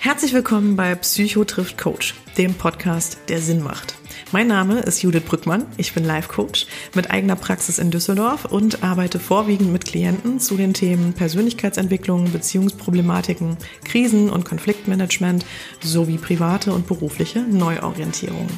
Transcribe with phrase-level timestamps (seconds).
[0.00, 3.93] Herzlich willkommen bei Psycho trifft Coach, dem Podcast, der Sinn macht.
[4.34, 5.64] Mein Name ist Judith Brückmann.
[5.76, 10.56] Ich bin Life Coach mit eigener Praxis in Düsseldorf und arbeite vorwiegend mit Klienten zu
[10.56, 15.46] den Themen Persönlichkeitsentwicklung, Beziehungsproblematiken, Krisen- und Konfliktmanagement
[15.80, 18.48] sowie private und berufliche Neuorientierung.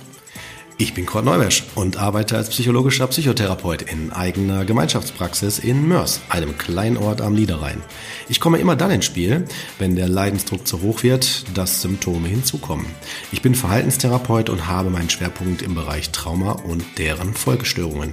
[0.79, 6.59] Ich bin Kurt Neumesch und arbeite als psychologischer Psychotherapeut in eigener Gemeinschaftspraxis in Mörs, einem
[6.59, 7.81] kleinen Ort am Niederrhein.
[8.29, 9.47] Ich komme immer dann ins Spiel,
[9.79, 12.85] wenn der Leidensdruck zu hoch wird, dass Symptome hinzukommen.
[13.33, 18.13] Ich bin Verhaltenstherapeut und habe meinen Schwerpunkt im Bereich Trauma und deren Folgestörungen.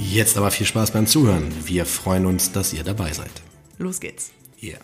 [0.00, 1.52] Jetzt aber viel Spaß beim Zuhören.
[1.64, 3.32] Wir freuen uns, dass ihr dabei seid.
[3.78, 4.30] Los geht's.
[4.62, 4.78] Yeah.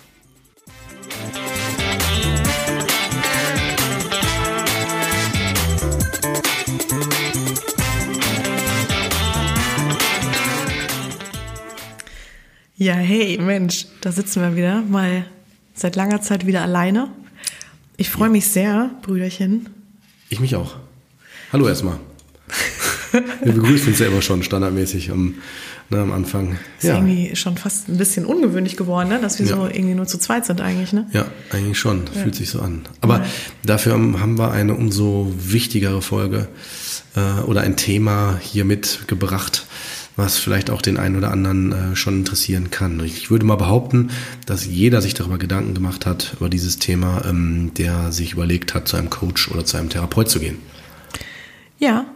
[12.77, 15.27] Ja, hey, Mensch, da sitzen wir wieder, mal
[15.75, 17.09] seit langer Zeit wieder alleine.
[17.97, 19.69] Ich freue mich sehr, Brüderchen.
[20.29, 20.75] Ich mich auch.
[21.53, 22.01] Hallo erstmal.
[23.43, 25.35] Wir begrüßen uns ja immer schon standardmäßig am,
[25.91, 26.59] ne, am Anfang.
[26.79, 26.95] Ist ja.
[26.95, 29.21] irgendwie schon fast ein bisschen ungewöhnlich geworden, ne?
[29.21, 29.57] dass wir ja.
[29.57, 30.93] so irgendwie nur zu zweit sind eigentlich.
[30.93, 31.07] Ne?
[31.13, 32.03] Ja, eigentlich schon.
[32.15, 32.23] Ja.
[32.23, 32.83] Fühlt sich so an.
[33.01, 33.25] Aber
[33.65, 36.49] dafür haben wir eine umso wichtigere Folge
[37.15, 39.67] äh, oder ein Thema hier mitgebracht,
[40.17, 43.01] was vielleicht auch den einen oder anderen äh, schon interessieren kann.
[43.05, 44.11] Ich würde mal behaupten,
[44.47, 48.89] dass jeder sich darüber Gedanken gemacht hat, über dieses Thema, ähm, der sich überlegt hat,
[48.89, 50.59] zu einem Coach oder zu einem Therapeut zu gehen.
[51.79, 52.07] Ja,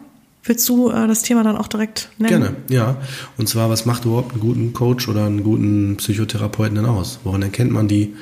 [0.48, 2.40] Willst du äh, das Thema dann auch direkt nennen?
[2.40, 2.96] Gerne, ja.
[3.36, 7.20] Und zwar, was macht überhaupt einen guten Coach oder einen guten Psychotherapeuten denn aus?
[7.22, 8.14] Woran erkennt man die?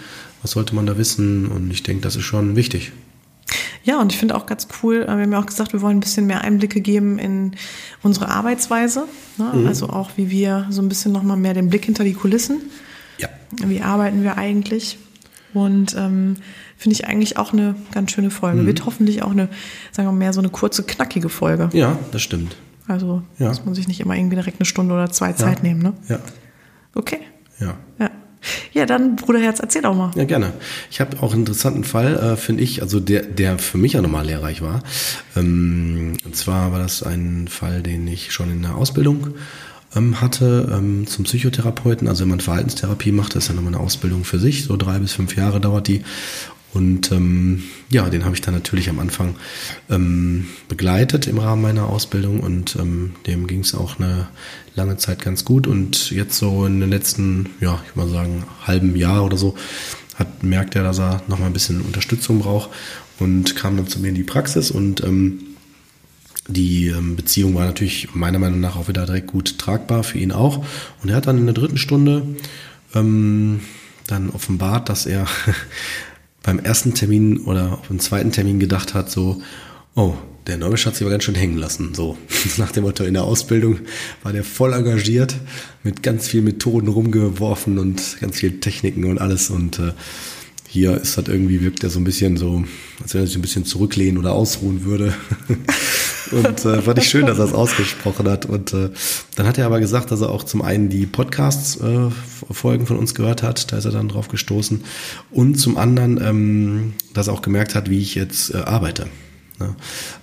[0.42, 1.46] Was sollte man da wissen?
[1.46, 2.90] Und ich denke, das ist schon wichtig.
[3.84, 5.98] Ja, und ich finde auch ganz cool, äh, wir haben ja auch gesagt, wir wollen
[5.98, 7.52] ein bisschen mehr Einblicke geben in
[8.02, 9.04] unsere Arbeitsweise.
[9.38, 9.52] Ne?
[9.54, 9.66] Mhm.
[9.68, 12.62] Also auch, wie wir so ein bisschen nochmal mehr den Blick hinter die Kulissen.
[13.18, 13.28] Ja.
[13.64, 14.98] Wie arbeiten wir eigentlich?
[15.54, 16.38] Und ähm,
[16.76, 18.62] finde ich eigentlich auch eine ganz schöne Folge.
[18.62, 18.66] Mhm.
[18.66, 19.48] Wird hoffentlich auch eine,
[19.92, 21.70] sagen wir mal, mehr so eine kurze, knackige Folge.
[21.72, 22.56] Ja, das stimmt.
[22.88, 23.48] Also ja.
[23.48, 25.92] muss man sich nicht immer irgendwie direkt eine Stunde oder zwei Zeit nehmen, ne?
[26.08, 26.20] Ja.
[26.94, 27.18] Okay.
[27.58, 27.74] Ja.
[27.98, 28.10] Ja.
[28.72, 30.12] Ja, dann Bruderherz, erzähl doch mal.
[30.14, 30.52] Ja, gerne.
[30.90, 34.02] Ich habe auch einen interessanten Fall, äh, finde ich, also der, der für mich ja
[34.02, 34.82] nochmal lehrreich war.
[35.34, 39.34] Ähm, und zwar war das ein Fall, den ich schon in der Ausbildung
[39.96, 42.06] ähm, hatte ähm, zum Psychotherapeuten.
[42.06, 44.64] Also wenn man Verhaltenstherapie macht, das ist ja nochmal eine Ausbildung für sich.
[44.64, 46.02] So drei bis fünf Jahre dauert die.
[46.76, 49.36] Und ähm, ja, den habe ich dann natürlich am Anfang
[49.88, 54.28] ähm, begleitet im Rahmen meiner Ausbildung und ähm, dem ging es auch eine
[54.74, 55.66] lange Zeit ganz gut.
[55.66, 59.54] Und jetzt so in den letzten, ja, ich würde mal sagen, halben Jahr oder so,
[60.16, 62.68] hat merkt er, dass er nochmal ein bisschen Unterstützung braucht
[63.18, 65.40] und kam dann zu mir in die Praxis und ähm,
[66.46, 70.30] die ähm, Beziehung war natürlich meiner Meinung nach auch wieder direkt gut tragbar, für ihn
[70.30, 70.62] auch.
[71.02, 72.36] Und er hat dann in der dritten Stunde
[72.94, 73.60] ähm,
[74.06, 75.26] dann offenbart, dass er
[76.46, 79.42] beim ersten Termin oder auf dem zweiten Termin gedacht hat, so,
[79.96, 80.14] oh,
[80.46, 81.92] der Neubisch hat sich aber ganz schön hängen lassen.
[81.92, 82.16] So,
[82.56, 83.80] nach dem Motto, in der Ausbildung
[84.22, 85.34] war der voll engagiert,
[85.82, 89.50] mit ganz vielen Methoden rumgeworfen und ganz vielen Techniken und alles.
[89.50, 89.92] Und äh,
[90.68, 92.64] hier ist das irgendwie, wirkt er so ein bisschen so,
[93.02, 95.14] als wenn er sich ein bisschen zurücklehnen oder ausruhen würde.
[96.32, 98.46] Und äh, fand ich schön, dass er es ausgesprochen hat.
[98.46, 98.90] Und äh,
[99.34, 103.14] dann hat er aber gesagt, dass er auch zum einen die Podcast-Folgen äh, von uns
[103.14, 104.84] gehört hat, da ist er dann drauf gestoßen.
[105.30, 109.06] Und zum anderen, ähm, dass er auch gemerkt hat, wie ich jetzt äh, arbeite.
[109.58, 109.74] Ne?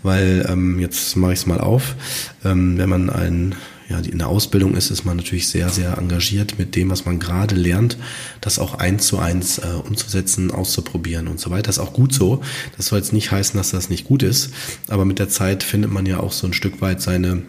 [0.03, 1.95] Weil ähm, jetzt mache ich es mal auf.
[2.43, 3.55] Ähm, wenn man ein
[3.89, 7.19] ja, in der Ausbildung ist, ist man natürlich sehr, sehr engagiert mit dem, was man
[7.19, 7.97] gerade lernt,
[8.41, 11.63] das auch eins zu eins äh, umzusetzen, auszuprobieren und so weiter.
[11.63, 12.41] Das ist auch gut so.
[12.77, 14.51] Das soll jetzt nicht heißen, dass das nicht gut ist,
[14.87, 17.43] aber mit der Zeit findet man ja auch so ein Stück weit seine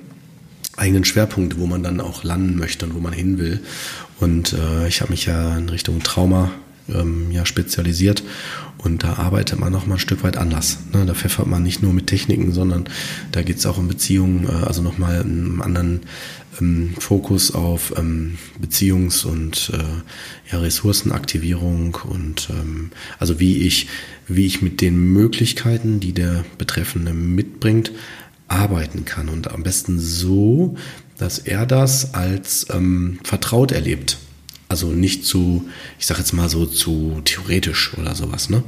[0.76, 3.60] eigenen Schwerpunkte, wo man dann auch landen möchte und wo man hin will.
[4.18, 6.50] Und äh, ich habe mich ja in Richtung Trauma
[6.88, 8.22] ähm, ja spezialisiert
[8.84, 10.78] und da arbeitet man noch mal ein Stück weit anders.
[10.92, 11.06] Ne?
[11.06, 12.84] Da pfeffert man nicht nur mit Techniken, sondern
[13.32, 16.00] da geht es auch um Beziehungen, äh, also nochmal einen anderen
[16.60, 23.88] ähm, Fokus auf ähm, Beziehungs- und äh, Ressourcenaktivierung und ähm, also wie ich,
[24.28, 27.92] wie ich mit den Möglichkeiten, die der Betreffende mitbringt,
[28.46, 30.76] arbeiten kann und am besten so,
[31.16, 32.66] dass er das als
[33.22, 34.18] vertraut erlebt.
[34.68, 35.68] Also nicht zu,
[35.98, 38.62] ich sage jetzt mal so zu theoretisch oder sowas, ne?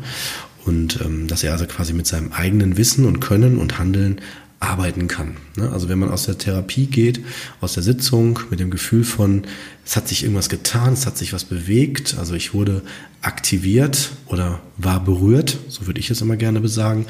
[0.65, 4.21] Und ähm, dass er also quasi mit seinem eigenen Wissen und Können und Handeln
[4.59, 5.37] arbeiten kann.
[5.57, 5.71] Ne?
[5.71, 7.21] Also wenn man aus der Therapie geht,
[7.61, 9.43] aus der Sitzung mit dem Gefühl von,
[9.85, 12.83] es hat sich irgendwas getan, es hat sich was bewegt, also ich wurde
[13.21, 17.07] aktiviert oder war berührt, so würde ich es immer gerne besagen,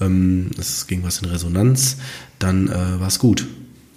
[0.00, 1.96] ähm, es ging was in Resonanz,
[2.38, 3.46] dann äh, war es gut.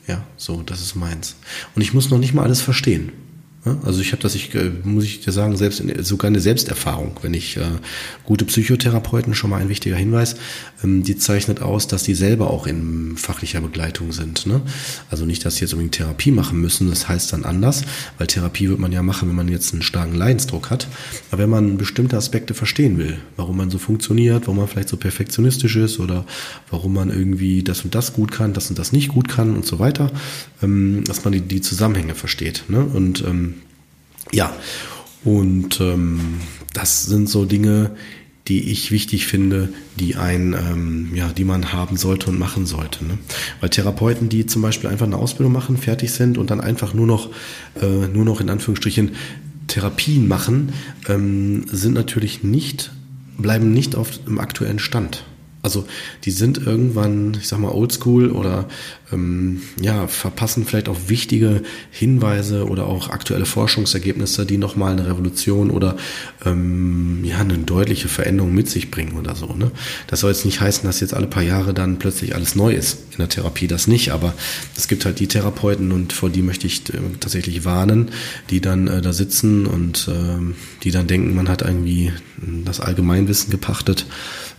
[0.08, 1.36] Ja, so, das ist meins.
[1.76, 3.12] Und ich muss noch nicht mal alles verstehen.
[3.86, 7.20] Also ich habe das, ich, äh, muss ich dir sagen, selbst in, sogar eine Selbsterfahrung.
[7.22, 7.64] Wenn ich äh,
[8.24, 10.36] gute Psychotherapeuten schon mal ein wichtiger Hinweis,
[10.84, 14.46] ähm, die zeichnet aus, dass die selber auch in fachlicher Begleitung sind.
[14.46, 14.62] Ne?
[15.10, 16.90] Also nicht, dass sie jetzt unbedingt Therapie machen müssen.
[16.90, 17.84] Das heißt dann anders,
[18.18, 20.88] weil Therapie wird man ja machen, wenn man jetzt einen starken Leidensdruck hat.
[21.32, 24.98] Aber wenn man bestimmte Aspekte verstehen will, warum man so funktioniert, warum man vielleicht so
[24.98, 26.26] perfektionistisch ist oder
[26.70, 29.66] warum man irgendwie das und das gut kann, das und das nicht gut kann und
[29.66, 30.12] so weiter,
[30.62, 32.64] ähm, dass man die, die Zusammenhänge versteht.
[32.70, 32.80] Ne?
[32.84, 33.56] Und ähm,
[34.32, 34.56] ja,
[35.24, 36.40] und ähm,
[36.74, 37.92] das sind so Dinge,
[38.48, 39.70] die ich wichtig finde,
[40.00, 43.04] die ein, ähm, ja, die man haben sollte und machen sollte.
[43.04, 43.18] Ne?
[43.60, 47.08] Weil Therapeuten, die zum Beispiel einfach eine Ausbildung machen, fertig sind und dann einfach nur
[47.08, 47.30] noch,
[47.82, 49.16] äh, nur noch in Anführungsstrichen
[49.68, 50.72] Therapien machen,
[51.10, 52.92] ähm, sind natürlich nicht,
[53.38, 55.26] bleiben nicht auf dem aktuellen Stand.
[55.64, 55.86] Also
[56.24, 58.68] die sind irgendwann, ich sag mal, oldschool oder
[59.12, 65.72] ähm, ja, verpassen vielleicht auch wichtige Hinweise oder auch aktuelle Forschungsergebnisse, die nochmal eine Revolution
[65.72, 65.98] oder
[66.46, 69.48] ähm, ja, eine deutliche Veränderung mit sich bringen oder so.
[69.54, 69.72] Ne?
[70.08, 73.00] Das soll jetzt nicht heißen, dass jetzt alle paar Jahre dann plötzlich alles neu ist.
[73.12, 74.34] In der Therapie das nicht, aber
[74.76, 78.12] es gibt halt die Therapeuten und vor die möchte ich äh, tatsächlich warnen,
[78.52, 82.12] die dann äh, da sitzen und äh, die dann denken, man hat irgendwie
[82.66, 84.06] das Allgemeinwissen gepachtet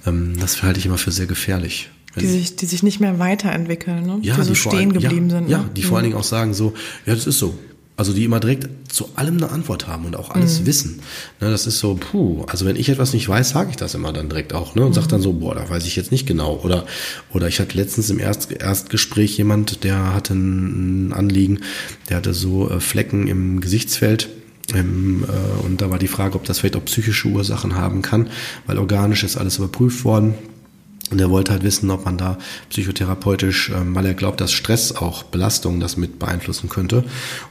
[0.04, 1.90] das halte ich immer für sehr gefährlich.
[2.18, 4.18] Die sich, die sich nicht mehr weiterentwickeln, ne?
[4.22, 5.48] Ja, die so die stehen geblieben ja, sind.
[5.48, 5.70] Ja, ne?
[5.74, 6.74] die vor allen Dingen auch sagen so,
[7.06, 7.56] ja, das ist so.
[7.96, 10.66] Also die immer direkt zu allem eine Antwort haben und auch alles mhm.
[10.66, 11.00] wissen.
[11.40, 14.12] Ne, das ist so, puh, also wenn ich etwas nicht weiß, sage ich das immer
[14.12, 14.82] dann direkt auch, ne?
[14.82, 14.94] Und mhm.
[14.94, 16.60] sag dann so, boah, da weiß ich jetzt nicht genau.
[16.62, 16.86] Oder,
[17.34, 21.60] oder ich hatte letztens im Erst, Erstgespräch jemand, der hatte ein Anliegen,
[22.08, 24.28] der hatte so äh, Flecken im Gesichtsfeld
[24.74, 28.28] ähm, äh, und da war die Frage, ob das vielleicht auch psychische Ursachen haben kann,
[28.66, 30.34] weil organisch ist alles überprüft worden.
[31.10, 32.36] Und er wollte halt wissen, ob man da
[32.68, 37.04] psychotherapeutisch, ähm, weil er glaubt, dass Stress auch Belastung das mit beeinflussen könnte.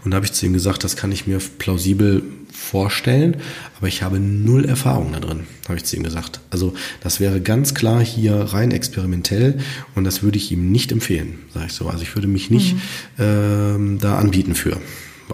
[0.04, 2.22] Und da habe ich zu ihm gesagt, das kann ich mir plausibel
[2.52, 3.38] vorstellen,
[3.78, 6.40] aber ich habe null Erfahrung da drin, habe ich zu ihm gesagt.
[6.50, 9.60] Also das wäre ganz klar hier rein experimentell
[9.96, 11.88] und das würde ich ihm nicht empfehlen, sage ich so.
[11.88, 12.80] Also ich würde mich nicht mhm.
[13.20, 14.78] ähm, da anbieten für.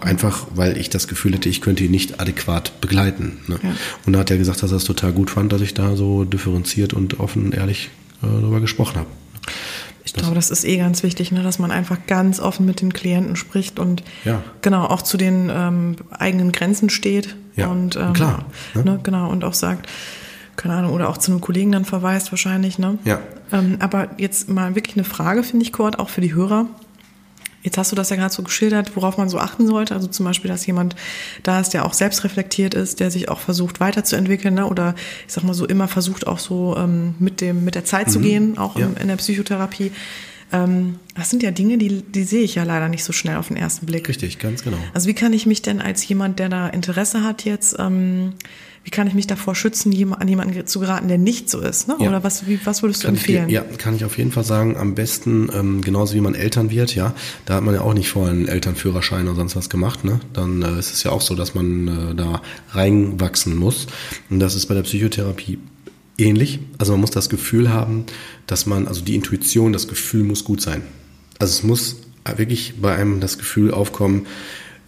[0.00, 3.38] Einfach, weil ich das Gefühl hätte, ich könnte ihn nicht adäquat begleiten.
[3.46, 3.58] Ne?
[3.62, 3.70] Ja.
[4.06, 6.24] Und da hat er gesagt, dass er es total gut fand, dass ich da so
[6.24, 7.90] differenziert und offen und ehrlich
[8.22, 9.06] äh, darüber gesprochen habe.
[10.04, 12.80] Ich das glaube, das ist eh ganz wichtig, ne, dass man einfach ganz offen mit
[12.80, 14.42] den Klienten spricht und ja.
[14.62, 17.36] genau auch zu den ähm, eigenen Grenzen steht.
[17.56, 18.46] Ja, und, ähm, klar.
[18.74, 18.84] Ne?
[18.84, 19.88] Ne, genau, und auch sagt,
[20.56, 22.78] keine Ahnung, oder auch zu einem Kollegen dann verweist wahrscheinlich.
[22.78, 22.98] Ne?
[23.04, 23.20] Ja.
[23.52, 26.66] Ähm, aber jetzt mal wirklich eine Frage, finde ich, Kurt, auch für die Hörer.
[27.64, 29.94] Jetzt hast du das ja gerade so geschildert, worauf man so achten sollte.
[29.94, 30.94] Also zum Beispiel, dass jemand
[31.42, 34.66] da ist, der auch selbst reflektiert ist, der sich auch versucht weiterzuentwickeln, ne?
[34.66, 34.94] oder
[35.26, 38.12] ich sag mal so immer versucht auch so ähm, mit dem mit der Zeit mhm.
[38.12, 38.86] zu gehen, auch ja.
[38.86, 39.92] in, in der Psychotherapie.
[40.52, 43.48] Ähm, das sind ja Dinge, die, die sehe ich ja leider nicht so schnell auf
[43.48, 44.08] den ersten Blick.
[44.08, 44.76] Richtig, ganz genau.
[44.92, 48.34] Also wie kann ich mich denn als jemand, der da Interesse hat jetzt ähm,
[48.84, 51.88] wie kann ich mich davor schützen, an jemanden zu geraten, der nicht so ist?
[51.88, 51.96] Ne?
[51.98, 52.08] Ja.
[52.08, 53.48] Oder was, wie, was würdest du kann empfehlen?
[53.48, 56.70] Ich, ja, kann ich auf jeden Fall sagen, am besten, ähm, genauso wie man Eltern
[56.70, 57.14] wird, ja,
[57.46, 60.20] da hat man ja auch nicht vorher einen Elternführerschein oder sonst was gemacht, ne?
[60.34, 63.86] Dann äh, ist es ja auch so, dass man äh, da reinwachsen muss.
[64.28, 65.58] Und das ist bei der Psychotherapie
[66.18, 66.60] ähnlich.
[66.76, 68.04] Also man muss das Gefühl haben,
[68.46, 70.82] dass man, also die Intuition, das Gefühl muss gut sein.
[71.38, 71.96] Also es muss
[72.36, 74.26] wirklich bei einem das Gefühl aufkommen,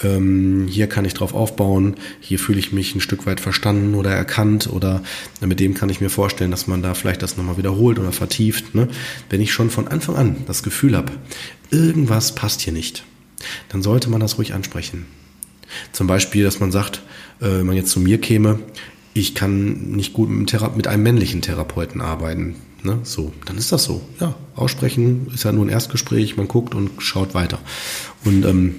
[0.02, 4.10] ähm, hier kann ich drauf aufbauen, hier fühle ich mich ein Stück weit verstanden oder
[4.10, 5.02] erkannt oder
[5.40, 8.74] mit dem kann ich mir vorstellen, dass man da vielleicht das nochmal wiederholt oder vertieft.
[8.74, 8.88] Ne?
[9.30, 11.12] Wenn ich schon von Anfang an das Gefühl habe,
[11.70, 13.04] irgendwas passt hier nicht,
[13.68, 15.06] dann sollte man das ruhig ansprechen.
[15.92, 17.02] Zum Beispiel, dass man sagt,
[17.40, 18.60] äh, wenn man jetzt zu mir käme,
[19.14, 22.56] ich kann nicht gut mit, mit einem männlichen Therapeuten arbeiten.
[22.82, 23.00] Ne?
[23.02, 24.02] So, dann ist das so.
[24.20, 27.58] Ja, aussprechen ist ja nur ein Erstgespräch, man guckt und schaut weiter.
[28.24, 28.74] Und ähm,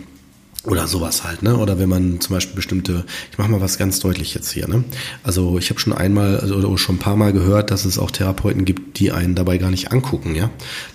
[0.67, 1.55] oder sowas halt, ne?
[1.55, 4.83] Oder wenn man zum Beispiel bestimmte, ich mache mal was ganz deutlich jetzt hier, ne?
[5.23, 8.11] Also ich habe schon einmal also, oder schon ein paar Mal gehört, dass es auch
[8.11, 10.49] Therapeuten gibt, die einen dabei gar nicht angucken, ja,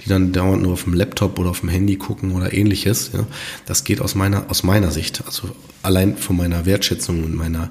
[0.04, 3.12] die dann dauernd nur auf dem Laptop oder auf dem Handy gucken oder ähnliches.
[3.14, 3.26] Ja?
[3.64, 5.48] Das geht aus meiner aus meiner Sicht, also
[5.82, 7.70] allein von meiner Wertschätzung und meiner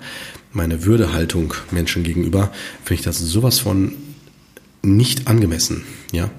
[0.53, 2.51] meine Würdehaltung Menschen gegenüber,
[2.83, 3.93] finde ich das sowas von
[4.83, 6.29] nicht angemessen, ja,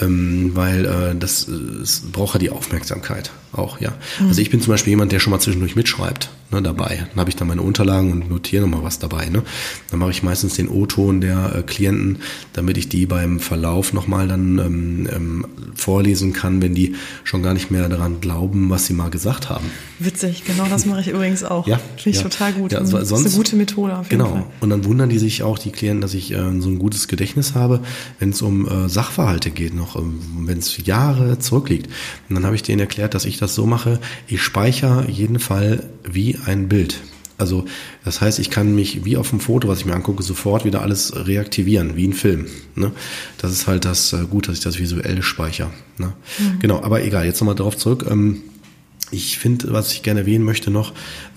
[0.00, 3.92] ähm, weil äh, das es braucht ja die Aufmerksamkeit auch, ja.
[4.18, 4.28] Mhm.
[4.28, 7.06] Also ich bin zum Beispiel jemand, der schon mal zwischendurch mitschreibt, ne, dabei.
[7.10, 9.42] Dann habe ich dann meine Unterlagen und notiere nochmal was dabei, ne.
[9.90, 12.18] Dann mache ich meistens den O-Ton der äh, Klienten,
[12.52, 16.94] damit ich die beim Verlauf nochmal dann ähm, ähm, vorlesen kann, wenn die
[17.24, 19.66] schon gar nicht mehr daran glauben, was sie mal gesagt haben.
[19.98, 21.66] Witzig, genau das mache ich übrigens auch.
[21.72, 22.22] Ja, Finde ich ja.
[22.28, 22.72] total gut.
[22.72, 24.34] Ja, das sonst, ist eine gute Methode auf jeden genau.
[24.34, 24.44] Fall.
[24.60, 27.54] Und dann wundern die sich auch, die Klienten, dass ich äh, so ein gutes Gedächtnis
[27.54, 27.80] habe,
[28.18, 31.88] wenn es um äh, Sachverhalte geht, noch ähm, wenn es Jahre zurückliegt.
[32.28, 35.84] Und dann habe ich denen erklärt, dass ich das so mache, ich speichere jeden Fall
[36.04, 37.00] wie ein Bild.
[37.38, 37.64] Also
[38.04, 40.82] das heißt, ich kann mich wie auf dem Foto, was ich mir angucke, sofort wieder
[40.82, 42.46] alles reaktivieren, wie ein Film.
[42.76, 42.92] Ne?
[43.38, 45.70] Das ist halt das äh, Gut, dass ich das visuell speichere.
[45.98, 46.12] Ne?
[46.38, 46.58] Mhm.
[46.60, 48.06] Genau, aber egal, jetzt nochmal darauf zurück.
[48.08, 48.42] Ähm,
[49.10, 50.92] ich finde, was ich gerne erwähnen möchte noch,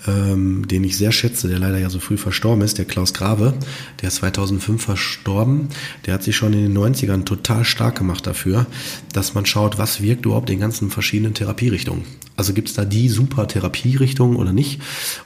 [0.06, 3.54] ähm, den ich sehr schätze, der leider ja so früh verstorben ist, der Klaus Grave,
[4.00, 5.68] der ist 2005 verstorben.
[6.06, 8.66] Der hat sich schon in den 90ern total stark gemacht dafür,
[9.12, 12.04] dass man schaut, was wirkt überhaupt in ganzen verschiedenen Therapierichtungen.
[12.36, 14.80] Also gibt es da die super Therapierichtung oder nicht?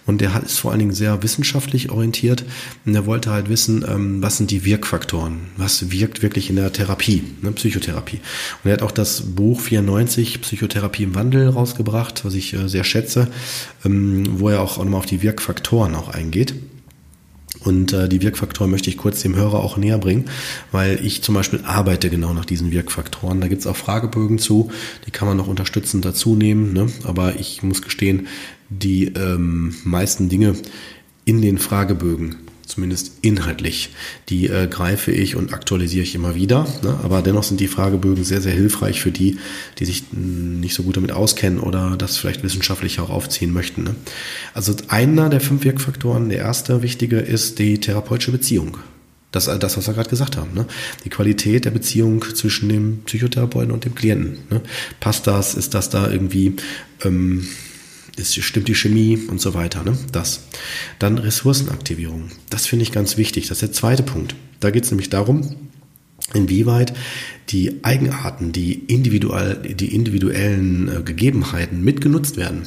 [0.06, 2.44] Und der ist vor allen Dingen sehr wissenschaftlich orientiert.
[2.86, 5.38] Und er wollte halt wissen, ähm, was sind die Wirkfaktoren?
[5.56, 8.20] Was wirkt wirklich in der Therapie, ne, Psychotherapie?
[8.62, 12.84] Und er hat auch das Buch 94 Psychotherapie im Wandel rausgebracht, was ich äh, sehr
[12.84, 13.28] schätze,
[13.84, 16.54] ähm, wo er auch nochmal auf die Wirkfaktoren auch eingeht.
[17.64, 20.26] Und äh, die Wirkfaktoren möchte ich kurz dem Hörer auch näher bringen,
[20.70, 23.40] weil ich zum Beispiel arbeite genau nach diesen Wirkfaktoren.
[23.40, 24.70] Da gibt's auch Fragebögen zu,
[25.06, 26.72] die kann man noch unterstützend dazu nehmen.
[26.72, 26.86] Ne?
[27.04, 28.28] Aber ich muss gestehen,
[28.70, 30.54] die ähm, meisten Dinge
[31.24, 32.36] in den Fragebögen
[32.70, 33.90] zumindest inhaltlich.
[34.28, 36.66] Die äh, greife ich und aktualisiere ich immer wieder.
[36.82, 36.98] Ne?
[37.02, 39.38] Aber dennoch sind die Fragebögen sehr, sehr hilfreich für die,
[39.78, 43.82] die sich nicht so gut damit auskennen oder das vielleicht wissenschaftlich auch aufziehen möchten.
[43.82, 43.94] Ne?
[44.54, 48.78] Also einer der fünf Wirkfaktoren, der erste wichtige, ist die therapeutische Beziehung.
[49.32, 50.54] Das, äh, das was wir gerade gesagt haben.
[50.54, 50.66] Ne?
[51.04, 54.38] Die Qualität der Beziehung zwischen dem Psychotherapeuten und dem Klienten.
[54.50, 54.60] Ne?
[55.00, 55.54] Passt das?
[55.54, 56.56] Ist das da irgendwie...
[57.04, 57.46] Ähm,
[58.20, 59.82] ist, stimmt die Chemie und so weiter.
[59.82, 59.96] Ne?
[60.12, 60.44] Das.
[60.98, 62.30] Dann Ressourcenaktivierung.
[62.50, 63.48] Das finde ich ganz wichtig.
[63.48, 64.34] Das ist der zweite Punkt.
[64.60, 65.56] Da geht es nämlich darum,
[66.34, 66.92] inwieweit
[67.48, 72.62] die Eigenarten, die, individuell, die individuellen äh, Gegebenheiten mitgenutzt werden.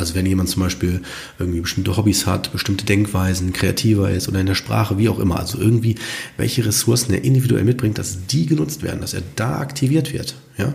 [0.00, 1.02] Also wenn jemand zum Beispiel
[1.38, 5.38] irgendwie bestimmte Hobbys hat, bestimmte Denkweisen, kreativer ist oder in der Sprache, wie auch immer,
[5.38, 5.96] also irgendwie
[6.36, 10.34] welche Ressourcen er individuell mitbringt, dass die genutzt werden, dass er da aktiviert wird.
[10.56, 10.74] Ja?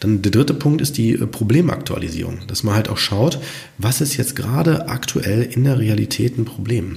[0.00, 3.40] Dann der dritte Punkt ist die äh, Problemaktualisierung, dass man halt auch schaut,
[3.78, 6.96] was ist jetzt gerade aktuell in der Realität ein Problem.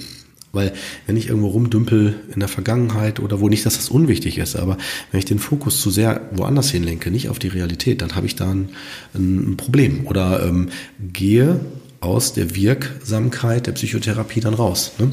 [0.53, 0.71] Weil
[1.07, 4.77] wenn ich irgendwo rumdümpel in der Vergangenheit oder wo nicht, dass das unwichtig ist, aber
[5.11, 8.35] wenn ich den Fokus zu sehr woanders hinlenke, nicht auf die Realität, dann habe ich
[8.35, 8.69] da ein,
[9.15, 10.69] ein Problem oder ähm,
[11.11, 11.59] gehe
[12.01, 14.91] aus der Wirksamkeit der Psychotherapie dann raus.
[14.99, 15.11] Ne?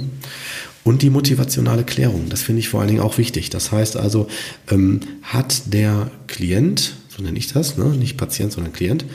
[0.85, 3.49] Und die motivationale Klärung, das finde ich vor allen Dingen auch wichtig.
[3.49, 4.29] Das heißt also,
[4.71, 7.87] ähm, hat der Klient, so nenne ich das, ne?
[7.87, 9.07] nicht Patient, sondern Klient,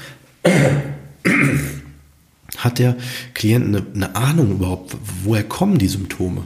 [2.57, 2.95] hat der
[3.33, 6.43] Klient eine, eine Ahnung überhaupt, woher kommen die Symptome?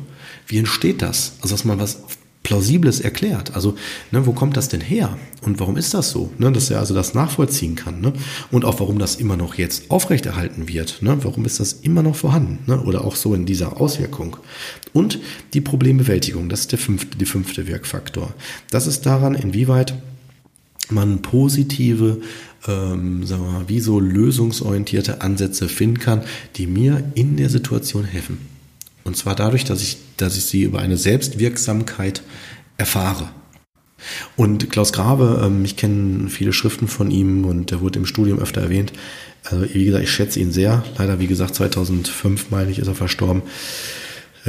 [0.47, 1.33] Wie entsteht das?
[1.41, 1.99] Also, dass man was
[2.43, 3.53] Plausibles erklärt.
[3.53, 3.75] Also,
[4.11, 5.17] ne, wo kommt das denn her?
[5.41, 6.31] Und warum ist das so?
[6.37, 8.01] Ne, dass er also das nachvollziehen kann.
[8.01, 8.13] Ne?
[8.49, 11.01] Und auch warum das immer noch jetzt aufrechterhalten wird.
[11.01, 11.17] Ne?
[11.21, 12.59] Warum ist das immer noch vorhanden?
[12.65, 12.81] Ne?
[12.81, 14.37] Oder auch so in dieser Auswirkung.
[14.93, 15.19] Und
[15.53, 18.33] die Problembewältigung, das ist der fünfte, die fünfte Wirkfaktor.
[18.71, 19.93] Das ist daran, inwieweit
[20.89, 22.21] man positive,
[22.67, 26.23] ähm, sagen wir mal, wie so lösungsorientierte Ansätze finden kann,
[26.55, 28.39] die mir in der Situation helfen.
[29.03, 32.21] Und zwar dadurch, dass ich, dass ich sie über eine Selbstwirksamkeit
[32.77, 33.29] erfahre.
[34.35, 38.39] Und Klaus Grabe, ähm, ich kenne viele Schriften von ihm und er wurde im Studium
[38.39, 38.93] öfter erwähnt.
[39.43, 40.83] Also wie gesagt, ich schätze ihn sehr.
[40.97, 43.41] Leider, wie gesagt, 2005, meine ich, ist er verstorben.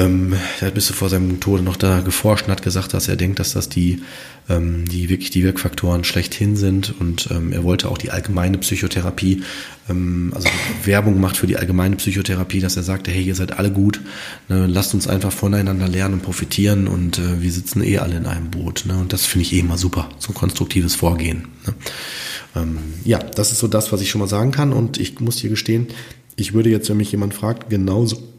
[0.00, 3.16] Ähm, er hat bis vor seinem Tode noch da geforscht und hat gesagt, dass er
[3.16, 4.00] denkt, dass das die,
[4.48, 9.42] ähm, die wirklich die Wirkfaktoren schlechthin sind und ähm, er wollte auch die allgemeine Psychotherapie,
[9.90, 10.48] ähm, also
[10.84, 14.00] Werbung macht für die allgemeine Psychotherapie, dass er sagte, hey, ihr seid alle gut,
[14.48, 18.24] ne, lasst uns einfach voneinander lernen und profitieren und äh, wir sitzen eh alle in
[18.24, 18.84] einem Boot.
[18.86, 21.48] Ne, und das finde ich eh immer super, so ein konstruktives Vorgehen.
[21.66, 21.74] Ne.
[22.56, 25.36] Ähm, ja, das ist so das, was ich schon mal sagen kann und ich muss
[25.36, 25.88] hier gestehen,
[26.36, 28.30] ich würde jetzt, wenn mich jemand fragt, genauso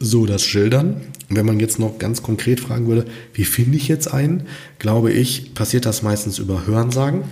[0.00, 1.00] so das schildern.
[1.28, 4.46] Wenn man jetzt noch ganz konkret fragen würde, wie finde ich jetzt einen,
[4.78, 7.24] glaube ich, passiert das meistens über Hörensagen.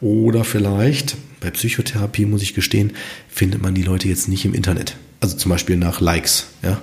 [0.00, 2.92] Oder vielleicht, bei Psychotherapie muss ich gestehen,
[3.28, 4.96] findet man die Leute jetzt nicht im Internet.
[5.20, 6.80] Also zum Beispiel nach Likes, ja,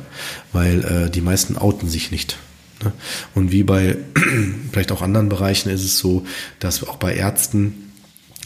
[0.52, 2.38] weil äh, die meisten outen sich nicht.
[2.84, 2.92] Ne?
[3.34, 3.98] Und wie bei
[4.72, 6.26] vielleicht auch anderen Bereichen ist es so,
[6.60, 7.85] dass auch bei Ärzten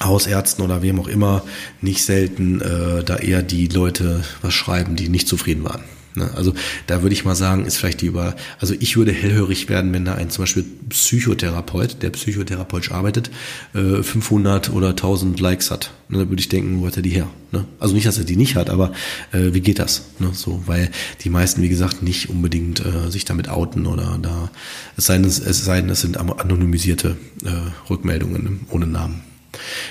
[0.01, 1.43] Hausärzten oder wem auch immer
[1.81, 5.83] nicht selten äh, da eher die Leute was schreiben, die nicht zufrieden waren.
[6.15, 6.29] Ne?
[6.35, 6.53] Also
[6.87, 10.05] da würde ich mal sagen, ist vielleicht die über, also ich würde hellhörig werden, wenn
[10.05, 13.29] da ein zum Beispiel Psychotherapeut, der psychotherapeutisch arbeitet,
[13.73, 15.91] äh, 500 oder 1000 Likes hat.
[16.09, 16.19] Ne?
[16.19, 17.27] Da würde ich denken, wo hat er die her?
[17.51, 17.65] Ne?
[17.79, 18.91] Also nicht, dass er die nicht hat, aber
[19.31, 20.09] äh, wie geht das?
[20.19, 20.29] Ne?
[20.33, 20.89] So, weil
[21.23, 24.51] die meisten, wie gesagt, nicht unbedingt äh, sich damit outen oder da,
[24.97, 28.51] es sei denn, es, sei denn, es sind anonymisierte äh, Rückmeldungen ne?
[28.69, 29.28] ohne Namen.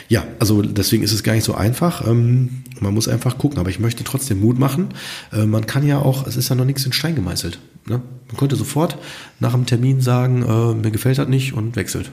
[0.09, 2.07] Ja, also deswegen ist es gar nicht so einfach.
[2.07, 4.89] Ähm, man muss einfach gucken, aber ich möchte trotzdem Mut machen.
[5.33, 7.59] Äh, man kann ja auch, es ist ja noch nichts in Stein gemeißelt.
[7.87, 8.03] Ne?
[8.29, 8.99] Man könnte sofort
[9.41, 12.11] nach einem Termin sagen, äh, mir gefällt das nicht und wechselt.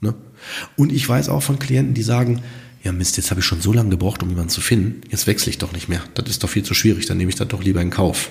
[0.00, 0.14] Ne?
[0.76, 2.42] Und ich weiß auch von Klienten, die sagen,
[2.82, 5.50] ja Mist, jetzt habe ich schon so lange gebraucht, um jemanden zu finden, jetzt wechsle
[5.50, 6.02] ich doch nicht mehr.
[6.14, 8.30] Das ist doch viel zu schwierig, dann nehme ich das doch lieber in Kauf.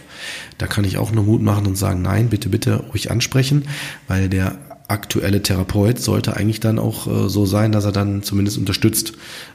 [0.58, 3.66] Da kann ich auch nur Mut machen und sagen, nein, bitte, bitte ruhig ansprechen,
[4.08, 4.58] weil der
[4.90, 9.14] aktuelle Therapeut sollte eigentlich dann auch äh, so sein, dass er dann zumindest unterstützt,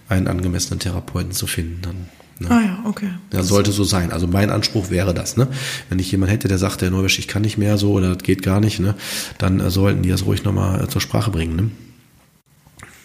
[0.09, 1.81] einen angemessenen Therapeuten zu finden.
[1.83, 1.97] Dann,
[2.39, 2.51] ne?
[2.51, 3.11] Ah ja, okay.
[3.33, 4.13] Ja, sollte so sein.
[4.13, 5.37] Also mein Anspruch wäre das.
[5.37, 5.49] Ne?
[5.89, 8.23] Wenn ich jemand hätte, der sagt, der Neuwisch, ich kann nicht mehr so oder das
[8.23, 8.95] geht gar nicht, ne?
[9.39, 11.57] dann äh, sollten die das ruhig nochmal äh, zur Sprache bringen.
[11.57, 11.71] Ne?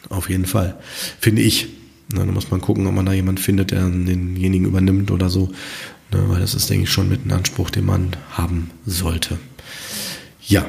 [0.10, 0.78] Auf jeden Fall.
[1.20, 1.68] Finde ich.
[2.12, 5.52] Na, da muss man gucken, ob man da jemand findet, der denjenigen übernimmt oder so.
[6.12, 6.24] Ne?
[6.28, 9.38] Weil das ist, denke ich, schon mit einem Anspruch, den man haben sollte.
[10.42, 10.66] Ja,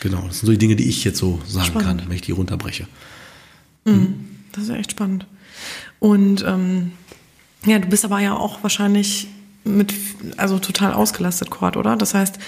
[0.00, 2.00] Genau, das sind so die Dinge, die ich jetzt so sagen spannend.
[2.00, 2.86] kann, wenn ich die runterbreche.
[3.84, 4.26] Mhm.
[4.52, 5.26] Das ist echt spannend.
[5.98, 6.92] Und ähm,
[7.66, 9.28] ja, du bist aber ja auch wahrscheinlich
[9.64, 9.92] mit,
[10.36, 11.96] also total ausgelastet, Cord, oder?
[11.96, 12.38] Das heißt,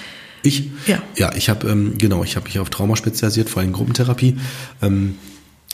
[0.42, 0.70] ich?
[0.86, 1.02] Ja.
[1.16, 4.38] Ja, ich habe, ähm, genau, ich habe mich auf Trauma spezialisiert, vor allem Gruppentherapie.
[4.80, 5.16] Ähm,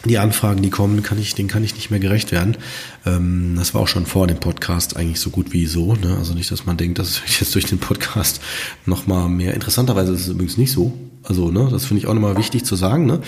[0.05, 2.57] die Anfragen, die kommen, kann ich, denen kann ich nicht mehr gerecht werden.
[3.05, 5.95] Ähm, das war auch schon vor dem Podcast eigentlich so gut wie so.
[5.95, 6.17] Ne?
[6.19, 8.41] Also nicht, dass man denkt, dass ich jetzt durch den Podcast
[8.85, 9.55] nochmal mehr.
[9.55, 10.93] Interessanterweise ist es übrigens nicht so.
[11.28, 13.04] Also, ne, das finde ich auch nochmal wichtig zu sagen.
[13.04, 13.21] Ne?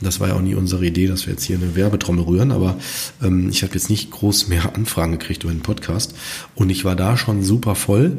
[0.00, 2.76] Das war ja auch nie unsere Idee, dass wir jetzt hier eine Werbetrommel rühren, aber
[3.22, 6.14] ähm, ich habe jetzt nicht groß mehr Anfragen gekriegt über den Podcast.
[6.54, 8.18] Und ich war da schon super voll.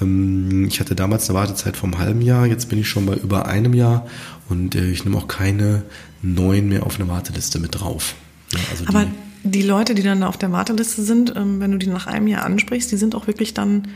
[0.00, 3.46] Ähm, ich hatte damals eine Wartezeit vom halben Jahr, jetzt bin ich schon bei über
[3.46, 4.06] einem Jahr
[4.48, 5.82] und äh, ich nehme auch keine
[6.22, 8.14] neuen mehr auf eine Warteliste mit drauf.
[8.52, 11.78] Ja, also aber die, die Leute, die dann auf der Warteliste sind, ähm, wenn du
[11.78, 13.88] die nach einem Jahr ansprichst, die sind auch wirklich dann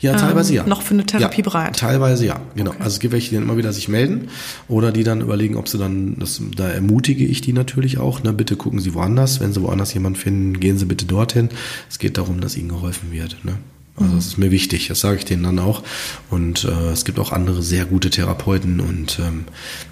[0.00, 0.66] ja, teilweise ähm, ja.
[0.66, 1.78] noch für eine Therapie ja, bereit.
[1.78, 2.70] Teilweise ja, genau.
[2.70, 2.82] Okay.
[2.82, 4.28] Also es gibt welche, die dann immer wieder sich melden
[4.68, 8.32] oder die dann überlegen, ob sie dann, das, da ermutige ich die natürlich auch, ne,
[8.32, 9.40] bitte gucken Sie woanders.
[9.40, 11.48] Wenn Sie woanders jemanden finden, gehen Sie bitte dorthin.
[11.88, 13.44] Es geht darum, dass Ihnen geholfen wird.
[13.44, 13.54] Ne?
[13.94, 15.82] Also das ist mir wichtig, das sage ich denen dann auch.
[16.30, 19.44] Und äh, es gibt auch andere sehr gute Therapeuten und ähm,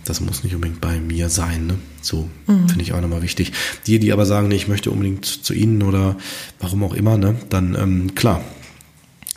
[0.05, 1.67] das muss nicht unbedingt bei mir sein.
[1.67, 1.75] Ne?
[2.01, 2.69] So mhm.
[2.69, 3.53] finde ich auch nochmal wichtig.
[3.87, 6.17] Die, die aber sagen, nee, ich möchte unbedingt zu Ihnen oder
[6.61, 8.43] warum auch immer, ne, dann ähm, klar,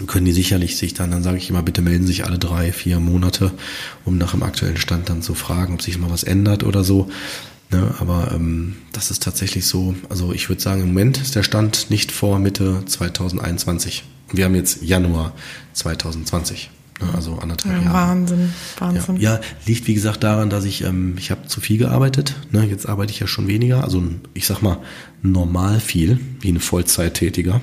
[0.08, 3.00] können die sicherlich sich dann, dann sage ich immer, bitte melden sich alle drei, vier
[3.00, 3.52] Monate,
[4.06, 7.10] um nach dem aktuellen Stand dann zu fragen, ob sich mal was ändert oder so.
[7.74, 11.42] Ne, aber ähm, das ist tatsächlich so, also ich würde sagen, im Moment ist der
[11.42, 14.04] Stand nicht vor Mitte 2021.
[14.32, 15.34] Wir haben jetzt Januar
[15.74, 16.70] 2020.
[17.04, 17.94] Ne, also anderthalb ja, Jahre.
[17.94, 19.18] Wahnsinn, Wahnsinn.
[19.18, 22.36] Ja, ja, liegt wie gesagt daran, dass ich, ähm, ich habe zu viel gearbeitet.
[22.52, 22.66] Ne?
[22.66, 24.80] Jetzt arbeite ich ja schon weniger, also ich sag mal
[25.22, 27.62] normal viel, wie ein Vollzeittätiger.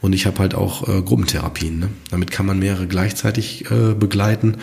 [0.00, 1.78] Und ich habe halt auch äh, Gruppentherapien.
[1.78, 1.88] Ne?
[2.10, 4.56] Damit kann man mehrere gleichzeitig äh, begleiten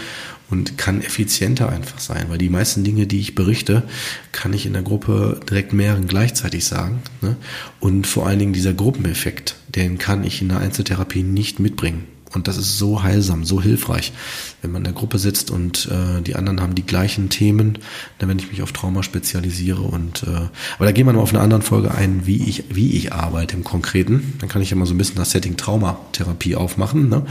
[0.49, 3.83] und kann effizienter einfach sein, weil die meisten Dinge, die ich berichte,
[4.31, 7.03] kann ich in der Gruppe direkt mehreren gleichzeitig sagen.
[7.21, 7.35] Ne?
[7.79, 12.05] Und vor allen Dingen dieser Gruppeneffekt, den kann ich in der Einzeltherapie nicht mitbringen.
[12.33, 14.13] Und das ist so heilsam, so hilfreich,
[14.61, 17.79] wenn man in der Gruppe sitzt und äh, die anderen haben die gleichen Themen,
[18.19, 21.33] dann wenn ich mich auf Trauma spezialisiere und äh, aber da gehen wir noch auf
[21.33, 24.35] eine andere Folge ein, wie ich wie ich arbeite im Konkreten.
[24.39, 27.09] Dann kann ich ja mal so ein bisschen das Setting Traumatherapie aufmachen.
[27.09, 27.25] Ne?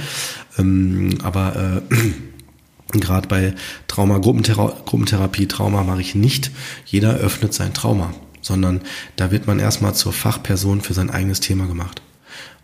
[0.58, 1.94] Ähm, aber äh,
[2.92, 3.54] Gerade bei
[3.86, 6.50] Trauma, Gruppenthera Gruppentherapie, Trauma mache ich nicht.
[6.86, 8.80] Jeder öffnet sein Trauma, sondern
[9.16, 12.00] da wird man erstmal zur Fachperson für sein eigenes Thema gemacht.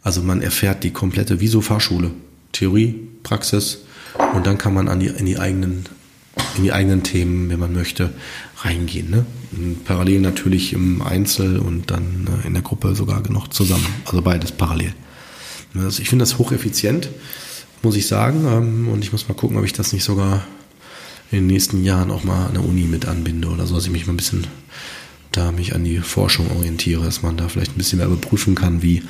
[0.05, 2.13] Also man erfährt die komplette, wie so Fahrschule.
[2.53, 3.79] Theorie, Praxis
[4.35, 5.87] und dann kann man an die, in die eigenen,
[6.57, 8.11] in die eigenen Themen, wenn man möchte,
[8.59, 9.11] reingehen.
[9.11, 9.27] Ne?
[9.85, 13.87] Parallel natürlich im Einzel und dann äh, in der Gruppe sogar noch zusammen.
[14.05, 14.95] Also beides parallel.
[15.75, 17.09] Also ich finde das hocheffizient
[17.85, 18.47] muss ich sagen.
[18.49, 20.45] Ähm, und ich muss mal gucken, ob ich das nicht sogar
[21.31, 23.93] in den nächsten Jahren auch mal an der Uni mit anbinde oder so, dass ich
[23.93, 24.47] mich mal ein bisschen
[25.33, 28.83] da mich an die Forschung orientiere, dass man da vielleicht ein bisschen mehr überprüfen kann,
[28.83, 29.03] wie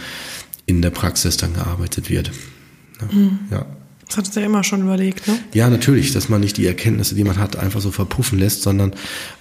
[0.67, 2.31] in der Praxis dann gearbeitet wird.
[3.13, 3.41] Mhm.
[3.51, 3.67] Ja.
[4.07, 5.39] Das hat es ja immer schon überlegt, ne?
[5.55, 8.93] Ja, natürlich, dass man nicht die Erkenntnisse, die man hat, einfach so verpuffen lässt, sondern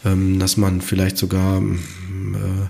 [0.06, 2.70] ähm, dass man vielleicht sogar äh,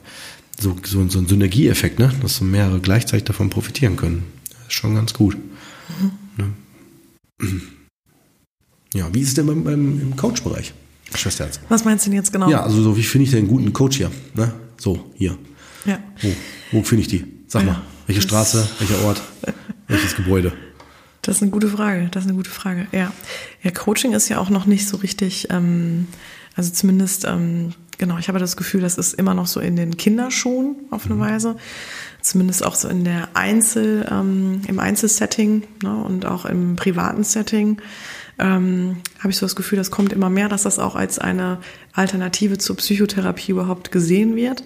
[0.59, 2.11] so, so, so ein Synergieeffekt, ne?
[2.21, 4.23] dass so mehrere gleichzeitig davon profitieren können.
[4.49, 5.37] Das ist schon ganz gut.
[5.37, 6.11] Mhm.
[6.37, 7.61] Ne?
[8.93, 10.73] Ja, wie ist es denn beim, beim, im Coach-Bereich,
[11.15, 11.59] Schwesterherz?
[11.69, 12.49] Was meinst du denn jetzt genau?
[12.49, 14.11] Ja, also so, wie finde ich denn einen guten Coach hier?
[14.35, 14.53] Ne?
[14.77, 15.37] So, hier.
[15.85, 15.99] Ja.
[16.21, 16.31] Wo,
[16.71, 17.25] wo finde ich die?
[17.47, 19.21] Sag ja, mal, welche Straße, welcher Ort,
[19.87, 20.51] welches Gebäude?
[21.21, 22.09] Das ist eine gute Frage.
[22.11, 22.87] Das ist eine gute Frage.
[22.91, 23.11] Ja,
[23.61, 26.07] ja Coaching ist ja auch noch nicht so richtig, ähm,
[26.55, 29.95] also zumindest, ähm, genau, ich habe das Gefühl, das ist immer noch so in den
[29.95, 31.19] Kinderschuhen auf eine mhm.
[31.21, 31.55] Weise.
[32.21, 37.81] Zumindest auch so in der Einzel, ähm, im Einzelsetting ne, und auch im privaten Setting
[38.39, 41.59] ähm, habe ich so das Gefühl, das kommt immer mehr, dass das auch als eine
[41.93, 44.63] Alternative zur Psychotherapie überhaupt gesehen wird.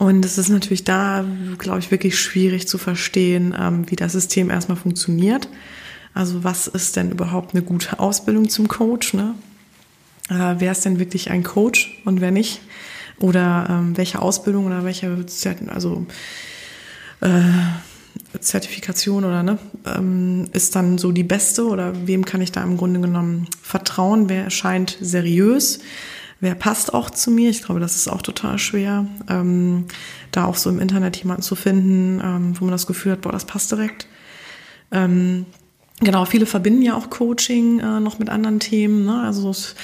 [0.00, 1.26] Und es ist natürlich da,
[1.58, 5.46] glaube ich, wirklich schwierig zu verstehen, ähm, wie das System erstmal funktioniert.
[6.14, 9.12] Also was ist denn überhaupt eine gute Ausbildung zum Coach?
[9.12, 9.34] Ne?
[10.30, 12.62] Äh, wer ist denn wirklich ein Coach und wer nicht?
[13.18, 15.26] Oder ähm, welche Ausbildung oder welche
[15.68, 16.06] also
[17.20, 22.62] äh, Zertifikation oder ne, ähm, ist dann so die beste oder wem kann ich da
[22.62, 24.30] im Grunde genommen vertrauen?
[24.30, 25.80] Wer erscheint seriös?
[26.40, 27.50] Wer passt auch zu mir.
[27.50, 29.86] Ich glaube, das ist auch total schwer, ähm,
[30.32, 33.32] da auch so im Internet jemanden zu finden, ähm, wo man das Gefühl hat, boah,
[33.32, 34.08] das passt direkt.
[34.90, 35.46] Ähm,
[36.00, 39.04] genau, viele verbinden ja auch Coaching äh, noch mit anderen Themen.
[39.04, 39.22] Ne?
[39.22, 39.74] Also es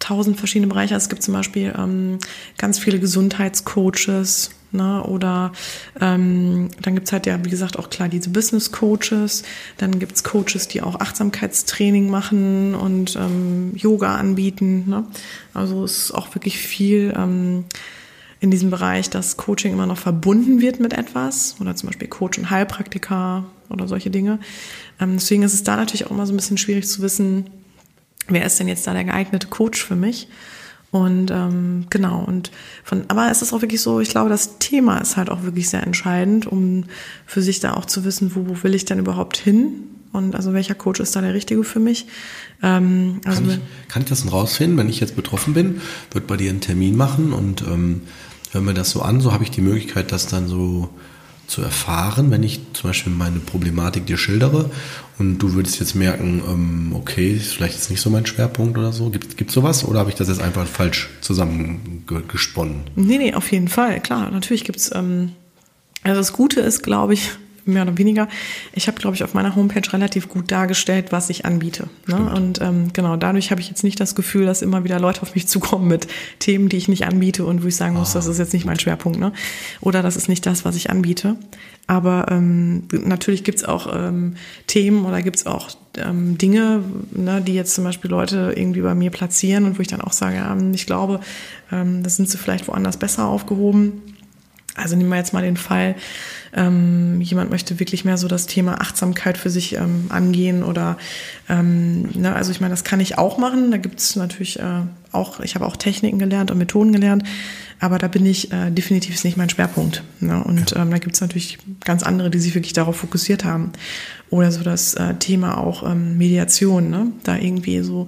[0.00, 0.94] tausend verschiedene Bereiche.
[0.94, 2.18] Also es gibt zum Beispiel ähm,
[2.58, 5.02] ganz viele Gesundheitscoaches, Ne?
[5.02, 5.52] Oder
[6.00, 9.42] ähm, dann gibt's halt ja, wie gesagt, auch klar diese Business Coaches.
[9.78, 14.84] Dann gibt's Coaches, die auch Achtsamkeitstraining machen und ähm, Yoga anbieten.
[14.88, 15.04] Ne?
[15.54, 17.64] Also es ist auch wirklich viel ähm,
[18.38, 21.56] in diesem Bereich, dass Coaching immer noch verbunden wird mit etwas.
[21.60, 24.38] Oder zum Beispiel Coach und Heilpraktiker oder solche Dinge.
[25.00, 27.50] Ähm, deswegen ist es da natürlich auch immer so ein bisschen schwierig zu wissen,
[28.30, 30.28] wer ist denn jetzt da der geeignete Coach für mich.
[30.90, 32.50] Und ähm, genau, und
[32.82, 35.68] von, aber es ist auch wirklich so, ich glaube, das Thema ist halt auch wirklich
[35.68, 36.84] sehr entscheidend, um
[37.26, 39.84] für sich da auch zu wissen, wo, wo will ich denn überhaupt hin?
[40.12, 42.06] Und also welcher Coach ist da der richtige für mich?
[42.62, 46.26] Ähm, also kann, ich, kann ich das denn rausfinden, wenn ich jetzt betroffen bin, wird
[46.26, 48.02] bei dir einen Termin machen und ähm,
[48.50, 50.88] hör mir das so an, so habe ich die Möglichkeit, das dann so
[51.50, 54.70] zu erfahren, wenn ich zum Beispiel meine Problematik dir schildere
[55.18, 59.10] und du würdest jetzt merken, ähm, okay, vielleicht ist nicht so mein Schwerpunkt oder so.
[59.10, 62.82] Gibt es sowas oder habe ich das jetzt einfach falsch zusammengesponnen?
[62.94, 64.30] Nee, nee, auf jeden Fall, klar.
[64.30, 65.32] Natürlich gibt's ähm,
[66.02, 67.30] also das Gute ist, glaube ich,
[67.64, 68.28] mehr oder weniger.
[68.72, 71.88] Ich habe, glaube ich, auf meiner Homepage relativ gut dargestellt, was ich anbiete.
[72.06, 72.32] Ne?
[72.34, 75.34] Und ähm, genau, dadurch habe ich jetzt nicht das Gefühl, dass immer wieder Leute auf
[75.34, 76.06] mich zukommen mit
[76.38, 78.14] Themen, die ich nicht anbiete und wo ich sagen muss, ah.
[78.14, 79.18] das ist jetzt nicht mein Schwerpunkt.
[79.18, 79.32] Ne?
[79.80, 81.36] Oder das ist nicht das, was ich anbiete.
[81.86, 84.36] Aber ähm, natürlich gibt's auch ähm,
[84.68, 89.10] Themen oder gibt's auch ähm, Dinge, ne, die jetzt zum Beispiel Leute irgendwie bei mir
[89.10, 91.18] platzieren und wo ich dann auch sage, ja, ich glaube,
[91.72, 94.02] ähm, das sind sie vielleicht woanders besser aufgehoben.
[94.76, 95.96] Also nehmen wir jetzt mal den Fall,
[96.52, 100.96] ähm, jemand möchte wirklich mehr so das Thema Achtsamkeit für sich ähm, angehen oder
[101.48, 103.70] ähm, ne, also ich meine, das kann ich auch machen.
[103.70, 107.24] Da gibt es natürlich äh, auch, ich habe auch Techniken gelernt und Methoden gelernt,
[107.78, 110.02] aber da bin ich äh, definitiv nicht mein Schwerpunkt.
[110.20, 110.42] Ne?
[110.42, 113.72] Und ähm, da gibt es natürlich ganz andere, die sich wirklich darauf fokussiert haben.
[114.28, 117.08] Oder so das äh, Thema auch ähm, Mediation, ne?
[117.24, 118.06] da irgendwie so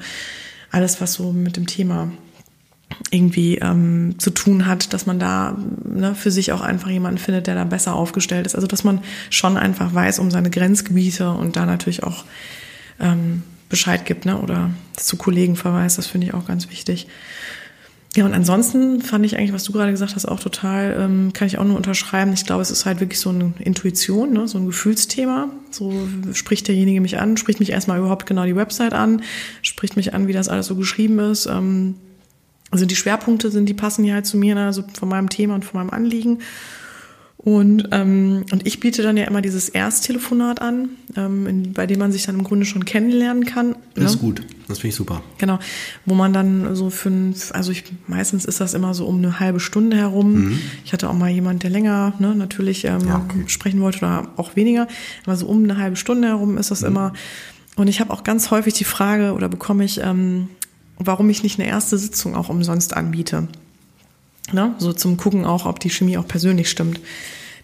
[0.70, 2.10] alles, was so mit dem Thema
[3.10, 7.46] irgendwie ähm, zu tun hat, dass man da ne, für sich auch einfach jemanden findet,
[7.46, 8.54] der da besser aufgestellt ist.
[8.54, 9.00] Also dass man
[9.30, 12.24] schon einfach weiß um seine Grenzgebiete und da natürlich auch
[13.00, 15.98] ähm, Bescheid gibt ne, oder zu Kollegen verweist.
[15.98, 17.06] Das finde ich auch ganz wichtig.
[18.14, 21.46] Ja, und ansonsten fand ich eigentlich, was du gerade gesagt hast, auch total, ähm, kann
[21.46, 22.34] ich auch nur unterschreiben.
[22.34, 25.48] Ich glaube, es ist halt wirklich so eine Intuition, ne, so ein Gefühlsthema.
[25.70, 25.94] So
[26.34, 29.22] spricht derjenige mich an, spricht mich erstmal überhaupt genau die Website an,
[29.62, 31.46] spricht mich an, wie das alles so geschrieben ist.
[31.46, 31.94] Ähm,
[32.72, 35.64] also die Schwerpunkte sind, die passen ja halt zu mir, also von meinem Thema und
[35.64, 36.38] von meinem Anliegen.
[37.36, 41.98] Und, ähm, und ich biete dann ja immer dieses Ersttelefonat an, ähm, in, bei dem
[41.98, 43.74] man sich dann im Grunde schon kennenlernen kann.
[43.94, 44.10] Das ne?
[44.10, 45.22] ist gut, das finde ich super.
[45.38, 45.58] Genau,
[46.06, 47.10] wo man dann so für,
[47.50, 50.50] also ich, meistens ist das immer so um eine halbe Stunde herum.
[50.50, 50.58] Mhm.
[50.84, 53.42] Ich hatte auch mal jemand, der länger ne, natürlich ähm, ja, okay.
[53.48, 54.86] sprechen wollte oder auch weniger,
[55.26, 56.88] aber so um eine halbe Stunde herum ist das mhm.
[56.88, 57.12] immer.
[57.74, 60.48] Und ich habe auch ganz häufig die Frage oder bekomme ich, ähm,
[61.06, 63.48] warum ich nicht eine erste Sitzung auch umsonst anbiete.
[64.52, 64.74] Ne?
[64.78, 67.00] So zum Gucken auch, ob die Chemie auch persönlich stimmt.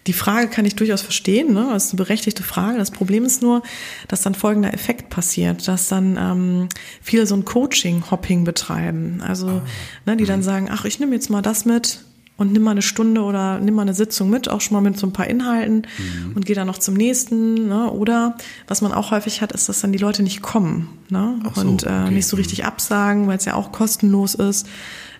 [0.07, 1.69] Die Frage kann ich durchaus verstehen, ne?
[1.73, 2.77] das ist eine berechtigte Frage.
[2.77, 3.61] Das Problem ist nur,
[4.07, 6.69] dass dann folgender Effekt passiert, dass dann ähm,
[7.01, 9.21] viele so ein Coaching-Hopping betreiben.
[9.21, 9.61] Also, ah.
[10.05, 10.43] ne, die dann mhm.
[10.43, 11.99] sagen, ach, ich nehme jetzt mal das mit,
[12.39, 14.97] und nimm mal eine Stunde oder nimm mal eine Sitzung mit, auch schon mal mit
[14.97, 16.31] so ein paar Inhalten mhm.
[16.35, 17.67] und geh dann noch zum nächsten.
[17.67, 17.91] Ne?
[17.91, 21.39] Oder was man auch häufig hat, ist, dass dann die Leute nicht kommen ne?
[21.53, 22.11] So, und äh, okay.
[22.11, 24.67] nicht so richtig absagen, weil es ja auch kostenlos ist.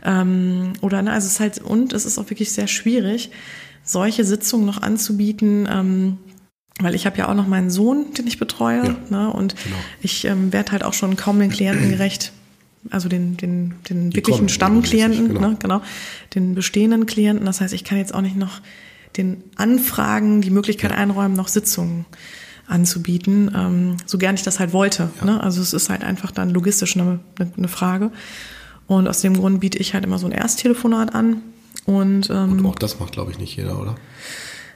[0.03, 3.32] Ähm, oder ne, also es ist halt, und es ist auch wirklich sehr schwierig,
[3.84, 6.17] solche Sitzungen noch anzubieten, ähm,
[6.79, 9.29] weil ich habe ja auch noch meinen Sohn, den ich betreue, ja, ne?
[9.34, 9.75] und genau.
[10.01, 12.32] ich ähm, werde halt auch schon kaum den Klienten gerecht,
[12.89, 15.49] also den, den, den wirklichen Stammklienten, genau.
[15.49, 15.57] Ne?
[15.59, 15.81] genau,
[16.35, 17.45] den bestehenden Klienten.
[17.45, 18.61] Das heißt, ich kann jetzt auch nicht noch
[19.17, 20.97] den Anfragen die Möglichkeit ja.
[20.97, 22.05] einräumen, noch Sitzungen
[22.67, 25.09] anzubieten, ähm, so gern ich das halt wollte.
[25.19, 25.25] Ja.
[25.25, 25.43] Ne?
[25.43, 27.19] Also es ist halt einfach dann logistisch eine,
[27.57, 28.11] eine Frage.
[28.87, 31.41] Und aus dem Grund biete ich halt immer so ein Ersttelefonat an.
[31.85, 33.95] Und, ähm, und auch das macht, glaube ich, nicht jeder, oder?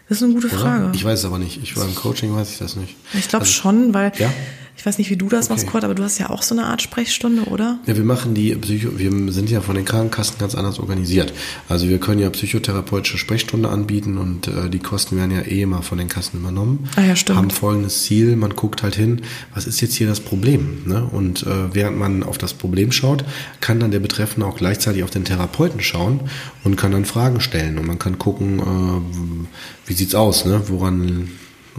[0.09, 0.57] Das ist eine gute oder?
[0.57, 0.91] Frage.
[0.93, 1.61] Ich weiß es aber nicht.
[1.61, 2.95] Ich war im Coaching, weiß ich das nicht.
[3.13, 4.31] Ich glaube also, schon, weil ja?
[4.75, 5.53] Ich weiß nicht, wie du das okay.
[5.53, 7.79] machst, Kurt, aber du hast ja auch so eine Art Sprechstunde, oder?
[7.85, 11.31] Ja, wir machen die Psycho, wir sind ja von den Krankenkassen ganz anders organisiert.
[11.69, 15.83] Also wir können ja psychotherapeutische Sprechstunde anbieten und äh, die Kosten werden ja eh immer
[15.83, 16.89] von den Kassen übernommen.
[16.95, 17.37] Ah ja, stimmt.
[17.37, 19.21] Haben folgendes Ziel, man guckt halt hin,
[19.53, 20.83] was ist jetzt hier das Problem?
[20.85, 21.07] Ne?
[21.09, 23.23] Und äh, während man auf das Problem schaut,
[23.61, 26.21] kann dann der Betreffende auch gleichzeitig auf den Therapeuten schauen
[26.63, 30.63] und kann dann Fragen stellen und man kann gucken, äh, wie sieht's aus, ne?
[30.67, 31.29] woran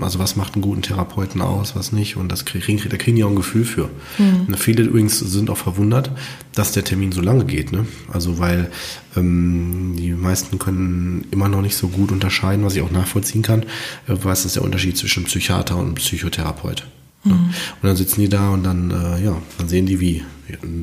[0.01, 2.17] also was macht einen guten Therapeuten aus, was nicht.
[2.17, 3.91] Und das kriegen, da kriegen die auch ein Gefühl für.
[4.19, 4.55] Mhm.
[4.57, 6.11] Viele übrigens sind auch verwundert,
[6.55, 7.73] dass der Termin so lange geht.
[7.73, 7.87] Ne?
[8.13, 8.71] Also weil
[9.17, 13.63] ähm, die meisten können immer noch nicht so gut unterscheiden, was ich auch nachvollziehen kann,
[13.63, 13.67] äh,
[14.23, 16.85] was ist der Unterschied zwischen Psychiater und Psychotherapeut.
[17.25, 17.33] Mhm.
[17.33, 20.25] Und dann sitzen die da und dann, äh, ja, dann sehen die wie.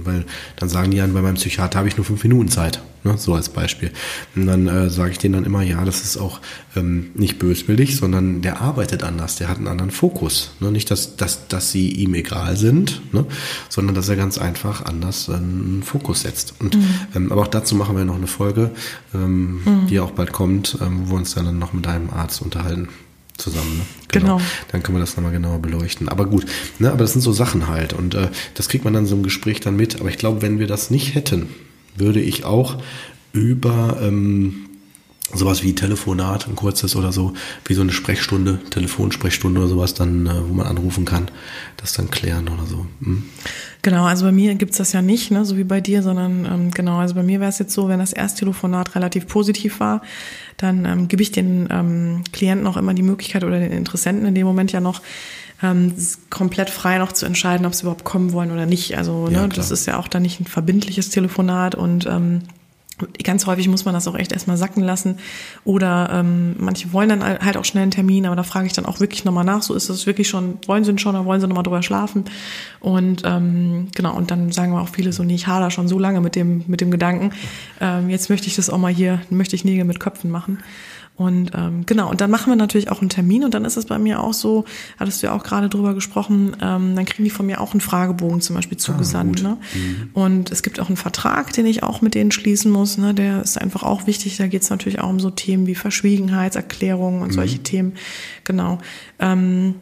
[0.03, 0.25] Weil
[0.55, 2.81] dann sagen die dann, bei meinem Psychiater habe ich nur fünf Minuten Zeit.
[3.03, 3.17] Ne?
[3.17, 3.91] So als Beispiel.
[4.35, 6.39] Und dann äh, sage ich denen dann immer, ja, das ist auch
[6.75, 10.51] ähm, nicht böswillig, sondern der arbeitet anders, der hat einen anderen Fokus.
[10.59, 10.71] Ne?
[10.71, 13.25] Nicht, dass, dass, dass sie ihm egal sind, ne?
[13.69, 16.55] sondern dass er ganz einfach anders einen Fokus setzt.
[16.59, 16.85] Und, mhm.
[17.15, 18.71] ähm, aber auch dazu machen wir noch eine Folge,
[19.13, 19.87] ähm, mhm.
[19.87, 22.89] die auch bald kommt, ähm, wo wir uns dann noch mit einem Arzt unterhalten
[23.41, 23.77] zusammen.
[23.77, 23.83] Ne?
[24.09, 24.37] Genau.
[24.37, 24.49] genau.
[24.71, 26.09] Dann können wir das nochmal genauer beleuchten.
[26.09, 26.45] Aber gut,
[26.79, 27.93] ne, aber das sind so Sachen halt.
[27.93, 29.99] Und äh, das kriegt man dann so im Gespräch dann mit.
[29.99, 31.49] Aber ich glaube, wenn wir das nicht hätten,
[31.95, 32.77] würde ich auch
[33.33, 34.67] über ähm,
[35.33, 37.33] sowas wie Telefonat, ein kurzes oder so,
[37.65, 41.29] wie so eine Sprechstunde, Telefonsprechstunde oder sowas dann, äh, wo man anrufen kann,
[41.77, 42.85] das dann klären oder so.
[43.03, 43.23] Hm?
[43.81, 46.71] Genau, also bei mir gibt's das ja nicht, ne, so wie bei dir, sondern ähm,
[46.71, 50.01] genau, also bei mir wäre es jetzt so, wenn das Ersttelefonat relativ positiv war,
[50.61, 54.35] dann ähm, gebe ich den ähm, Klienten auch immer die Möglichkeit oder den Interessenten in
[54.35, 55.01] dem Moment ja noch,
[55.63, 55.93] ähm,
[56.29, 58.97] komplett frei noch zu entscheiden, ob sie überhaupt kommen wollen oder nicht.
[58.97, 62.43] Also ja, ne, das ist ja auch dann nicht ein verbindliches Telefonat und ähm,
[63.23, 65.17] Ganz häufig muss man das auch echt erstmal sacken lassen.
[65.63, 68.85] Oder ähm, manche wollen dann halt auch schnell einen Termin, aber da frage ich dann
[68.85, 71.47] auch wirklich nochmal nach, so ist das wirklich schon, wollen sie schon oder wollen sie
[71.47, 72.25] nochmal drüber schlafen?
[72.79, 75.99] Und ähm, genau, und dann sagen wir auch viele so, nee, ich hader schon so
[75.99, 77.31] lange mit dem, mit dem Gedanken,
[77.79, 80.59] ähm, jetzt möchte ich das auch mal hier, möchte ich Nägel mit Köpfen machen.
[81.15, 83.85] Und ähm, genau, und dann machen wir natürlich auch einen Termin und dann ist es
[83.85, 84.65] bei mir auch so,
[84.97, 87.81] hattest du ja auch gerade drüber gesprochen, ähm, dann kriegen die von mir auch einen
[87.81, 89.41] Fragebogen zum Beispiel ah, zugesandt.
[89.45, 89.57] Ah, ne?
[89.73, 90.09] Mhm.
[90.13, 92.97] Und es gibt auch einen Vertrag, den ich auch mit denen schließen muss.
[92.97, 93.13] Ne?
[93.13, 94.37] Der ist einfach auch wichtig.
[94.37, 97.33] Da geht es natürlich auch um so Themen wie Verschwiegenheitserklärungen und mhm.
[97.33, 97.93] solche Themen.
[98.43, 98.79] Genau.
[99.19, 99.75] Ähm,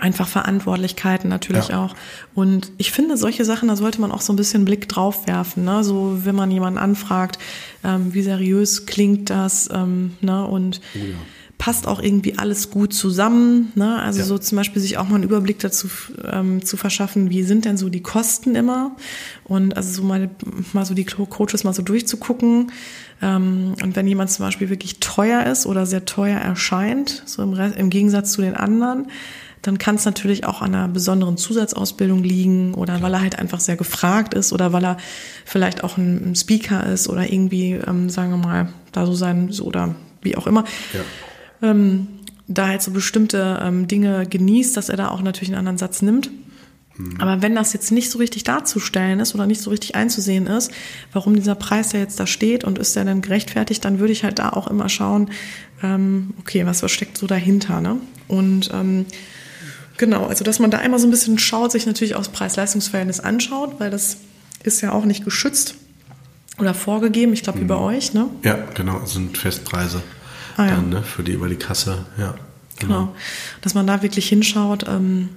[0.00, 1.84] einfach Verantwortlichkeiten natürlich ja.
[1.84, 1.94] auch.
[2.34, 5.64] Und ich finde, solche Sachen, da sollte man auch so ein bisschen Blick drauf werfen.
[5.64, 5.84] Ne?
[5.84, 7.38] So, wenn man jemanden anfragt,
[7.84, 10.44] ähm, wie seriös klingt das, ähm, ne?
[10.46, 11.04] Und oh ja.
[11.58, 13.72] passt auch irgendwie alles gut zusammen.
[13.74, 14.00] Ne?
[14.00, 14.24] Also ja.
[14.24, 15.88] so zum Beispiel sich auch mal einen Überblick dazu
[16.24, 18.96] ähm, zu verschaffen, wie sind denn so die Kosten immer?
[19.44, 20.30] Und also so mal,
[20.72, 22.72] mal so die Coaches mal so durchzugucken.
[23.22, 27.52] Ähm, und wenn jemand zum Beispiel wirklich teuer ist oder sehr teuer erscheint, so im,
[27.52, 29.08] Rest, im Gegensatz zu den anderen,
[29.62, 33.02] dann kann es natürlich auch an einer besonderen Zusatzausbildung liegen oder Klar.
[33.02, 34.96] weil er halt einfach sehr gefragt ist oder weil er
[35.44, 39.50] vielleicht auch ein, ein Speaker ist oder irgendwie, ähm, sagen wir mal, da so sein
[39.50, 40.64] so, oder wie auch immer.
[40.92, 41.70] Ja.
[41.70, 42.06] Ähm,
[42.48, 46.02] da halt so bestimmte ähm, Dinge genießt, dass er da auch natürlich einen anderen Satz
[46.02, 46.30] nimmt.
[46.96, 47.20] Mhm.
[47.20, 50.72] Aber wenn das jetzt nicht so richtig darzustellen ist oder nicht so richtig einzusehen ist,
[51.12, 54.24] warum dieser Preis ja jetzt da steht und ist der denn gerechtfertigt, dann würde ich
[54.24, 55.30] halt da auch immer schauen,
[55.82, 57.98] ähm, okay, was, was steckt so dahinter, ne?
[58.26, 59.06] Und ähm,
[60.00, 63.20] Genau, also dass man da einmal so ein bisschen schaut, sich natürlich auch das Preis-Leistungs-Verhältnis
[63.20, 64.16] anschaut, weil das
[64.62, 65.74] ist ja auch nicht geschützt
[66.58, 67.62] oder vorgegeben, ich glaube mhm.
[67.64, 67.82] wie bei mhm.
[67.82, 68.30] euch, ne?
[68.42, 70.00] Ja, genau, sind Festpreise
[70.56, 71.00] ah, dann, ja.
[71.00, 72.34] ne, für die über die Kasse, ja.
[72.78, 73.00] Genau.
[73.00, 73.16] genau.
[73.60, 75.28] Dass man da wirklich hinschaut, ähm,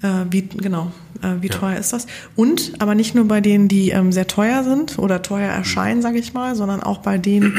[0.00, 1.54] Äh, wie, genau, äh, wie ja.
[1.54, 2.06] teuer ist das?
[2.36, 6.18] Und, aber nicht nur bei denen, die ähm, sehr teuer sind oder teuer erscheinen, sage
[6.18, 7.54] ich mal, sondern auch bei denen,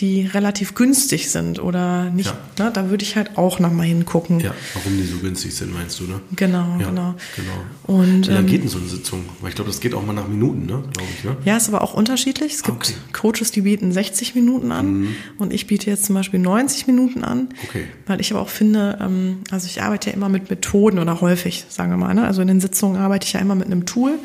[0.00, 2.32] die relativ günstig sind oder nicht.
[2.58, 2.64] Ja.
[2.64, 4.38] Ne, da würde ich halt auch nochmal hingucken.
[4.40, 6.20] Ja, warum die so günstig sind, meinst du, ne?
[6.36, 7.14] Genau, ja, genau.
[7.34, 7.96] genau.
[7.98, 9.24] Und, Wie lange ähm, geht denn so eine Sitzung?
[9.40, 10.82] Weil ich glaube, das geht auch mal nach Minuten, ne?
[10.92, 11.36] glaube ich, ne?
[11.44, 12.54] Ja, ist aber auch unterschiedlich.
[12.54, 12.94] Es gibt okay.
[13.12, 15.14] Coaches, die bieten 60 Minuten an mhm.
[15.38, 17.48] und ich biete jetzt zum Beispiel 90 Minuten an.
[17.64, 17.86] Okay.
[18.06, 21.64] Weil ich aber auch finde, ähm, also ich arbeite ja immer mit Methoden oder häufig,
[21.80, 22.14] sagen wir mal.
[22.14, 22.26] Ne?
[22.26, 24.18] Also in den Sitzungen arbeite ich ja immer mit einem Tool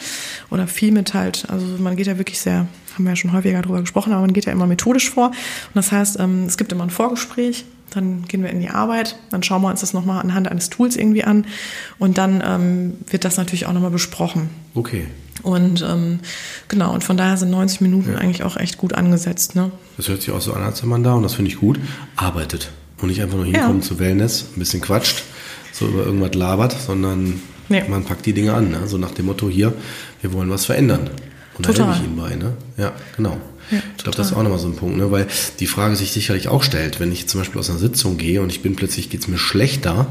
[0.51, 3.61] oder viel mit halt, also man geht ja wirklich sehr, haben wir ja schon häufiger
[3.61, 5.27] darüber gesprochen, aber man geht ja immer methodisch vor.
[5.27, 5.35] Und
[5.75, 9.41] das heißt, ähm, es gibt immer ein Vorgespräch, dann gehen wir in die Arbeit, dann
[9.41, 11.45] schauen wir uns das nochmal anhand eines Tools irgendwie an
[11.97, 14.49] und dann ähm, wird das natürlich auch nochmal besprochen.
[14.73, 15.07] Okay.
[15.43, 16.19] Und ähm,
[16.67, 18.17] genau, und von daher sind 90 Minuten ja.
[18.17, 19.55] eigentlich auch echt gut angesetzt.
[19.55, 19.71] Ne?
[19.95, 21.79] Das hört sich auch so an, als wenn man da, und das finde ich gut,
[22.17, 22.71] arbeitet.
[23.01, 23.87] Und nicht einfach nur hinkommen ja.
[23.87, 25.23] zu Wellness, ein bisschen quatscht,
[25.75, 27.83] so über irgendwas labert, sondern nee.
[27.89, 28.71] man packt die Dinge an.
[28.71, 28.87] Ne?
[28.87, 29.73] So nach dem Motto hier,
[30.21, 31.09] wir wollen was verändern.
[31.57, 31.85] Und Total.
[31.85, 32.35] da helfe ich Ihnen bei.
[32.35, 32.53] Ne?
[32.77, 33.37] Ja, genau.
[33.71, 35.09] Ja, ich glaube, das ist auch nochmal so ein Punkt, ne?
[35.11, 35.27] weil
[35.59, 38.51] die Frage sich sicherlich auch stellt, wenn ich zum Beispiel aus einer Sitzung gehe und
[38.51, 40.05] ich bin plötzlich, geht es mir schlechter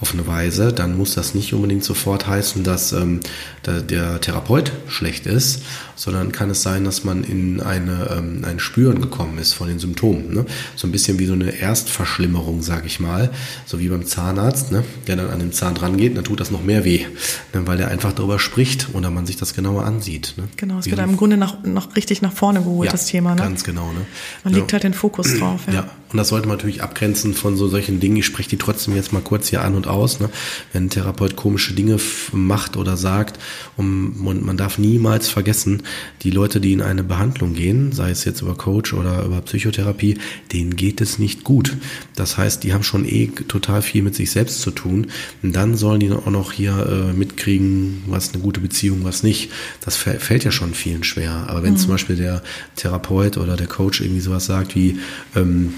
[0.00, 3.20] auf eine Weise, dann muss das nicht unbedingt sofort heißen, dass ähm,
[3.66, 5.62] der, der Therapeut schlecht ist,
[5.96, 9.78] sondern kann es sein, dass man in eine, ähm, ein Spüren gekommen ist von den
[9.78, 10.32] Symptomen.
[10.32, 10.46] Ne?
[10.76, 13.30] So ein bisschen wie so eine Erstverschlimmerung, sage ich mal,
[13.66, 14.84] so wie beim Zahnarzt, ne?
[15.06, 17.06] der dann an den Zahn dran geht, dann tut das noch mehr weh,
[17.52, 17.66] ne?
[17.66, 20.34] weil der einfach darüber spricht oder man sich das genauer ansieht.
[20.36, 20.44] Ne?
[20.56, 22.86] Genau, es wird so im Grunde noch, noch richtig nach vorne geholt.
[22.86, 23.34] Ja das Thema.
[23.34, 23.42] Ne?
[23.42, 23.92] Ganz genau.
[23.92, 24.06] Ne?
[24.42, 24.60] Man ja.
[24.60, 25.62] legt halt den Fokus drauf.
[25.66, 25.72] Ja.
[25.72, 25.90] ja.
[26.10, 28.16] und das sollte man natürlich abgrenzen von so solchen Dingen.
[28.16, 30.20] Ich spreche die trotzdem jetzt mal kurz hier an und aus.
[30.20, 30.30] Ne?
[30.72, 31.98] Wenn ein Therapeut komische Dinge
[32.32, 33.38] macht oder sagt,
[33.76, 35.82] und man darf niemals vergessen,
[36.22, 40.18] die Leute, die in eine Behandlung gehen, sei es jetzt über Coach oder über Psychotherapie,
[40.52, 41.76] denen geht es nicht gut.
[42.14, 45.08] Das heißt, die haben schon eh total viel mit sich selbst zu tun.
[45.42, 49.50] Und dann sollen die auch noch hier äh, mitkriegen, was eine gute Beziehung, was nicht.
[49.80, 51.46] Das fällt ja schon vielen schwer.
[51.48, 51.78] Aber wenn mhm.
[51.78, 52.42] zum Beispiel der
[52.76, 54.98] Therapeut oder der Coach irgendwie sowas sagt wie,
[55.36, 55.74] ähm,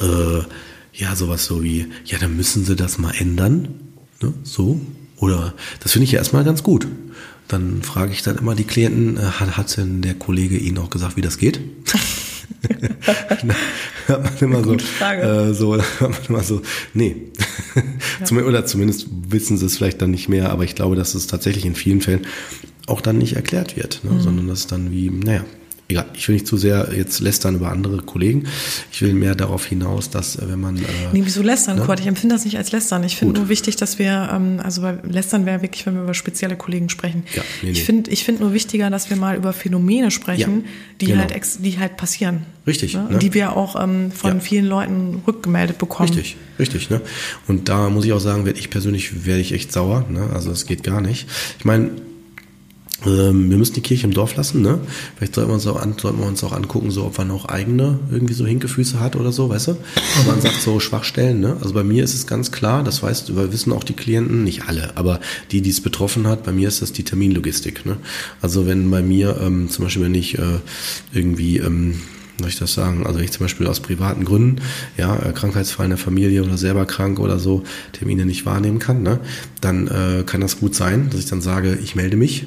[0.00, 0.42] äh,
[0.92, 3.68] ja, sowas so wie, ja, dann müssen sie das mal ändern.
[4.20, 4.34] Ne?
[4.42, 4.80] So.
[5.16, 6.86] Oder das finde ich ja erstmal ganz gut.
[7.48, 10.90] Dann frage ich dann immer die Klienten, äh, hat, hat denn der Kollege Ihnen auch
[10.90, 11.60] gesagt, wie das geht?
[14.08, 16.62] hat man immer so, äh, so, hat man immer so,
[16.94, 17.16] nee.
[18.30, 18.36] Ja.
[18.42, 21.64] Oder zumindest wissen sie es vielleicht dann nicht mehr, aber ich glaube, dass es tatsächlich
[21.64, 22.26] in vielen Fällen
[22.86, 24.12] auch dann nicht erklärt wird, ne?
[24.12, 24.20] mhm.
[24.20, 25.44] sondern dass dann wie, naja,
[25.88, 28.44] egal, ich will nicht zu sehr jetzt lästern über andere Kollegen.
[28.92, 30.76] Ich will mehr darauf hinaus, dass äh, wenn man.
[30.76, 31.84] Äh, nee, wieso lästern, ne?
[31.84, 32.00] Kurt?
[32.00, 33.02] Ich empfinde das nicht als lästern.
[33.04, 36.14] Ich finde nur wichtig, dass wir, ähm, also bei lästern wäre wirklich, wenn wir über
[36.14, 37.24] spezielle Kollegen sprechen.
[37.34, 37.72] Ja, nee, nee.
[37.72, 40.70] Ich finde ich finde nur wichtiger, dass wir mal über Phänomene sprechen, ja,
[41.00, 41.20] die genau.
[41.20, 42.44] halt ex, die halt passieren.
[42.66, 42.94] Richtig.
[42.94, 43.06] Ne?
[43.10, 43.18] Ne?
[43.18, 44.40] Die wir auch ähm, von ja.
[44.40, 46.10] vielen Leuten rückgemeldet bekommen.
[46.10, 46.90] Richtig, richtig.
[46.90, 47.00] Ne?
[47.46, 50.04] Und da muss ich auch sagen, werde ich persönlich werde ich echt sauer.
[50.10, 50.28] Ne?
[50.34, 51.26] Also es geht gar nicht.
[51.58, 51.90] Ich meine,
[53.06, 54.80] ähm, wir müssen die Kirche im Dorf lassen, ne?
[55.16, 57.44] Vielleicht sollten wir uns auch, an, sollten wir uns auch angucken, so ob man noch
[57.44, 59.70] eigene irgendwie so Hinkefüße hat oder so, weißt du?
[59.72, 61.56] Und man sagt so Schwachstellen, ne?
[61.60, 64.64] Also bei mir ist es ganz klar, das weißt du, wissen auch die Klienten, nicht
[64.68, 65.20] alle, aber
[65.52, 67.98] die, die es betroffen hat, bei mir ist das die Terminlogistik, ne?
[68.40, 70.58] Also wenn bei mir, ähm, zum Beispiel, wenn ich äh,
[71.12, 72.00] irgendwie ähm,
[72.38, 73.06] soll ich das sagen?
[73.06, 74.60] Also ich zum Beispiel aus privaten Gründen,
[74.96, 79.02] ja, äh, Krankheitsfall in der Familie oder selber krank oder so, Termine nicht wahrnehmen kann,
[79.02, 79.20] ne,
[79.60, 82.46] dann äh, kann das gut sein, dass ich dann sage, ich melde mich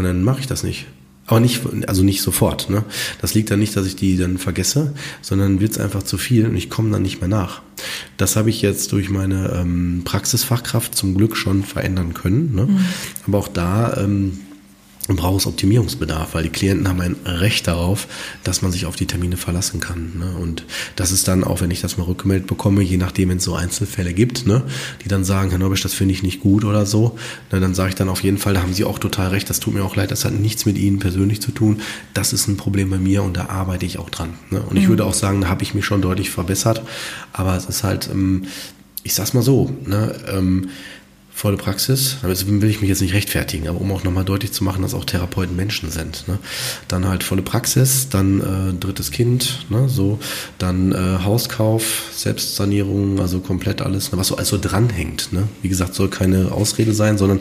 [0.00, 0.86] und dann mache ich das nicht.
[1.26, 2.70] Aber nicht, also nicht sofort.
[2.70, 2.84] Ne?
[3.20, 6.46] Das liegt dann nicht, dass ich die dann vergesse, sondern wird es einfach zu viel
[6.46, 7.60] und ich komme dann nicht mehr nach.
[8.16, 12.54] Das habe ich jetzt durch meine ähm, Praxisfachkraft zum Glück schon verändern können.
[12.54, 12.66] Ne?
[12.66, 12.78] Mhm.
[13.26, 14.38] Aber auch da ähm,
[15.16, 18.08] braucht es Optimierungsbedarf, weil die Klienten haben ein Recht darauf,
[18.44, 20.18] dass man sich auf die Termine verlassen kann.
[20.18, 20.36] Ne?
[20.38, 20.64] Und
[20.96, 23.54] das ist dann auch, wenn ich das mal rückgemeldet bekomme, je nachdem, wenn es so
[23.54, 24.62] Einzelfälle gibt, ne?
[25.04, 27.16] die dann sagen, Herr Neubisch, das finde ich nicht gut oder so,
[27.52, 27.60] ne?
[27.60, 29.74] dann sage ich dann auf jeden Fall, da haben Sie auch total recht, das tut
[29.74, 31.80] mir auch leid, das hat nichts mit Ihnen persönlich zu tun,
[32.14, 34.34] das ist ein Problem bei mir und da arbeite ich auch dran.
[34.50, 34.62] Ne?
[34.62, 34.90] Und ich mhm.
[34.90, 36.82] würde auch sagen, da habe ich mich schon deutlich verbessert,
[37.32, 38.46] aber es ist halt, ähm,
[39.02, 40.14] ich sag's mal so, ne?
[41.40, 42.18] Volle Praxis.
[42.20, 44.92] Damit will ich mich jetzt nicht rechtfertigen, aber um auch nochmal deutlich zu machen, dass
[44.92, 46.28] auch Therapeuten Menschen sind.
[46.28, 46.38] Ne?
[46.86, 49.88] Dann halt volle Praxis, dann äh, drittes Kind, ne?
[49.88, 50.18] so,
[50.58, 54.18] dann äh, Hauskauf, Selbstsanierung, also komplett alles, ne?
[54.18, 55.32] was so also dranhängt.
[55.32, 55.48] Ne?
[55.62, 57.40] Wie gesagt, soll keine Ausrede sein, sondern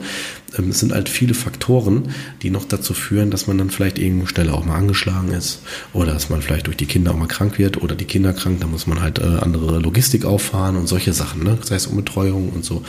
[0.58, 4.28] ähm, es sind halt viele Faktoren, die noch dazu führen, dass man dann vielleicht irgendwo
[4.28, 5.60] schneller auch mal angeschlagen ist
[5.94, 8.60] oder dass man vielleicht durch die Kinder auch mal krank wird oder die Kinder krank,
[8.62, 11.58] da muss man halt äh, andere Logistik auffahren und solche Sachen, ne?
[11.62, 12.84] sei es um Betreuung und so.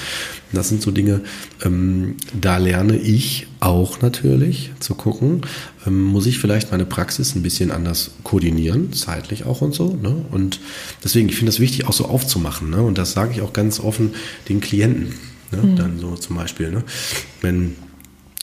[0.53, 1.23] Das sind so Dinge,
[1.65, 5.41] ähm, da lerne ich auch natürlich zu gucken,
[5.87, 9.97] ähm, muss ich vielleicht meine Praxis ein bisschen anders koordinieren, zeitlich auch und so.
[9.97, 10.15] Ne?
[10.31, 10.61] Und
[11.03, 12.69] deswegen, ich finde es wichtig, auch so aufzumachen.
[12.69, 12.83] Ne?
[12.83, 14.15] Und das sage ich auch ganz offen
[14.51, 15.15] den Klienten.
[15.53, 15.63] Ne?
[15.63, 15.77] Mhm.
[15.77, 16.85] Dann so zum Beispiel, ne?
[17.40, 17.77] wenn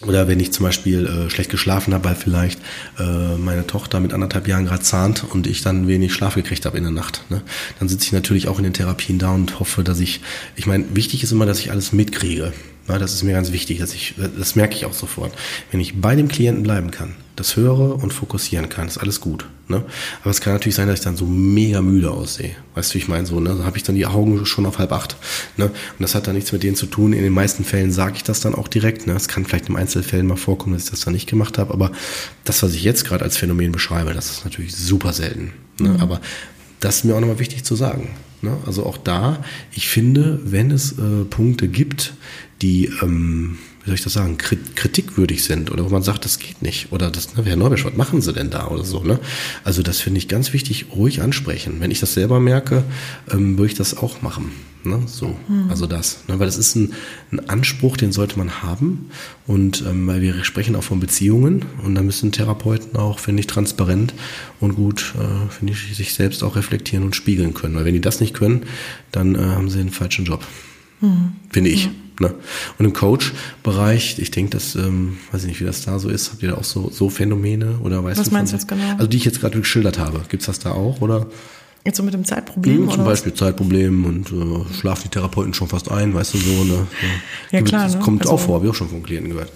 [0.05, 2.59] oder wenn ich zum Beispiel äh, schlecht geschlafen habe, weil vielleicht
[2.99, 6.77] äh, meine Tochter mit anderthalb Jahren gerade zahnt und ich dann wenig Schlaf gekriegt habe
[6.77, 7.23] in der Nacht.
[7.29, 7.41] Ne?
[7.79, 10.21] Dann sitze ich natürlich auch in den Therapien da und hoffe, dass ich,
[10.55, 12.53] ich meine, wichtig ist immer, dass ich alles mitkriege.
[12.87, 15.33] Ja, das ist mir ganz wichtig, dass ich, das merke ich auch sofort.
[15.71, 19.45] Wenn ich bei dem Klienten bleiben kann, das höre und fokussieren kann, ist alles gut.
[19.67, 19.83] Ne?
[20.21, 22.55] Aber es kann natürlich sein, dass ich dann so mega müde aussehe.
[22.75, 23.25] Weißt du, wie ich meine?
[23.25, 23.55] So, ne?
[23.57, 25.17] Da habe ich dann die Augen schon auf halb acht.
[25.57, 25.65] Ne?
[25.65, 27.11] Und das hat dann nichts mit denen zu tun.
[27.11, 29.05] In den meisten Fällen sage ich das dann auch direkt.
[29.05, 29.13] Ne?
[29.13, 31.73] Es kann vielleicht im Einzelfällen mal vorkommen, dass ich das dann nicht gemacht habe.
[31.73, 31.91] Aber
[32.45, 35.51] das, was ich jetzt gerade als Phänomen beschreibe, das ist natürlich super selten.
[35.79, 35.89] Ne?
[35.89, 35.99] Mhm.
[35.99, 36.21] Aber
[36.79, 38.09] das ist mir auch nochmal wichtig zu sagen.
[38.41, 38.55] Ne?
[38.65, 42.13] Also auch da, ich finde, wenn es äh, Punkte gibt,
[42.61, 46.61] die, ähm, wie soll ich das sagen, kritikwürdig sind oder wo man sagt, das geht
[46.61, 49.19] nicht oder das, ne, Herr Neubisch, was machen Sie denn da oder so, ne?
[49.63, 51.75] Also das finde ich ganz wichtig, ruhig ansprechen.
[51.79, 52.83] Wenn ich das selber merke,
[53.31, 54.51] ähm, würde ich das auch machen.
[54.83, 55.01] Ne?
[55.05, 55.69] So, mhm.
[55.69, 56.23] also das.
[56.27, 56.39] Ne?
[56.39, 56.93] Weil das ist ein,
[57.31, 59.09] ein, Anspruch, den sollte man haben.
[59.45, 63.47] Und ähm, weil wir sprechen auch von Beziehungen und da müssen Therapeuten auch, finde ich,
[63.47, 64.13] transparent
[64.59, 67.75] und gut, äh, finde ich, sich selbst auch reflektieren und spiegeln können.
[67.75, 68.63] Weil wenn die das nicht können,
[69.11, 70.45] dann äh, haben sie einen falschen Job.
[71.01, 71.33] Mhm.
[71.49, 71.87] Finde ich.
[71.87, 72.06] Mhm.
[72.19, 72.33] Ne?
[72.77, 76.31] Und im Coach-Bereich, ich denke, das, ähm, weiß ich nicht, wie das da so ist.
[76.31, 78.91] Habt ihr da auch so, so Phänomene oder weißt Was du meinst du jetzt genau?
[78.93, 80.21] Also die ich jetzt gerade geschildert habe.
[80.29, 81.27] Gibt's das da auch oder?
[81.83, 82.85] Jetzt so mit dem Zeitproblem?
[82.85, 83.39] Mhm, zum Beispiel was?
[83.39, 86.63] Zeitproblem und äh, schlafen die Therapeuten schon fast ein, weißt du so.
[86.63, 86.87] Ne?
[87.51, 87.83] Ja, ja klar.
[87.83, 88.01] Das ne?
[88.01, 89.51] kommt also, auch vor, habe ich auch schon von Klienten gehört.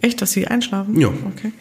[0.00, 0.98] Echt, dass sie einschlafen?
[0.98, 1.08] Ja.
[1.08, 1.52] Okay.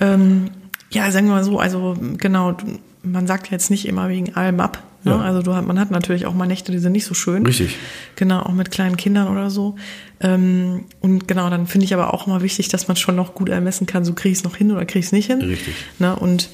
[0.00, 0.50] Ähm,
[0.90, 2.56] ja, sagen wir mal so, also genau,
[3.02, 4.82] man sagt jetzt nicht immer wegen allem ab.
[5.04, 5.12] Ne?
[5.12, 5.20] Ja.
[5.20, 7.46] Also du, man hat natürlich auch mal Nächte, die sind nicht so schön.
[7.46, 7.76] Richtig.
[8.16, 9.76] Genau, auch mit kleinen Kindern oder so.
[10.20, 13.48] Ähm, und genau, dann finde ich aber auch immer wichtig, dass man schon noch gut
[13.48, 15.40] ermessen kann, so kriege ich es noch hin oder kriege ich es nicht hin.
[15.40, 15.74] Richtig.
[15.98, 16.14] Ne?
[16.14, 16.50] Und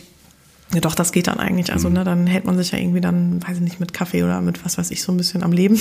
[0.74, 1.72] ja, doch, das geht dann eigentlich.
[1.72, 1.94] Also, mhm.
[1.94, 4.64] ne, dann hält man sich ja irgendwie dann, weiß ich nicht, mit Kaffee oder mit
[4.64, 5.78] was weiß ich, so ein bisschen am Leben.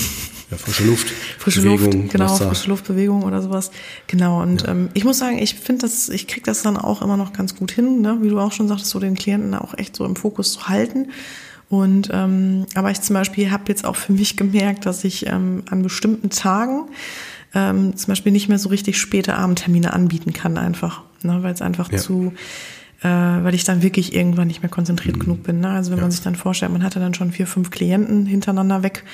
[0.48, 1.08] Ja, frische Luft.
[1.38, 2.46] frische Bewegung, Luft, genau, Wasser.
[2.46, 3.72] frische Luftbewegung oder sowas.
[4.06, 4.40] Genau.
[4.42, 4.68] Und ja.
[4.68, 7.56] ähm, ich muss sagen, ich finde das, ich krieg das dann auch immer noch ganz
[7.56, 8.18] gut hin, ne?
[8.20, 11.08] wie du auch schon sagtest, so den Klienten auch echt so im Fokus zu halten.
[11.68, 15.64] Und ähm, aber ich zum Beispiel habe jetzt auch für mich gemerkt, dass ich ähm,
[15.68, 16.88] an bestimmten Tagen
[17.54, 21.62] ähm, zum Beispiel nicht mehr so richtig späte Abendtermine anbieten kann, einfach, ne, weil es
[21.62, 21.98] einfach ja.
[21.98, 22.32] zu
[23.02, 25.20] äh, weil ich dann wirklich irgendwann nicht mehr konzentriert mhm.
[25.20, 25.60] genug bin.
[25.60, 25.68] Ne?
[25.68, 26.02] Also wenn ja.
[26.02, 29.04] man sich dann vorstellt, man hatte dann schon vier, fünf Klienten hintereinander weg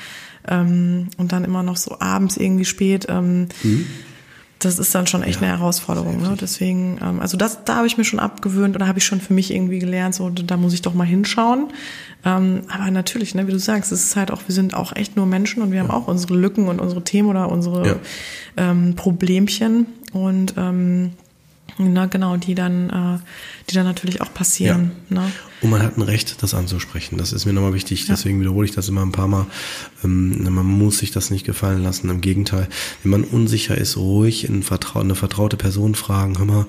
[0.49, 3.07] ähm, und dann immer noch so abends irgendwie spät.
[3.09, 3.87] Ähm, mhm.
[4.65, 6.21] Das ist dann schon echt ja, eine Herausforderung.
[6.21, 6.37] Ne?
[6.41, 9.35] Deswegen, ähm, also das, da habe ich mir schon abgewöhnt oder habe ich schon für
[9.35, 11.69] mich irgendwie gelernt, so da muss ich doch mal hinschauen.
[12.25, 15.17] Ähm, aber natürlich, ne, wie du sagst, es ist halt auch, wir sind auch echt
[15.17, 17.97] nur Menschen und wir haben auch unsere Lücken und unsere Themen oder unsere ja.
[18.57, 19.87] ähm, Problemchen.
[20.13, 21.13] Und ähm,
[21.89, 23.19] na, genau, die dann, äh,
[23.69, 24.93] die dann natürlich auch passieren.
[25.11, 25.23] Ja.
[25.23, 25.33] Ne?
[25.63, 27.19] Und man hat ein Recht, das anzusprechen.
[27.19, 28.07] Das ist mir nochmal wichtig.
[28.07, 28.15] Ja.
[28.15, 29.47] Deswegen wiederhole ich das immer ein paar Mal.
[30.03, 32.11] Ähm, man muss sich das nicht gefallen lassen.
[32.11, 32.69] Im Gegenteil,
[33.03, 36.39] wenn man unsicher ist, ruhig in eine vertraute Person fragen.
[36.39, 36.67] Hör mal,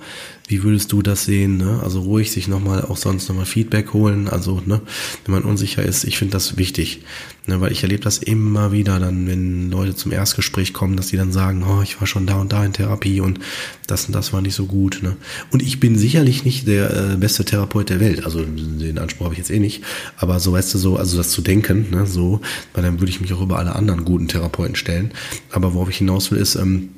[0.48, 1.58] wie würdest du das sehen?
[1.58, 1.80] Ne?
[1.84, 4.28] Also ruhig sich nochmal auch sonst nochmal Feedback holen.
[4.28, 4.82] Also, ne,
[5.26, 7.02] wenn man unsicher ist, ich finde das wichtig.
[7.46, 11.18] Ne, weil ich erlebe das immer wieder dann, wenn Leute zum Erstgespräch kommen, dass die
[11.18, 13.40] dann sagen, oh, ich war schon da und da in Therapie und
[13.88, 15.00] das und das war nicht so gut.
[15.02, 15.16] Ne?
[15.52, 18.26] Und ich bin sicherlich nicht der äh, beste Therapeut der Welt.
[18.26, 19.84] Also den Anspruch habe ich jetzt eh nicht.
[20.18, 22.42] Aber so weißt du so, also das zu denken, ne, so,
[22.74, 25.12] weil dann würde ich mich auch über alle anderen guten Therapeuten stellen.
[25.52, 26.90] Aber worauf ich hinaus will, ist, ähm,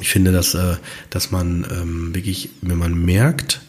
[0.00, 0.76] ich finde, dass, äh,
[1.10, 3.60] dass man ähm, wirklich, wenn man merkt,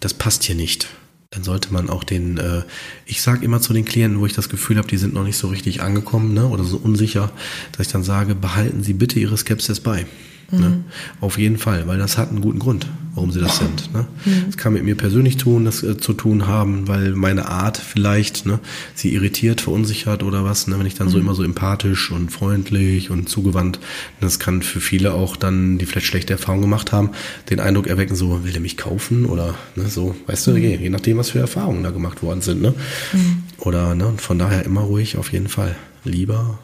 [0.00, 0.88] das passt hier nicht,
[1.30, 2.62] dann sollte man auch den, äh,
[3.06, 5.36] ich sage immer zu den Klienten, wo ich das Gefühl habe, die sind noch nicht
[5.36, 7.32] so richtig angekommen ne, oder so unsicher,
[7.72, 10.06] dass ich dann sage, behalten Sie bitte Ihre Skepsis bei.
[10.52, 10.58] Ne?
[10.58, 10.64] Mhm.
[10.64, 10.84] Ne?
[11.20, 13.92] Auf jeden Fall, weil das hat einen guten Grund, warum sie das sind.
[13.92, 14.06] Ne?
[14.24, 14.44] Mhm.
[14.46, 18.46] Das kann mit mir persönlich tun, das äh, zu tun haben, weil meine Art vielleicht
[18.46, 18.58] ne,
[18.94, 20.66] sie irritiert, verunsichert oder was.
[20.66, 20.78] Ne?
[20.78, 21.12] Wenn ich dann mhm.
[21.12, 23.78] so immer so empathisch und freundlich und zugewandt,
[24.20, 27.10] das kann für viele auch dann, die vielleicht schlechte Erfahrungen gemacht haben,
[27.50, 30.90] den Eindruck erwecken, so will der mich kaufen oder ne, so, weißt du, je, je
[30.90, 32.60] nachdem, was für Erfahrungen da gemacht worden sind.
[32.60, 32.74] Ne?
[33.12, 33.42] Mhm.
[33.58, 35.76] Oder ne, von daher immer ruhig auf jeden Fall.
[36.04, 36.58] Lieber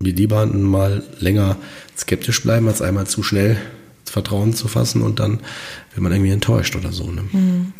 [0.00, 1.56] mir lieber mal länger
[1.96, 3.56] skeptisch bleiben, als einmal zu schnell
[4.04, 5.40] Vertrauen zu fassen und dann
[5.92, 7.10] wird man irgendwie enttäuscht oder so.
[7.10, 7.24] Ne?
[7.32, 7.72] Mhm.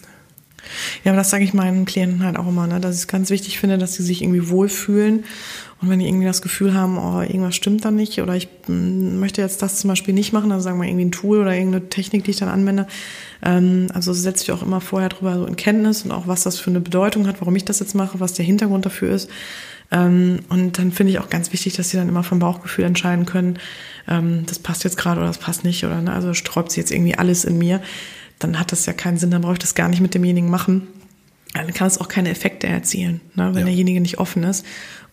[1.05, 2.81] Ja, aber das sage ich meinen Klienten halt auch immer, ne?
[2.81, 5.25] dass ich es ganz wichtig finde, dass sie sich irgendwie wohlfühlen.
[5.81, 9.21] Und wenn die irgendwie das Gefühl haben, oh, irgendwas stimmt da nicht oder ich mm,
[9.21, 11.89] möchte jetzt das zum Beispiel nicht machen, also sagen wir irgendwie ein Tool oder irgendeine
[11.89, 12.89] Technik, die ich dann anwende,
[13.43, 16.59] ähm, also setze ich auch immer vorher drüber so in Kenntnis und auch was das
[16.59, 19.31] für eine Bedeutung hat, warum ich das jetzt mache, was der Hintergrund dafür ist.
[19.91, 23.27] Ähm, und dann finde ich auch ganz wichtig, dass sie dann immer vom Bauchgefühl entscheiden
[23.27, 23.59] können,
[24.07, 26.91] ähm, das passt jetzt gerade oder das passt nicht oder ne, also sträubt sie jetzt
[26.91, 27.81] irgendwie alles in mir,
[28.39, 30.89] dann hat das ja keinen Sinn, dann brauche ich das gar nicht mit demjenigen machen.
[31.55, 33.65] Dann kann es auch keine Effekte erzielen, ne, wenn Ja.
[33.67, 34.65] derjenige nicht offen ist.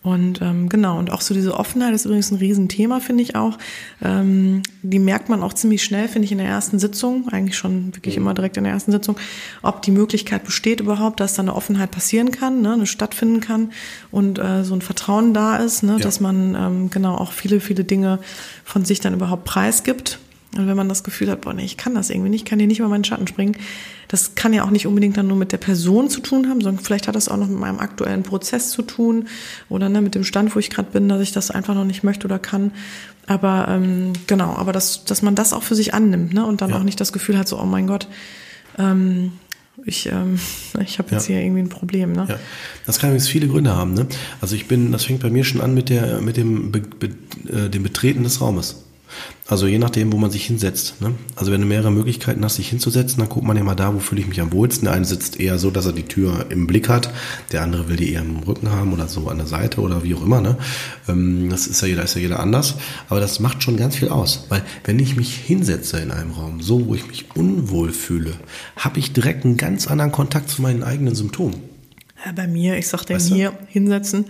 [0.02, 3.58] Und ähm, genau, und auch so diese Offenheit ist übrigens ein Riesenthema, finde ich auch.
[4.00, 7.92] Ähm, die merkt man auch ziemlich schnell, finde ich, in der ersten Sitzung, eigentlich schon
[7.96, 9.16] wirklich immer direkt in der ersten Sitzung,
[9.62, 13.72] ob die Möglichkeit besteht überhaupt, dass da eine Offenheit passieren kann, ne, eine stattfinden kann
[14.12, 17.82] und äh, so ein Vertrauen da ist, ne, dass man ähm, genau auch viele, viele
[17.82, 18.20] Dinge
[18.62, 20.20] von sich dann überhaupt preisgibt.
[20.58, 22.58] Und wenn man das Gefühl hat, boah, nee, ich kann das irgendwie nicht, ich kann
[22.58, 23.56] hier nicht über meinen Schatten springen,
[24.08, 26.82] das kann ja auch nicht unbedingt dann nur mit der Person zu tun haben, sondern
[26.82, 29.26] vielleicht hat das auch noch mit meinem aktuellen Prozess zu tun
[29.68, 32.04] oder ne, mit dem Stand, wo ich gerade bin, dass ich das einfach noch nicht
[32.04, 32.70] möchte oder kann.
[33.26, 36.46] Aber ähm, genau, aber dass, dass man das auch für sich annimmt ne?
[36.46, 36.78] und dann Ja.
[36.78, 38.06] auch nicht das Gefühl hat, so, oh mein Gott,
[38.78, 39.32] ähm,
[39.84, 40.38] ich, ähm,
[40.80, 41.34] ich habe jetzt Ja.
[41.34, 42.12] hier irgendwie ein Problem.
[42.12, 42.26] Ne?
[42.28, 42.38] Ja,
[42.86, 43.94] das kann übrigens viele Gründe haben.
[43.94, 44.06] Ne?
[44.40, 47.10] Also ich bin, das fängt bei mir schon an mit der, mit dem, Be, Be,
[47.52, 48.84] äh, dem Betreten des Raumes.
[49.48, 51.00] Also je nachdem, wo man sich hinsetzt.
[51.00, 51.14] Ne?
[51.36, 54.00] Also wenn du mehrere Möglichkeiten hast, sich hinzusetzen, dann guckt man ja mal da, wo
[54.00, 54.86] fühle ich mich am wohlsten.
[54.86, 57.10] Der eine sitzt eher so, dass er die Tür im Blick hat,
[57.52, 60.14] der andere will die eher im Rücken haben oder so an der Seite oder wie
[60.14, 60.40] auch immer.
[60.40, 60.56] Ne?
[61.08, 62.74] Ähm, das ist ja jeder, ist ja jeder anders.
[63.08, 64.46] Aber das macht schon ganz viel aus.
[64.48, 68.34] Weil wenn ich mich hinsetze in einem Raum, so wo ich mich unwohl fühle,
[68.76, 71.56] habe ich direkt einen ganz anderen Kontakt zu meinen eigenen Symptomen.
[72.24, 73.34] Ja, bei mir, ich sag dem Weißt du?
[73.36, 74.26] hier hinsetzen,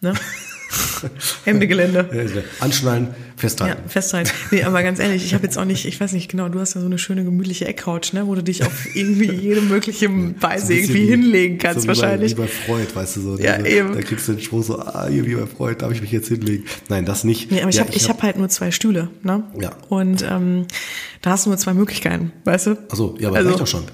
[0.00, 0.14] ne?
[1.44, 2.08] Hemdegelände.
[2.12, 3.88] Ja, Anschnallen, Ja, festhalten.
[3.88, 4.30] festhalten.
[4.50, 6.74] Nee, aber ganz ehrlich, ich habe jetzt auch nicht, ich weiß nicht genau, du hast
[6.74, 10.12] ja so eine schöne gemütliche Eckcouch, ne, wo du dich auf irgendwie jede mögliche So
[10.40, 12.36] Weise bisschen irgendwie wie- hinlegen kannst so wie wahrscheinlich.
[12.36, 13.38] Bei, wie bei Freud, weißt du so.
[13.38, 13.94] Ja, eben.
[13.94, 16.28] Da kriegst du den Spruch so, ah, hier wie bei Freud, darf ich mich jetzt
[16.28, 16.64] hinlegen?
[16.88, 17.50] Nein, das nicht.
[17.50, 19.44] Nee, aber ich ja, habe ich hab halt nur zwei Stühle, ne?
[19.60, 19.72] Ja.
[19.88, 20.66] Und ähm,
[21.22, 22.78] da hast du nur zwei Möglichkeiten, weißt du?
[22.90, 23.84] Achso, ja, aber Also- reicht doch schon.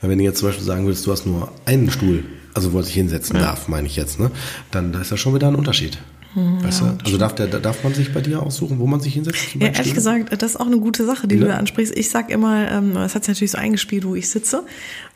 [0.00, 2.24] Weil wenn du jetzt zum Beispiel sagen würdest, du hast nur einen Stuhl,
[2.56, 4.30] also wo er sich hinsetzen darf, meine ich jetzt, ne?
[4.70, 5.98] Dann da ist das schon wieder ein Unterschied.
[6.34, 6.98] weißt du?
[7.04, 9.38] Also darf, der, darf man sich bei dir aussuchen, wo man sich hinsetzt?
[9.58, 11.42] Ja, ehrlich gesagt, das ist auch eine gute Sache, die Ne?
[11.42, 11.96] du da ansprichst.
[11.96, 14.64] Ich sag immer, ähm, es hat sich natürlich so eingespielt, wo ich sitze.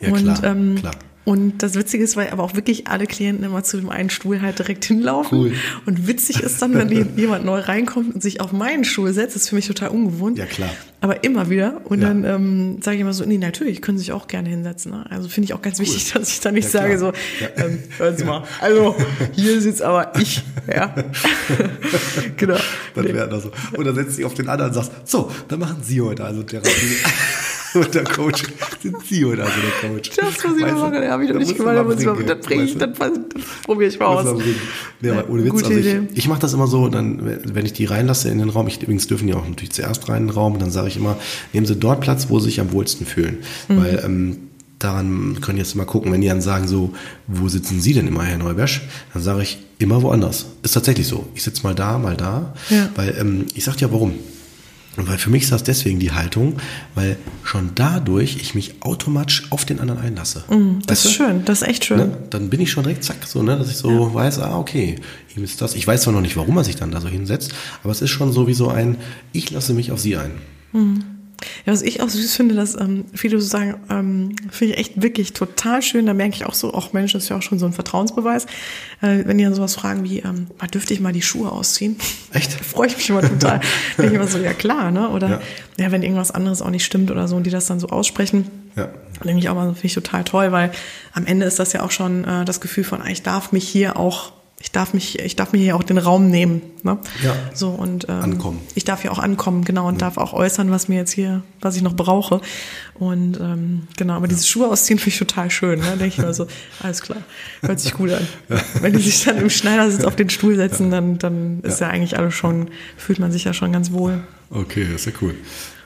[0.00, 0.94] Ja, und, klar, ähm, klar.
[1.24, 4.40] Und das Witzige ist, weil aber auch wirklich alle Klienten immer zu dem einen Stuhl
[4.40, 5.38] halt direkt hinlaufen.
[5.38, 5.52] Cool.
[5.86, 9.42] Und witzig ist dann, wenn jemand neu reinkommt und sich auf meinen Stuhl setzt, das
[9.42, 10.38] ist für mich total ungewohnt.
[10.38, 10.70] Ja, klar.
[11.02, 11.82] Aber immer wieder.
[11.84, 12.08] Und Ja.
[12.08, 14.92] dann ähm, sage ich immer so, nee, natürlich, können Sie sich auch gerne hinsetzen.
[14.92, 15.04] Ne?
[15.10, 17.12] Also finde ich auch ganz wichtig, dass ich da nicht Ja, sage so,
[17.56, 18.96] ähm, hören Sie mal, also
[19.32, 20.42] hier sitzt aber ich.
[20.74, 20.94] Ja.
[22.36, 22.56] genau.
[22.94, 23.14] Das Nee.
[23.14, 23.50] wäre da so.
[23.76, 26.42] Und dann setzt sie auf den anderen und sagst, so, dann machen Sie heute also
[26.42, 26.70] Therapie.
[27.74, 28.44] und der Coach,
[28.82, 30.10] sind Sie heute also der Coach.
[30.10, 32.24] Das muss ich Weißt du, machen, habe ich noch nicht gemacht, da muss ich mal,
[32.24, 32.90] das bringe ich, das,
[33.64, 34.42] probiere ich mal aus.
[35.00, 36.00] Nee, aber ohne Witz, Gute also Idee.
[36.12, 38.82] ich, ich mache das immer so, dann, wenn ich die reinlasse in den Raum, ich,
[38.82, 41.16] übrigens dürfen die auch natürlich zuerst rein in den Raum, dann sage ich immer,
[41.52, 43.38] nehmen Sie dort Platz, wo Sie sich am wohlsten fühlen.
[43.68, 43.76] Mhm.
[43.76, 44.36] Weil ähm,
[44.80, 46.92] daran können jetzt mal gucken, wenn die dann sagen so,
[47.26, 48.82] wo sitzen Sie denn immer, Herr Neubersch?
[49.12, 50.46] Dann sage ich, immer woanders.
[50.62, 51.28] Ist tatsächlich so.
[51.34, 52.54] Ich sitze mal da, mal da.
[52.70, 52.88] Ja.
[52.96, 54.14] Weil ähm, ich sag dir warum.
[54.96, 56.56] Und weil für mich ist das deswegen die Haltung,
[56.94, 60.44] weil schon dadurch ich mich automatisch auf den anderen einlasse.
[60.50, 61.24] Mhm, Das Weißt ist du?
[61.24, 61.98] schön, das ist echt schön.
[61.98, 62.16] Ne?
[62.30, 64.96] Dann bin ich schon direkt zack, so, ne, dass ich so weiß, ah, okay,
[65.36, 65.74] ihm ist das.
[65.74, 67.52] Ich weiß zwar noch nicht, warum er sich dann da so hinsetzt,
[67.84, 68.96] aber es ist schon so wie so ein,
[69.32, 70.32] ich lasse mich auf sie ein.
[71.66, 75.02] Ja, was ich auch süß finde, dass ähm, viele so sagen, ähm, finde ich echt
[75.02, 76.06] wirklich total schön.
[76.06, 78.46] Da merke ich auch so, auch Mensch, das ist ja auch schon so ein Vertrauensbeweis.
[79.02, 81.96] Äh, wenn die dann sowas fragen wie, ähm, mal dürfte ich mal die Schuhe ausziehen?
[82.32, 82.54] Echt?
[82.54, 83.60] Da freue ich mich immer total.
[83.98, 85.08] Denke ich immer so, ja klar, ne?
[85.10, 85.40] Oder Ja.
[85.78, 85.92] ja.
[85.92, 88.46] wenn irgendwas anderes auch nicht stimmt oder so und die das dann so aussprechen.
[88.76, 88.88] Ja.
[89.24, 90.70] Denke ich auch mal, finde ich total toll, weil
[91.12, 93.68] am Ende ist das ja auch schon äh, das Gefühl von, ah, ich darf mich
[93.68, 94.32] hier auch,
[94.62, 96.60] ich darf mich, ich darf mir hier auch den Raum nehmen.
[96.82, 96.98] Ne?
[97.24, 97.34] Ja.
[97.54, 98.60] So und ähm, Ankommen.
[98.74, 101.76] ich darf ja auch ankommen, genau, und darf auch äußern, was mir jetzt hier, was
[101.76, 102.42] ich noch brauche.
[102.94, 105.80] Und ähm, genau, aber diese Schuhe ausziehen finde ich total schön.
[105.80, 105.96] Ne?
[105.98, 106.46] Denke ich mal so,
[106.82, 107.22] alles klar,
[107.62, 108.26] hört sich gut an.
[108.82, 111.88] Wenn die sich dann im Schneidersitz auf den Stuhl setzen, dann, dann ist ja.
[111.88, 114.22] eigentlich alles schon, fühlt man sich ja schon ganz wohl.
[114.50, 115.34] Okay, das ist ja cool.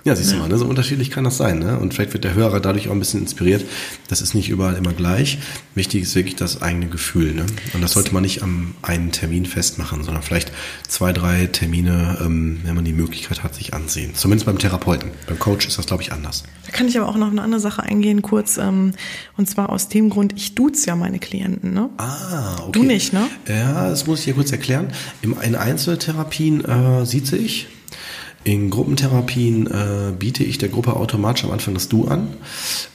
[0.05, 0.59] Ja, siehst du mal, ne?
[0.59, 1.61] so unterschiedlich kann das sein.
[1.61, 1.78] Ne?
[1.78, 3.64] Und vielleicht wird der Hörer dadurch auch ein bisschen inspiriert.
[4.09, 5.38] Das ist nicht überall immer gleich.
[5.74, 7.32] Wichtig ist wirklich das eigene Gefühl.
[7.32, 7.46] Ne?
[7.72, 10.52] Und das sollte man nicht am einen Termin festmachen, sondern vielleicht
[10.86, 14.14] zwei, drei Termine, ähm, wenn man die Möglichkeit hat, sich ansehen.
[14.14, 15.11] Zumindest beim Therapeuten.
[15.26, 16.42] Beim Coach ist das, glaube ich, anders.
[16.66, 18.59] Da kann ich aber auch noch eine andere Sache eingehen, kurz.
[18.59, 18.92] Ähm,
[19.38, 21.72] und zwar aus dem Grund, ich duze ja meine Klienten.
[21.72, 21.88] Ne?
[21.96, 22.72] Ah, okay.
[22.72, 23.26] Du nicht, ne?
[23.48, 24.88] Ja, das muss ich dir kurz erklären.
[25.22, 27.68] Im, in Einzeltherapien äh, sieze ich.
[28.45, 32.28] In Gruppentherapien äh, biete ich der Gruppe automatisch am Anfang das Du an.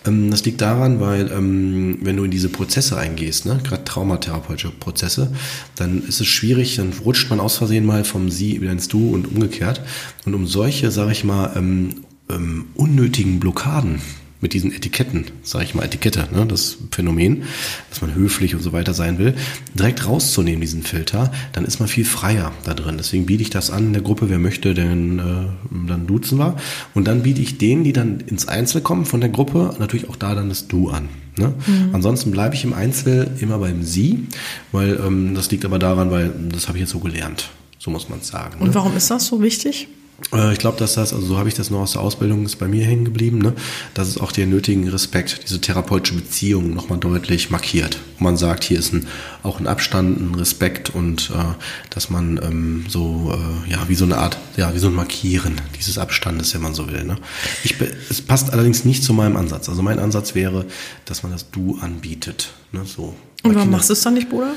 [0.05, 4.69] Ähm, das liegt daran, weil ähm, wenn du in diese Prozesse eingehst, ne, gerade traumatherapeutische
[4.69, 5.31] Prozesse,
[5.75, 9.09] dann ist es schwierig, dann rutscht man aus Versehen mal vom Sie wieder ins Du
[9.09, 9.81] und umgekehrt.
[10.25, 14.01] Und um solche, sage ich mal, ähm, ähm, unnötigen Blockaden
[14.41, 17.43] mit diesen Etiketten, sage ich mal Etikette, ne, das Phänomen,
[17.89, 19.35] dass man höflich und so weiter sein will,
[19.73, 22.95] direkt rauszunehmen, diesen Filter, dann ist man viel freier da drin.
[22.97, 26.55] Deswegen biete ich das an in der Gruppe, wer möchte, denn äh, dann duzen wir.
[26.93, 30.15] Und dann biete ich denen, die dann ins Einzel kommen von der Gruppe, natürlich auch
[30.15, 31.09] da dann das Du an.
[31.37, 31.53] Ne?
[31.67, 31.89] Mhm.
[31.93, 34.27] Ansonsten bleibe ich im Einzel immer beim Sie,
[34.71, 37.49] weil ähm, das liegt aber daran, weil das habe ich jetzt so gelernt.
[37.77, 38.59] So muss man sagen.
[38.59, 38.65] Ne?
[38.65, 39.87] Und warum ist das so wichtig?
[40.33, 42.57] Äh, ich glaube, dass das, also so habe ich das noch aus der Ausbildung, ist
[42.57, 43.53] bei mir hängen geblieben, ne?
[43.93, 47.99] dass es auch den nötigen Respekt, diese therapeutische Beziehung nochmal deutlich markiert.
[48.17, 49.07] Und man sagt, hier ist ein,
[49.43, 51.53] auch ein Abstand, ein Respekt und äh,
[51.89, 55.59] dass man ähm, so, äh, ja, wie so eine Art, ja, wie so ein Markieren
[55.77, 57.03] dieses Abstandes, wenn man so will.
[57.03, 57.17] Ne?
[57.63, 57.75] Ich,
[58.09, 59.69] es passt allerdings nicht zu meinem Ansatz.
[59.69, 60.65] Also mein Ansatz wäre,
[61.05, 62.51] dass man das Du anbietet.
[62.71, 62.81] Ne?
[62.85, 63.15] So.
[63.43, 64.53] Und warum machst du es dann nicht, Bruder?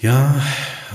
[0.00, 0.34] Ja,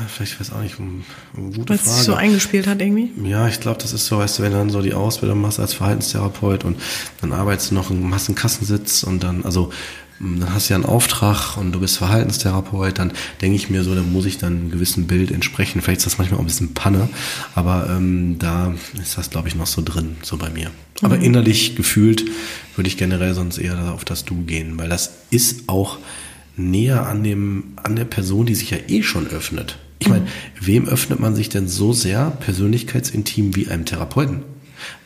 [0.08, 1.90] vielleicht weiß auch nicht, eine gute Weil Frage.
[1.90, 3.12] Weil es so eingespielt hat irgendwie?
[3.28, 5.60] Ja, ich glaube, das ist so, weißt du, wenn du dann so die Ausbildung machst
[5.60, 6.80] als Verhaltenstherapeut und
[7.22, 9.72] dann arbeitest du noch, machst einen Kassensitz und dann, also
[10.20, 13.96] dann hast du ja einen Auftrag und du bist Verhaltenstherapeut, dann denke ich mir so,
[13.96, 15.82] da muss ich dann einem gewissen Bild entsprechen.
[15.82, 17.08] Vielleicht ist das manchmal auch ein bisschen Panne,
[17.56, 20.72] aber ähm, da ist das, glaube ich, noch so drin, so bei mir.
[21.02, 21.24] Aber mhm.
[21.24, 22.26] innerlich gefühlt
[22.76, 25.98] würde ich generell sonst eher auf das Du gehen, weil das ist auch
[26.60, 29.78] näher an dem, an der Person, die sich ja eh schon öffnet.
[30.00, 30.28] Ich meine,
[30.60, 34.44] wem öffnet man sich denn so sehr persönlichkeitsintim wie einem Therapeuten?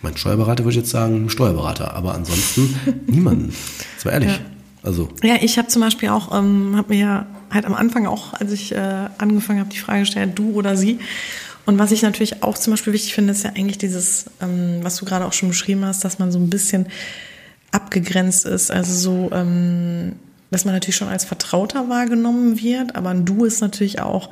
[0.01, 2.75] Mein Steuerberater würde jetzt sagen, Steuerberater, aber ansonsten
[3.07, 3.53] niemanden.
[3.95, 4.29] Das war ehrlich.
[4.29, 4.39] Ja.
[4.83, 5.09] Also.
[5.23, 8.51] Ja, ich habe zum Beispiel auch, ähm, habe mir ja halt am Anfang auch, als
[8.51, 10.99] ich äh, angefangen habe, die Frage gestellt, du oder sie.
[11.65, 14.97] Und was ich natürlich auch zum Beispiel wichtig finde, ist ja eigentlich dieses, ähm, was
[14.97, 16.87] du gerade auch schon beschrieben hast, dass man so ein bisschen
[17.71, 18.69] abgegrenzt ist.
[18.69, 20.13] Also so, ähm,
[20.53, 24.29] dass man natürlich schon als Vertrauter wahrgenommen wird, aber ein Du ist natürlich auch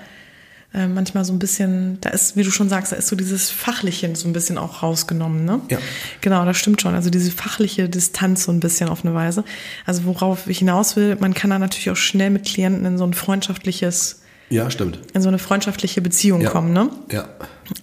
[0.74, 3.50] äh, manchmal so ein bisschen, da ist, wie du schon sagst, da ist so dieses
[3.50, 5.60] Fachliche so ein bisschen auch rausgenommen, ne?
[5.70, 5.80] Ja.
[6.22, 6.96] Genau, das stimmt schon.
[6.96, 9.44] Also diese fachliche Distanz so ein bisschen auf eine Weise.
[9.86, 13.06] Also worauf ich hinaus will, man kann da natürlich auch schnell mit Klienten in so
[13.06, 15.00] ein freundschaftliches ja, stimmt.
[15.14, 16.50] In so eine freundschaftliche Beziehung ja.
[16.50, 16.90] kommen, ne?
[17.10, 17.30] Ja.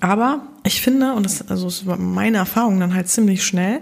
[0.01, 3.80] Aber ich finde, und das, also das war meine Erfahrung dann halt ziemlich schnell,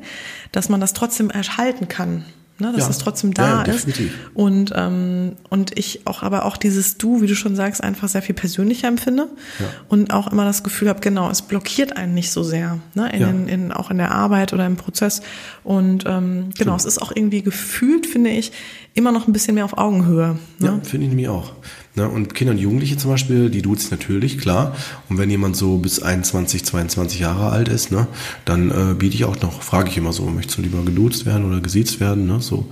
[0.52, 2.24] dass man das trotzdem erhalten kann
[2.59, 2.90] ne, dass ja.
[2.90, 3.86] es trotzdem da ja, ist.
[4.34, 8.22] Und, ähm, und ich auch aber auch dieses Du, wie du schon sagst, einfach sehr
[8.22, 9.28] viel persönlicher empfinde
[9.59, 9.66] ja.
[9.88, 13.22] und auch immer das Gefühl habe, genau, es blockiert einen nicht so sehr, ne, in,
[13.22, 15.22] in, in, auch in der Arbeit oder im Prozess.
[15.64, 16.80] Und ähm, genau, Stimmt.
[16.80, 18.52] es ist auch irgendwie gefühlt, finde ich,
[18.94, 20.38] immer noch ein bisschen mehr auf Augenhöhe.
[20.59, 20.66] Ne?
[20.66, 21.52] Ja, finde ich nämlich auch.
[21.97, 22.09] Ne?
[22.09, 24.76] Und Kinder und Jugendliche zum Beispiel, die duzen natürlich, klar.
[25.09, 28.07] Und wenn jemand so bis 21, 22 Jahre alt ist, ne,
[28.44, 31.47] dann äh, biete ich auch noch, frage ich immer so, möchtest du lieber geduzt werden
[31.47, 32.68] oder gesiezt werden, ne, so.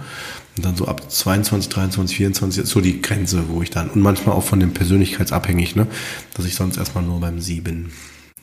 [0.56, 4.02] Und dann so ab 22, 23, 24 ist so die Grenze, wo ich dann, und
[4.02, 5.86] manchmal auch von dem Persönlichkeitsabhängig, ne,
[6.34, 7.90] dass ich sonst erstmal nur beim Sie bin.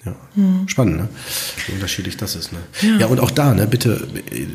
[0.03, 0.15] Ja.
[0.35, 0.67] Mhm.
[0.67, 1.09] Spannend, ne?
[1.67, 2.59] Wie unterschiedlich das ist, ne?
[2.81, 3.01] Ja.
[3.01, 4.07] ja, und auch da, ne, bitte,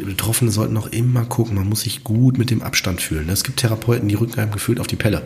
[0.05, 3.27] Betroffene sollten auch immer gucken, man muss sich gut mit dem Abstand fühlen.
[3.27, 3.33] Ne?
[3.33, 5.23] Es gibt Therapeuten, die rücken einem gefühlt auf die Pelle.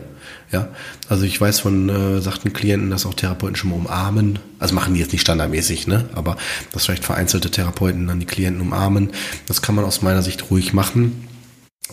[0.51, 0.67] Ja,
[1.09, 4.37] also ich weiß von äh, sagten Klienten, dass auch Therapeuten schon mal umarmen.
[4.59, 6.07] Also machen die jetzt nicht standardmäßig, ne?
[6.13, 6.37] Aber
[6.71, 9.11] dass vielleicht vereinzelte Therapeuten dann die Klienten umarmen.
[9.47, 11.27] Das kann man aus meiner Sicht ruhig machen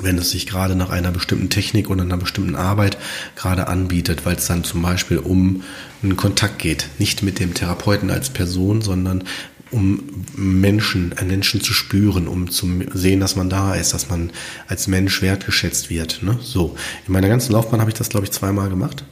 [0.01, 2.99] wenn es sich gerade nach einer bestimmten Technik oder einer bestimmten Arbeit
[3.37, 5.63] gerade anbietet, weil es dann zum Beispiel um
[6.03, 6.89] einen Kontakt geht.
[6.99, 9.25] Nicht mit dem Therapeuten als Person, sondern
[9.71, 10.03] um
[10.35, 14.31] Menschen, einen Menschen zu spüren, um zu sehen, dass man da ist, dass man
[14.67, 16.23] als Mensch wertgeschätzt wird.
[16.23, 16.39] Ne?
[16.43, 16.77] So.
[17.07, 19.05] In meiner ganzen Laufbahn habe ich das, glaube ich, zweimal gemacht.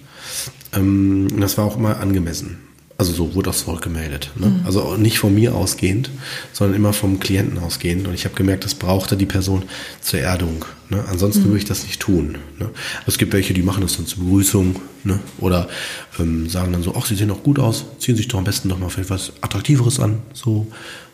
[0.73, 2.59] Ähm, das war auch immer angemessen.
[2.99, 4.31] Also so wurde das zurückgemeldet.
[4.37, 4.47] Ne?
[4.47, 4.61] Mhm.
[4.65, 6.11] Also nicht von mir ausgehend,
[6.53, 8.09] sondern immer vom Klienten ausgehend.
[8.09, 9.65] Und ich habe gemerkt, das brauchte die Person
[10.01, 10.65] zur Erdung.
[10.89, 11.05] Ne?
[11.11, 11.47] Ansonsten mhm.
[11.47, 12.39] würde ich das nicht tun.
[12.59, 12.71] Ne?
[13.07, 15.19] Es gibt welche, die machen das dann zur Begrüßung ne?
[15.39, 15.69] oder
[16.19, 18.69] ähm, sagen dann so, ach, sie sehen doch gut aus, ziehen sich doch am besten
[18.69, 20.19] doch mal vielleicht was Attraktiveres an.
[20.33, 20.67] So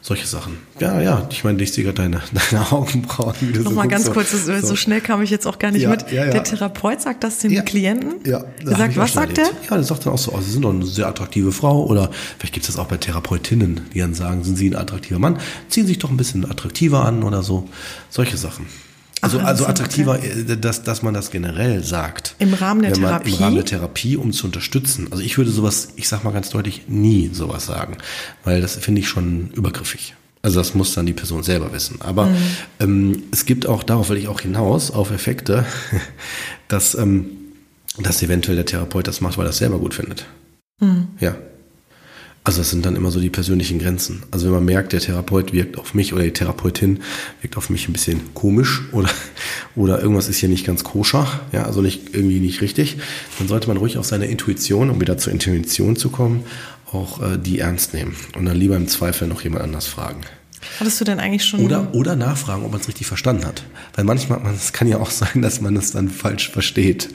[0.02, 0.58] solche Sachen.
[0.80, 2.20] Ja, ja, ich meine, ich sehe gerade deine,
[2.50, 3.34] deine Augenbrauen.
[3.40, 5.82] Wie du Nochmal so ganz kurz, so, so, schnell kam ich jetzt auch gar nicht
[5.82, 6.10] ja, mit.
[6.10, 6.32] Ja, ja.
[6.32, 8.14] Der Therapeut sagt das dem Klienten?
[8.26, 8.44] Ja.
[8.66, 9.46] Der sagt, was sagt der?
[9.70, 12.10] Ja, der sagt dann auch so, oh, Sie sind doch eine sehr attraktive Frau oder
[12.38, 15.38] vielleicht gibt es das auch bei Therapeutinnen, die dann sagen, sind Sie ein attraktiver Mann,
[15.68, 17.68] ziehen sich doch ein bisschen attraktiver an oder so.
[18.10, 18.66] Solche Sachen.
[19.22, 20.52] Also, Ach, also attraktiver, okay.
[20.52, 22.34] Äh, dass, dass man das generell sagt.
[22.40, 23.30] Im Rahmen der Therapie?
[23.30, 25.06] Im Rahmen der Therapie, um zu unterstützen.
[25.12, 27.98] Also ich würde sowas, ich sag mal ganz deutlich, nie sowas sagen.
[28.42, 30.16] Weil das finde ich schon übergriffig.
[30.42, 32.00] Also das muss dann die Person selber wissen.
[32.02, 32.36] Aber mhm.
[32.80, 35.64] ähm, es gibt auch, darauf will ich auch hinaus, auf Effekte,
[36.68, 37.26] dass, ähm,
[37.98, 40.26] dass eventuell der Therapeut das macht, weil er es selber gut findet.
[40.80, 41.06] Mhm.
[41.20, 41.36] Ja.
[42.44, 44.24] Also das sind dann immer so die persönlichen Grenzen.
[44.32, 47.00] Also wenn man merkt, der Therapeut wirkt auf mich oder die Therapeutin
[47.40, 49.08] wirkt auf mich ein bisschen komisch oder,
[49.76, 52.96] oder irgendwas ist hier nicht ganz koscher, ja, also nicht, irgendwie nicht richtig,
[53.38, 56.42] dann sollte man ruhig auf seine Intuition, um wieder zur Intuition zu kommen,
[56.90, 60.22] auch äh, die ernst nehmen und dann lieber im Zweifel noch jemand anders fragen.
[60.78, 61.60] Hattest du denn eigentlich schon.
[61.60, 63.64] Oder, oder nachfragen, ob man es richtig verstanden hat.
[63.94, 67.08] Weil manchmal, es kann ja auch sein, dass man es dann falsch versteht.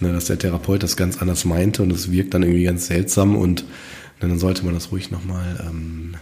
[0.00, 3.36] Ne, dass der Therapeut das ganz anders meinte und es wirkt dann irgendwie ganz seltsam
[3.36, 3.64] und
[4.20, 5.64] dann sollte man das ruhig nochmal.
[5.66, 6.16] Ähm,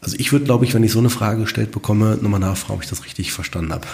[0.00, 2.82] also ich würde, glaube ich, wenn ich so eine Frage gestellt bekomme, nochmal nachfragen, ob
[2.82, 3.86] ich das richtig verstanden habe.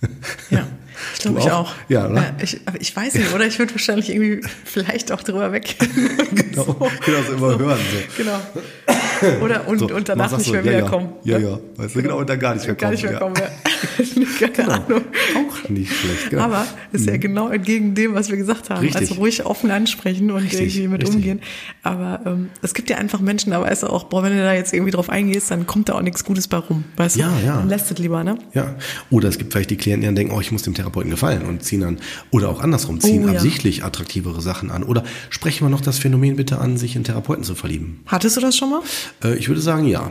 [0.50, 0.66] Ja.
[1.14, 1.72] Ich glaube ich auch.
[1.88, 2.22] Ja, oder?
[2.22, 3.46] Ja, ich, aber ich weiß nicht, oder?
[3.46, 5.90] Ich würde wahrscheinlich irgendwie vielleicht auch drüber weggehen.
[6.34, 6.90] genau, so.
[7.04, 7.58] genau, so immer so.
[7.58, 7.78] hören.
[7.78, 8.22] So.
[8.22, 9.42] Genau.
[9.42, 11.14] Oder und, so, und danach nicht mehr wiederkommen.
[11.24, 11.58] Ja, ja, ja.
[11.76, 13.02] Weißt du, genau, und dann gar nicht mehr gar kommen.
[13.02, 13.70] Gar nicht mehr kommen, ja.
[14.38, 14.72] Keine genau.
[14.72, 15.02] Ahnung.
[15.36, 16.42] Auch nicht schlecht, genau.
[16.42, 18.80] Aber ist ja genau entgegen dem, was wir gesagt haben.
[18.80, 19.00] Richtig.
[19.00, 21.16] Also ruhig offen ansprechen und Richtig, irgendwie mit richtig.
[21.16, 21.40] umgehen.
[21.82, 24.52] Aber ähm, es gibt ja einfach Menschen, da weißt du auch, boah, wenn du da
[24.54, 26.84] jetzt irgendwie drauf eingehst, dann kommt da auch nichts Gutes bei rum.
[26.96, 27.20] Weißt du?
[27.20, 27.56] Ja, ja.
[27.58, 28.38] Dann lässt es lieber, ne?
[28.52, 28.74] Ja.
[29.10, 31.42] Oder es gibt vielleicht die Klienten, die dann denken, oh, ich muss dem Therapeuten gefallen
[31.42, 31.98] und ziehen dann,
[32.30, 33.34] oder auch andersrum, ziehen Oh, ja.
[33.34, 34.82] absichtlich attraktivere Sachen an.
[34.82, 38.00] Oder sprechen wir noch das Phänomen bitte an, sich in Therapeuten zu verlieben.
[38.06, 38.80] Hattest du das schon mal?
[39.22, 40.10] Äh, ich würde sagen, ja.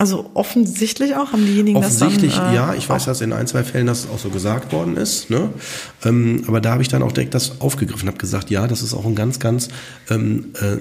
[0.00, 2.74] Also offensichtlich auch, haben diejenigen Offensichtlich, das dann, äh, ja.
[2.74, 5.28] Ich weiß, dass in ein, zwei Fällen das auch so gesagt worden ist.
[5.28, 5.50] Ne?
[6.06, 8.94] Ähm, aber da habe ich dann auch direkt das aufgegriffen, habe gesagt, ja, das ist
[8.94, 9.68] auch ein ganz, ganz
[10.08, 10.78] ähm, äh,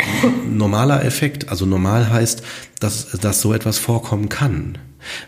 [0.49, 1.49] normaler Effekt.
[1.49, 2.43] Also normal heißt,
[2.80, 4.78] dass, dass so etwas vorkommen kann.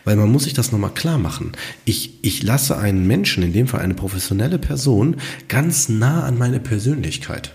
[0.06, 1.52] Weil man muss sich das nochmal klar machen.
[1.84, 5.18] Ich, ich lasse einen Menschen, in dem Fall eine professionelle Person,
[5.50, 7.52] ganz nah an meine Persönlichkeit.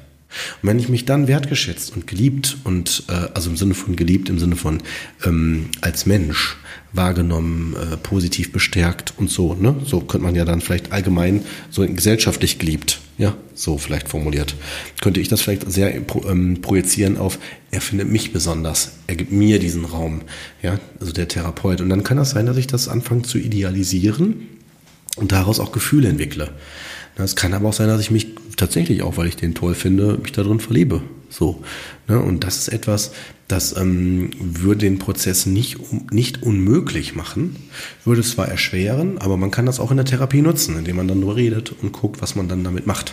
[0.63, 4.29] Und wenn ich mich dann wertgeschätzt und geliebt und äh, also im Sinne von geliebt,
[4.29, 4.83] im Sinne von
[5.25, 6.57] ähm, als Mensch
[6.93, 9.77] wahrgenommen, äh, positiv bestärkt und so, ne?
[9.85, 14.55] So könnte man ja dann vielleicht allgemein so gesellschaftlich geliebt, ja, so vielleicht formuliert.
[15.01, 17.39] Könnte ich das vielleicht sehr ähm, projizieren auf,
[17.71, 20.23] er findet mich besonders, er gibt mir diesen Raum,
[20.63, 21.81] ja, also der Therapeut.
[21.81, 24.49] Und dann kann das sein, dass ich das anfange zu idealisieren
[25.17, 26.51] und daraus auch Gefühle entwickle.
[27.19, 30.19] Es kann aber auch sein, dass ich mich tatsächlich auch, weil ich den toll finde,
[30.23, 31.03] mich darin verliebe.
[31.29, 31.63] So.
[32.09, 32.21] Ne?
[32.21, 33.13] Und das ist etwas,
[33.49, 37.57] das ähm, würde den Prozess nicht, um- nicht unmöglich machen,
[38.05, 41.09] würde es zwar erschweren, aber man kann das auch in der Therapie nutzen, indem man
[41.09, 43.13] dann nur redet und guckt, was man dann damit macht.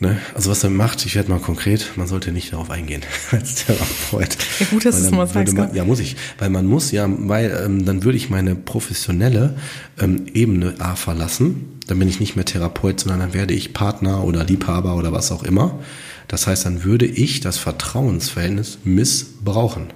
[0.00, 0.18] Ne?
[0.34, 4.36] Also was er macht, ich werde mal konkret, man sollte nicht darauf eingehen als Therapeut.
[4.58, 5.76] Ja, gut, dass du es mal sagst, Man, ne?
[5.76, 6.16] ja, muss ich.
[6.38, 9.56] Weil man muss ja, weil ähm, dann würde ich meine professionelle
[10.00, 11.73] ähm, Ebene A verlassen.
[11.86, 15.32] Dann bin ich nicht mehr Therapeut, sondern dann werde ich Partner oder Liebhaber oder was
[15.32, 15.78] auch immer.
[16.28, 19.88] Das heißt, dann würde ich das Vertrauensverhältnis missbrauchen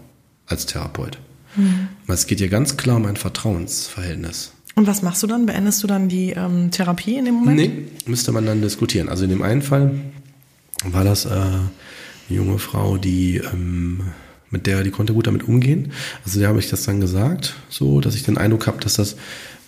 [0.47, 1.19] als Therapeut.
[1.57, 1.89] Mhm.
[2.07, 4.53] Weil es geht ja ganz klar um ein Vertrauensverhältnis.
[4.75, 5.47] Und was machst du dann?
[5.47, 7.57] Beendest du dann die ähm, Therapie in dem Moment?
[7.57, 9.09] Nee, müsste man dann diskutieren.
[9.09, 9.99] Also in dem einen Fall
[10.85, 11.69] war das äh, eine
[12.29, 14.03] junge Frau, die ähm,
[14.51, 15.93] mit der, die konnte gut damit umgehen.
[16.25, 19.17] Also der habe ich das dann gesagt, so, dass ich den Eindruck habe, dass das,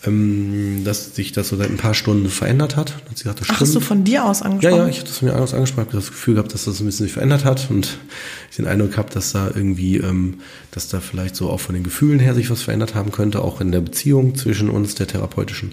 [0.07, 2.94] ähm, dass sich das so seit ein paar Stunden verändert hat.
[3.09, 4.76] Und sie sagte, Ach, hast du von dir aus ja, angesprochen?
[4.78, 7.07] ja, ich habe das mir anders angesprochen, habe das Gefühl gehabt, dass das ein bisschen
[7.07, 7.98] sich verändert hat und
[8.51, 10.40] ich den Eindruck habe, dass da irgendwie, ähm,
[10.70, 13.61] dass da vielleicht so auch von den Gefühlen her sich was verändert haben könnte, auch
[13.61, 15.72] in der Beziehung zwischen uns, der therapeutischen.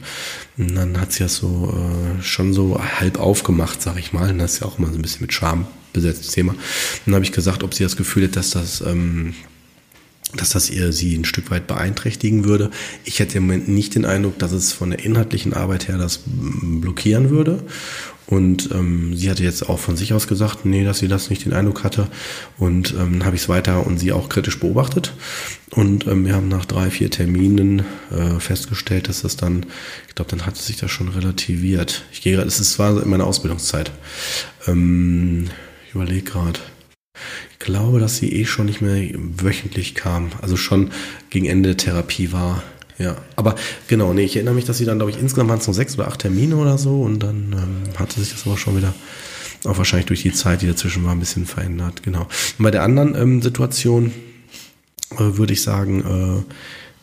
[0.58, 4.30] Und dann hat sie das so äh, schon so halb aufgemacht, sag ich mal.
[4.30, 6.52] Und das ist ja auch immer so ein bisschen mit Scham besetztes Thema.
[6.52, 6.60] Und
[7.06, 9.34] dann habe ich gesagt, ob sie das Gefühl hat, dass das ähm,
[10.42, 12.72] dass das ihr sie ein Stück weit beeinträchtigen würde.
[13.04, 16.22] Ich hätte im Moment nicht den Eindruck, dass es von der inhaltlichen Arbeit her das
[16.26, 17.64] mm, blockieren würde.
[18.28, 21.46] Und ähm, sie hatte jetzt auch von sich aus gesagt, nee, dass sie das nicht
[21.46, 22.10] den Eindruck hatte.
[22.58, 25.14] Und ähm, habe ich es weiter und sie auch kritisch beobachtet.
[25.72, 29.66] Und ähm, wir haben nach drei, vier Terminen äh, festgestellt, dass das dann,
[30.10, 32.04] ich glaube, dann hat sich das schon relativiert.
[32.12, 33.92] Ich gehe gerade, es zwar in meiner Ausbildungszeit.
[34.68, 35.48] Ähm,
[35.88, 36.60] ich überlege gerade.
[37.52, 40.30] Ich glaube, dass sie eh schon nicht mehr wöchentlich kam.
[40.42, 40.92] Also schon
[41.30, 42.64] gegen Ende der Therapie war.
[42.98, 43.56] Ja, aber
[43.88, 45.96] genau, nee, ich erinnere mich, dass sie dann, glaube ich, insgesamt waren es noch sechs
[45.96, 48.94] oder acht Termine oder so und dann ähm, hatte sich das aber schon wieder,
[49.66, 52.02] auch wahrscheinlich durch die Zeit, die dazwischen war, ein bisschen verändert.
[52.02, 52.22] Genau.
[52.58, 54.12] Und bei der anderen ähm, Situation
[55.12, 56.54] äh, würde ich sagen, äh,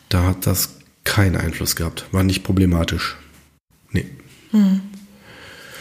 [0.09, 2.05] da hat das keinen Einfluss gehabt.
[2.11, 3.15] War nicht problematisch.
[3.91, 4.05] Nee.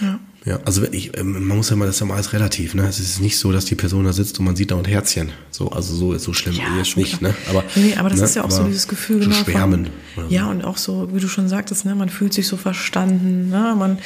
[0.01, 0.21] Ja.
[0.47, 2.87] Ja, also ich, ähm, man muss ja mal, das ist ja mal alles relativ, ne?
[2.87, 5.31] Es ist nicht so, dass die Person da sitzt und man sieht da ein Herzchen.
[5.51, 7.35] So, also so, so schlimm Ja, ist schon nicht, ne?
[7.49, 8.25] Aber, Nee, aber das ne?
[8.27, 9.87] ist ja auch so aber dieses Gefühl, so genau, von- Schwärmen.
[10.17, 10.23] so.
[10.29, 13.75] Ja, und auch so, wie du schon sagtest, ne, man fühlt sich so verstanden, ne,
[13.79, 13.99] man,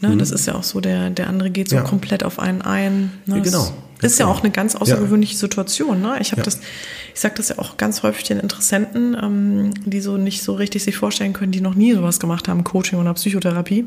[0.00, 1.82] ne, das ist ja auch so, der, der andere geht so Mhm.
[1.82, 1.88] Ja.
[1.88, 3.12] komplett auf einen ein.
[3.26, 3.72] Ne, Ja, das genau.
[4.02, 6.16] Ist ja auch eine ganz außergewöhnliche Situation, ne?
[6.20, 6.44] Ich habe Ja.
[6.44, 6.58] das,
[7.14, 10.82] ich sage das ja auch ganz häufig den Interessenten, ähm, die so nicht so richtig
[10.82, 13.84] sich vorstellen können, die noch nie sowas gemacht haben, Coaching oder Psychotherapie.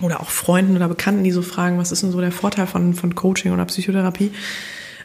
[0.00, 2.94] Oder auch Freunden oder Bekannten, die so fragen, was ist denn so der Vorteil von,
[2.94, 4.30] von Coaching oder Psychotherapie?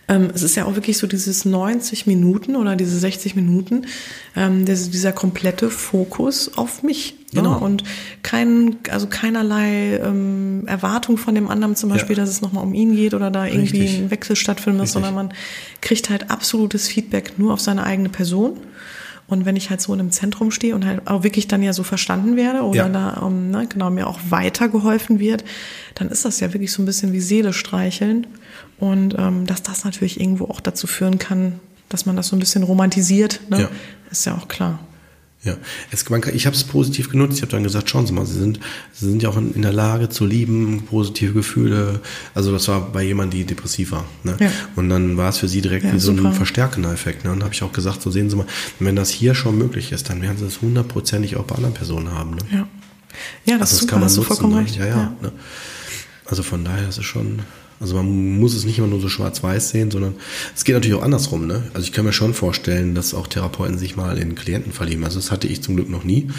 [0.07, 3.85] Ähm, es ist ja auch wirklich so dieses 90 Minuten oder diese 60 Minuten,
[4.35, 7.15] ähm, dieser, dieser komplette Fokus auf mich.
[7.31, 7.51] Genau.
[7.51, 7.59] Ne?
[7.59, 7.83] Und
[8.21, 12.23] kein, also keinerlei ähm, Erwartung von dem anderen zum Beispiel, Ja.
[12.23, 13.99] dass es nochmal um ihn geht oder da irgendwie Richtig.
[13.99, 15.33] ein Wechsel stattfinden muss, sondern man
[15.81, 18.57] kriegt halt absolutes Feedback nur auf seine eigene Person.
[19.27, 21.73] Und wenn ich halt so in einem Zentrum stehe und halt auch wirklich dann ja
[21.73, 22.89] so verstanden werde oder Ja.
[22.89, 25.43] da um, ne, genau mir auch weitergeholfen wird,
[25.95, 28.27] dann ist das ja wirklich so ein bisschen wie Seele streicheln.
[28.79, 31.59] Und ähm, dass das natürlich irgendwo auch dazu führen kann,
[31.89, 33.61] dass man das so ein bisschen romantisiert, ne?
[33.61, 33.69] Ja.
[34.11, 34.79] ist ja auch klar.
[35.43, 35.57] Ja,
[35.91, 37.35] es, man kann, ich habe es positiv genutzt.
[37.35, 38.61] Ich habe dann gesagt, schauen Sie mal, Sie sind,
[38.93, 41.99] Sie sind ja auch in, in der Lage zu lieben, positive Gefühle.
[42.33, 44.05] Also das war bei jemandem, die depressiv war.
[44.23, 44.37] Ne?
[44.39, 44.49] Ja.
[44.77, 47.25] Und dann war es für Sie direkt Ja, wie so ein verstärkender Effekt.
[47.25, 47.31] Ne?
[47.31, 48.47] Und dann habe ich auch gesagt, so sehen Sie mal,
[48.79, 52.11] wenn das hier schon möglich ist, dann werden Sie es hundertprozentig auch bei anderen Personen
[52.11, 52.31] haben.
[52.31, 52.41] Ne?
[52.49, 52.67] Ja,
[53.43, 54.61] ja das, Also super, hast du vollkommen ne?
[54.61, 54.77] recht.
[54.77, 55.15] Ja, ja.
[55.21, 55.33] Ne?
[56.25, 57.41] Also von daher ist es schon,
[57.83, 60.15] also man muss es nicht immer nur so schwarz-weiß sehen, sondern
[60.55, 61.45] es geht natürlich auch andersrum.
[61.47, 61.63] Ne?
[61.73, 65.03] Also ich kann mir schon vorstellen, dass auch Therapeuten sich mal in Klienten verlieben.
[65.03, 66.29] Also das hatte ich zum Glück noch nie.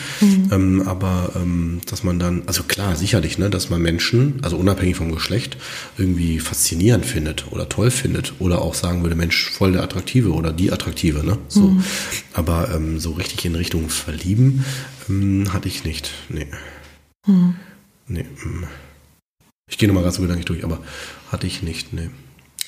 [0.51, 4.97] Ähm, aber ähm, dass man dann, also klar, sicherlich, ne, dass man Menschen, also unabhängig
[4.97, 5.59] vom Geschlecht,
[5.99, 10.51] irgendwie faszinierend findet oder toll findet oder auch sagen würde, Mensch, voll der Attraktive oder
[10.51, 11.27] die Attraktive.
[11.27, 11.37] Ne?
[11.49, 11.77] So.
[12.33, 14.65] Aber ähm, so richtig in Richtung verlieben
[15.11, 16.11] ähm, hatte ich nicht.
[16.31, 16.47] Nee.
[18.09, 18.25] Nee.
[19.75, 20.79] Ich gehe nochmal gerade so gedanklich durch, aber
[21.33, 22.09] hatte ich nicht, nee.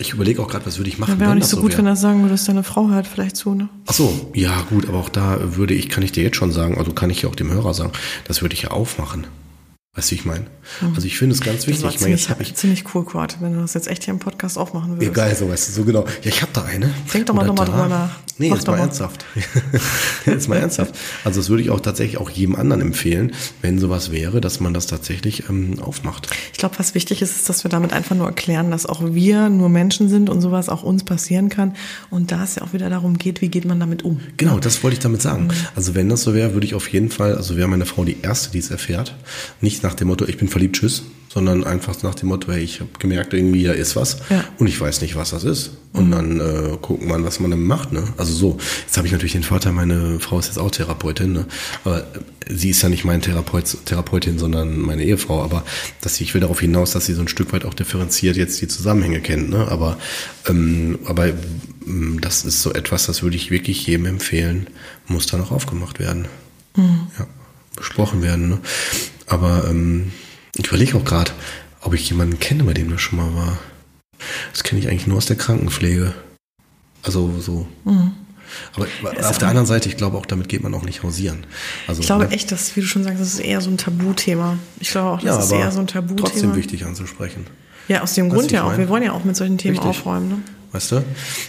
[0.00, 1.78] Ich überlege auch gerade, was würde ich machen, Wäre auch nicht so so gut, wäre.
[1.78, 3.68] wenn das sagen würdest, deine Frau hört vielleicht zu, ne?
[3.86, 6.76] Ach so, ja gut, aber auch da würde ich, kann ich dir jetzt schon sagen,
[6.76, 7.92] also kann ich ja auch dem Hörer sagen,
[8.24, 9.28] das würde ich ja aufmachen.
[9.96, 10.44] Weißt du, wie ich meine?
[10.94, 11.84] Also ich finde es ganz Das wichtig.
[11.84, 14.04] war Ich meine, jetzt ziemlich, habe ich ziemlich cool, Quart, wenn du das jetzt echt
[14.04, 15.14] hier im Podcast aufmachen würdest.
[15.14, 16.04] geil, so weißt du, so genau.
[16.22, 16.92] Ja, ich habe da eine.
[17.14, 17.72] Denk doch mal Oder noch mal da.
[17.72, 18.10] drüber nach.
[18.38, 18.78] Nee, Mach jetzt mal.
[18.78, 19.24] ernsthaft.
[20.26, 20.94] jetzt mal ernsthaft.
[21.24, 23.32] Also das würde ich auch tatsächlich auch jedem anderen empfehlen,
[23.62, 26.28] wenn sowas wäre, dass man das tatsächlich ähm, aufmacht.
[26.52, 29.48] Ich glaube, was wichtig ist, ist, dass wir damit einfach nur erklären, dass auch wir
[29.48, 31.74] nur Menschen sind und sowas auch uns passieren kann.
[32.10, 34.20] Und da es ja auch wieder darum geht, wie geht man damit um.
[34.36, 35.44] Genau, das wollte ich damit sagen.
[35.44, 35.50] Mhm.
[35.74, 38.18] Also wenn das so wäre, würde ich auf jeden Fall, also wäre meine Frau die
[38.20, 39.14] Erste, die es erfährt.
[39.62, 42.80] Nicht nach dem Motto, ich bin verliebt, tschüss, sondern einfach nach dem Motto, hey, ich
[42.80, 44.44] habe gemerkt, irgendwie da ist was Ja.
[44.58, 45.70] und ich weiß nicht, was das ist.
[45.92, 47.92] Und dann äh, gucken wir, was man damit macht.
[47.92, 48.02] Ne?
[48.16, 51.46] Also so, jetzt habe ich natürlich den Vorteil, meine Frau ist jetzt auch Therapeutin, ne?
[51.84, 52.04] aber äh,
[52.54, 55.42] sie ist ja nicht meine Therapeut, Therapeutin, sondern meine Ehefrau.
[55.42, 55.64] Aber
[56.00, 58.60] dass sie, ich will darauf hinaus, dass sie so ein Stück weit auch differenziert jetzt
[58.60, 59.50] die Zusammenhänge kennt.
[59.50, 59.68] Ne?
[59.68, 59.98] Aber,
[60.48, 61.28] ähm, aber
[61.86, 64.66] ähm, das ist so etwas, das würde ich wirklich jedem empfehlen,
[65.06, 66.26] muss dann auch aufgemacht werden.
[66.76, 67.26] Ja,
[67.74, 68.48] besprochen werden.
[68.50, 68.58] Ne?
[69.26, 70.12] Aber ähm,
[70.56, 71.32] ich überlege auch gerade,
[71.80, 73.58] ob ich jemanden kenne, bei dem das schon mal war.
[74.52, 76.14] Das kenne ich eigentlich nur aus der Krankenpflege.
[77.02, 77.68] Also so.
[78.74, 78.86] Aber
[79.28, 81.44] auf der anderen Seite, ich glaube auch, damit geht man auch nicht hausieren.
[81.86, 82.30] Also, Ich glaube ne?
[82.32, 84.58] echt, dass, wie du schon sagst, das ist eher so ein Tabuthema.
[84.80, 86.28] Ich glaube auch, das ja, ist eher so ein Tabuthema.
[86.28, 87.46] trotzdem wichtig anzusprechen.
[87.88, 88.68] Ja, aus dem Weißt Grund ja auch.
[88.68, 88.78] mein?
[88.78, 90.00] Wir wollen ja auch mit solchen Themen Richtig.
[90.00, 90.28] aufräumen.
[90.28, 90.38] Ne?
[90.72, 91.04] Weißt du?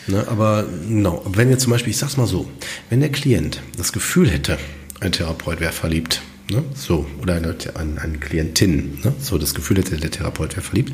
[0.08, 2.50] Ne, aber genau, wenn jetzt zum Beispiel, ich sag's mal so,
[2.90, 4.58] wenn der Klient das Gefühl hätte,
[5.00, 6.22] ein Therapeut wäre verliebt,
[6.52, 10.62] ne, so, oder eine, eine, eine Klientin, ne, so das Gefühl hätte, der Therapeut wäre
[10.62, 10.94] verliebt,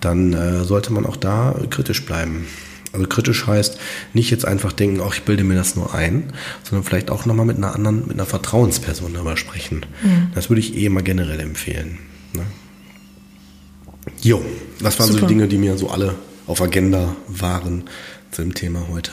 [0.00, 2.46] dann äh, sollte man auch da kritisch bleiben.
[2.92, 3.78] Also kritisch heißt
[4.14, 6.32] nicht jetzt einfach denken, ach, ich bilde mir das nur ein,
[6.62, 9.84] sondern vielleicht auch nochmal mit einer anderen, mit einer Vertrauensperson darüber sprechen.
[10.34, 11.98] Das würde ich eh immer generell empfehlen.
[12.32, 12.42] Ne?
[14.22, 14.42] Jo,
[14.80, 15.26] das waren so Super.
[15.26, 16.14] die Dinge, die mir so alle
[16.46, 17.84] auf Agenda waren
[18.30, 19.12] zu dem Thema heute.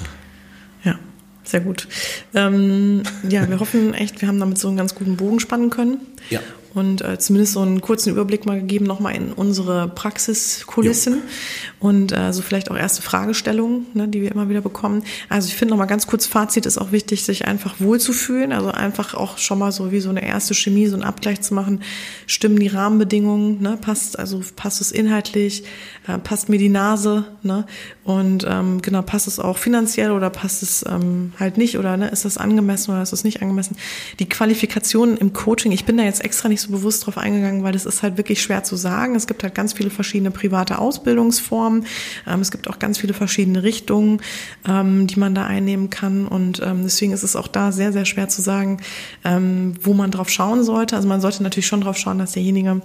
[1.43, 1.87] Sehr gut.
[2.33, 5.99] Ähm, ja, wir hoffen echt, wir haben damit so einen ganz guten Bogen spannen können.
[6.29, 6.39] Ja.
[6.73, 11.21] Und äh, zumindest so einen kurzen Überblick mal gegeben, nochmal in unsere Praxiskulissen
[11.83, 15.03] und äh, so vielleicht auch erste Fragestellungen, ne, die wir immer wieder bekommen.
[15.27, 19.13] Also ich finde nochmal ganz kurz Fazit ist auch wichtig, sich einfach wohlzufühlen, also einfach
[19.13, 21.81] auch schon mal so wie so eine erste Chemie, so einen Abgleich zu machen.
[22.25, 25.65] Stimmen die Rahmenbedingungen, ne, passt, also passt es inhaltlich,
[26.07, 27.65] äh, passt mir die Nase, ne,
[28.05, 32.09] und ähm, genau, passt es auch finanziell oder passt es ähm, halt nicht oder ne,
[32.09, 33.77] ist das angemessen oder ist das nicht angemessen?
[34.19, 37.73] Die Qualifikationen im Coaching, ich bin da jetzt extra nicht so bewusst drauf eingegangen, weil
[37.73, 39.15] das ist halt wirklich schwer zu sagen.
[39.15, 41.72] Es gibt halt ganz viele verschiedene private Ausbildungsformen.
[42.27, 44.21] Ähm, es gibt auch ganz viele verschiedene Richtungen,
[44.67, 46.27] ähm, die man da einnehmen kann.
[46.27, 48.77] Und ähm, deswegen ist es auch da sehr, sehr schwer zu sagen,
[49.23, 50.95] wo man drauf schauen sollte.
[50.95, 52.81] Also man sollte natürlich schon drauf schauen, dass derjenige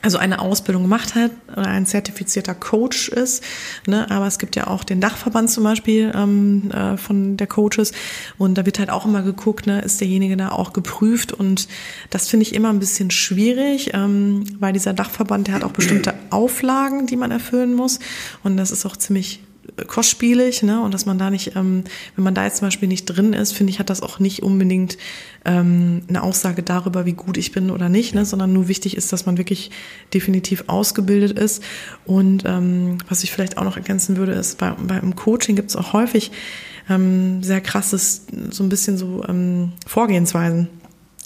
[0.00, 3.42] also eine Ausbildung gemacht hat oder ein zertifizierter Coach ist.
[3.86, 4.08] Ne?
[4.10, 7.92] Aber es gibt ja auch den Dachverband zum Beispiel ähm, äh, von der Coaches
[8.38, 11.68] und da wird halt auch immer geguckt, ne, ist derjenige da auch geprüft und
[12.10, 16.14] das finde ich immer ein bisschen schwierig, ähm, weil dieser Dachverband, der hat auch bestimmte
[16.30, 17.98] Auflagen, die man erfüllen muss
[18.44, 19.40] und das ist auch ziemlich
[19.86, 20.82] kostspielig, ne?
[20.82, 21.84] Und dass man da nicht, ähm,
[22.16, 24.42] wenn man da jetzt zum Beispiel nicht drin ist, finde ich, hat das auch nicht
[24.42, 24.98] unbedingt
[25.44, 28.24] ähm, eine Aussage darüber, wie gut ich bin oder nicht, ne?
[28.24, 29.70] Sondern nur wichtig ist, dass man wirklich
[30.14, 31.62] definitiv ausgebildet ist.
[32.04, 35.76] Und ähm, was ich vielleicht auch noch ergänzen würde, ist, bei, beim Coaching gibt es
[35.76, 36.30] auch häufig
[36.88, 40.68] ähm, sehr krasses, so ein bisschen so ähm, Vorgehensweisen.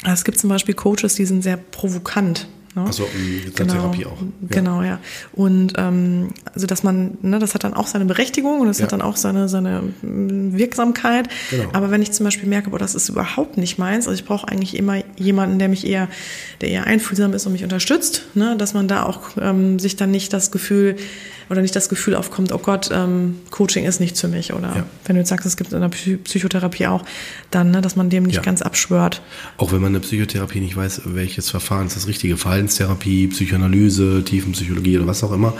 [0.04, 2.48] Es gibt zum Beispiel Coaches, die sind sehr provokant.
[2.74, 2.84] Ne?
[2.86, 3.06] Also
[3.44, 4.20] jetzt genau, Therapie auch.
[4.20, 4.26] Ja.
[4.48, 4.98] Genau, ja.
[5.32, 8.84] Und ähm, also dass man, ne, das hat dann auch seine Berechtigung und das Ja.
[8.84, 11.28] hat dann auch seine, seine mm, Wirksamkeit.
[11.50, 11.68] Genau.
[11.74, 14.48] Aber wenn ich zum Beispiel merke, boah, das ist überhaupt nicht meins, also ich brauche
[14.48, 16.08] eigentlich immer jemanden, der mich eher,
[16.62, 20.10] der eher einfühlsam ist und mich unterstützt, ne, dass man da auch ähm, sich dann
[20.10, 20.96] nicht das Gefühl
[21.52, 24.52] oder nicht das Gefühl aufkommt, oh Gott, ähm, Coaching ist nichts für mich.
[24.54, 24.86] Oder Ja.
[25.04, 27.04] wenn du jetzt sagst, es gibt in der Psy Psychotherapie auch,
[27.50, 28.42] dann, ne, dass man dem nicht Ja.
[28.42, 29.22] ganz abschwört.
[29.58, 34.24] Auch wenn man in der Psychotherapie nicht weiß, welches Verfahren ist das richtige, Verhaltenstherapie, Psychoanalyse,
[34.24, 35.52] Tiefenpsychologie oder was auch immer,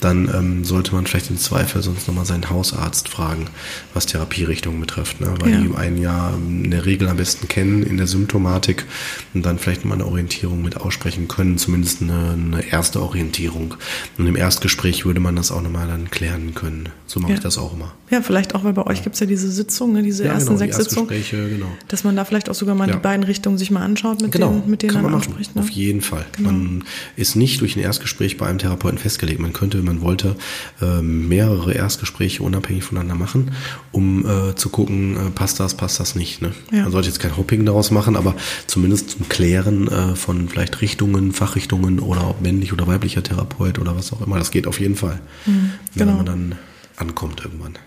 [0.00, 3.46] dann ähm, sollte man vielleicht im Zweifel sonst nochmal seinen Hausarzt fragen,
[3.94, 5.20] was Therapierichtungen betrifft.
[5.20, 5.32] Ne?
[5.38, 5.60] Weil Ja.
[5.60, 8.84] die einen ja ähm, in der Regel am besten kennen in der Symptomatik
[9.32, 13.74] und dann vielleicht mal eine Orientierung mit aussprechen können, zumindest eine, eine erste Orientierung.
[14.18, 16.88] Und im Erstgespräch würde man das auch nochmal dann klären können.
[17.06, 17.36] So mache Ja.
[17.36, 17.92] ich das auch immer.
[18.10, 20.60] Ja, vielleicht auch, weil bei euch gibt's ja diese Sitzung, ne, diese Ja, ersten genau,
[20.64, 21.10] die sechs Sitzungen.
[21.10, 21.66] Erstgespräche, genau.
[21.88, 22.94] Dass man da vielleicht auch sogar mal Ja.
[22.96, 25.54] die beiden Richtungen sich mal anschaut, mit Genau, denen, mit denen kann man man anspricht.
[25.56, 25.62] Ne?
[25.62, 26.24] Auf jeden Fall.
[26.38, 26.84] Man
[27.16, 29.40] ist nicht durch ein Erstgespräch bei einem Therapeuten festgelegt.
[29.40, 30.36] Man könnte, wenn man wollte,
[30.80, 33.50] äh, mehrere Erstgespräche unabhängig voneinander machen,
[33.92, 36.42] um äh, zu gucken, äh, passt das, passt das nicht.
[36.42, 36.52] Ne?
[36.70, 38.34] Man sollte jetzt kein Hopping daraus machen, aber
[38.66, 43.96] zumindest zum Klären äh, von vielleicht Richtungen, Fachrichtungen oder ob männlich oder weiblicher Therapeut oder
[43.96, 44.38] was auch immer.
[44.38, 46.12] Das geht auf jeden Fall, wenn genau.
[46.16, 46.54] man dann
[46.96, 47.78] ankommt irgendwann.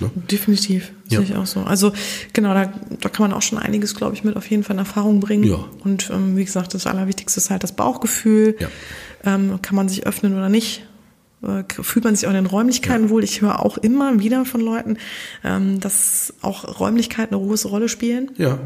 [0.00, 0.10] Ne?
[0.30, 1.20] Definitiv, Ja.
[1.20, 1.60] sehe ich auch so.
[1.60, 1.92] Also
[2.32, 4.80] genau, da, da kann man auch schon einiges, glaube ich, mit auf jeden Fall in
[4.80, 5.44] Erfahrung bringen.
[5.44, 5.64] Ja.
[5.84, 8.56] Und ähm, wie gesagt, das Allerwichtigste ist halt das Bauchgefühl.
[8.58, 8.68] Ja.
[9.24, 10.86] Ähm, kann man sich öffnen oder nicht?
[11.42, 13.24] Äh, Fühlt man sich auch in den Räumlichkeiten wohl?
[13.24, 14.98] Ich höre auch immer wieder von Leuten,
[15.44, 18.32] ähm, dass auch Räumlichkeiten eine große Rolle spielen.
[18.36, 18.58] Ja.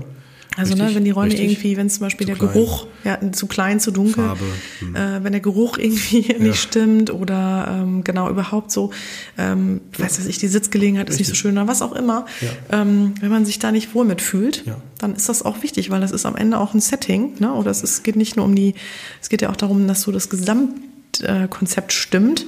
[0.57, 1.49] Also ne, Richtig, wenn die Räume richtig.
[1.49, 2.53] irgendwie, wenn zum Beispiel Zu der klein.
[2.53, 4.33] Geruch, ja, zu klein, zu dunkel,
[4.81, 4.97] hm.
[4.97, 8.91] äh, wenn der Geruch irgendwie nicht stimmt oder ähm, genau überhaupt so,
[9.39, 11.41] ähm, weiß was ich, die Sitzgelegenheit ist nicht so Richtig.
[11.43, 12.27] schön oder was auch immer,
[12.73, 14.77] ähm, wenn man sich da nicht wohl mitfühlt, Ja.
[14.99, 17.53] dann ist das auch wichtig, weil das ist am Ende auch ein Setting, ne?
[17.55, 18.75] Oder es ist, geht nicht nur um die,
[19.23, 22.45] es geht ja auch darum, dass so das Gesamtkonzept äh, stimmt.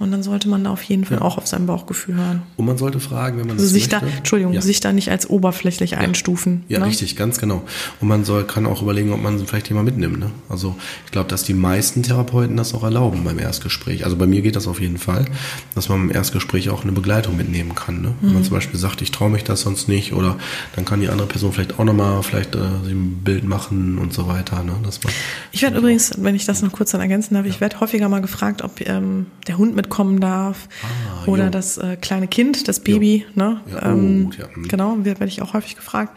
[0.00, 2.42] Und dann sollte man da auf jeden Fall auch auf sein Bauchgefühl hören.
[2.56, 4.16] Und man sollte fragen, wenn man Also das sich da, möchte.
[4.18, 4.60] Entschuldigung, Ja.
[4.60, 6.64] sich da nicht als oberflächlich einstufen.
[6.68, 6.86] Ja, ne?
[6.86, 7.62] richtig, ganz genau.
[8.00, 10.18] Und man soll, kann auch überlegen, ob man vielleicht jemand mitnimmt.
[10.18, 10.30] Ne?
[10.48, 10.74] Also
[11.06, 14.04] ich glaube, dass die meisten Therapeuten das auch erlauben beim Erstgespräch.
[14.04, 15.26] Also bei mir geht das auf jeden Fall,
[15.76, 18.02] dass man im Erstgespräch auch eine Begleitung mitnehmen kann.
[18.02, 18.14] Ne?
[18.20, 18.46] Wenn man Mhm.
[18.46, 20.36] zum Beispiel sagt, ich traue mich das sonst nicht oder
[20.74, 24.26] dann kann die andere Person vielleicht auch nochmal vielleicht äh, ein Bild machen und so
[24.26, 24.64] weiter.
[24.64, 24.72] Ne?
[24.82, 25.12] Dass man,
[25.52, 28.20] Ich werde übrigens, wenn ich das noch kurz dann ergänzen darf, ich werde häufiger mal
[28.20, 31.50] gefragt, ob ähm, der Hund mitkommen darf Ah, oder jo.
[31.50, 33.24] das äh, kleine Kind, das Baby.
[33.34, 33.60] Ne?
[33.70, 34.68] Ja, oh, ähm, gut, ja, mhm.
[34.68, 36.16] Genau, werde ich auch häufig gefragt.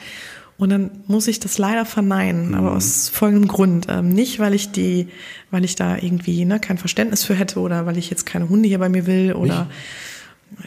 [0.58, 2.56] Und dann muss ich das leider verneinen, Mhm.
[2.56, 3.86] aber aus folgendem Grund.
[3.90, 5.08] Ähm, nicht, weil ich die,
[5.52, 8.68] weil ich da irgendwie ne, kein Verständnis für hätte oder weil ich jetzt keine Hunde
[8.68, 9.68] hier bei mir will oder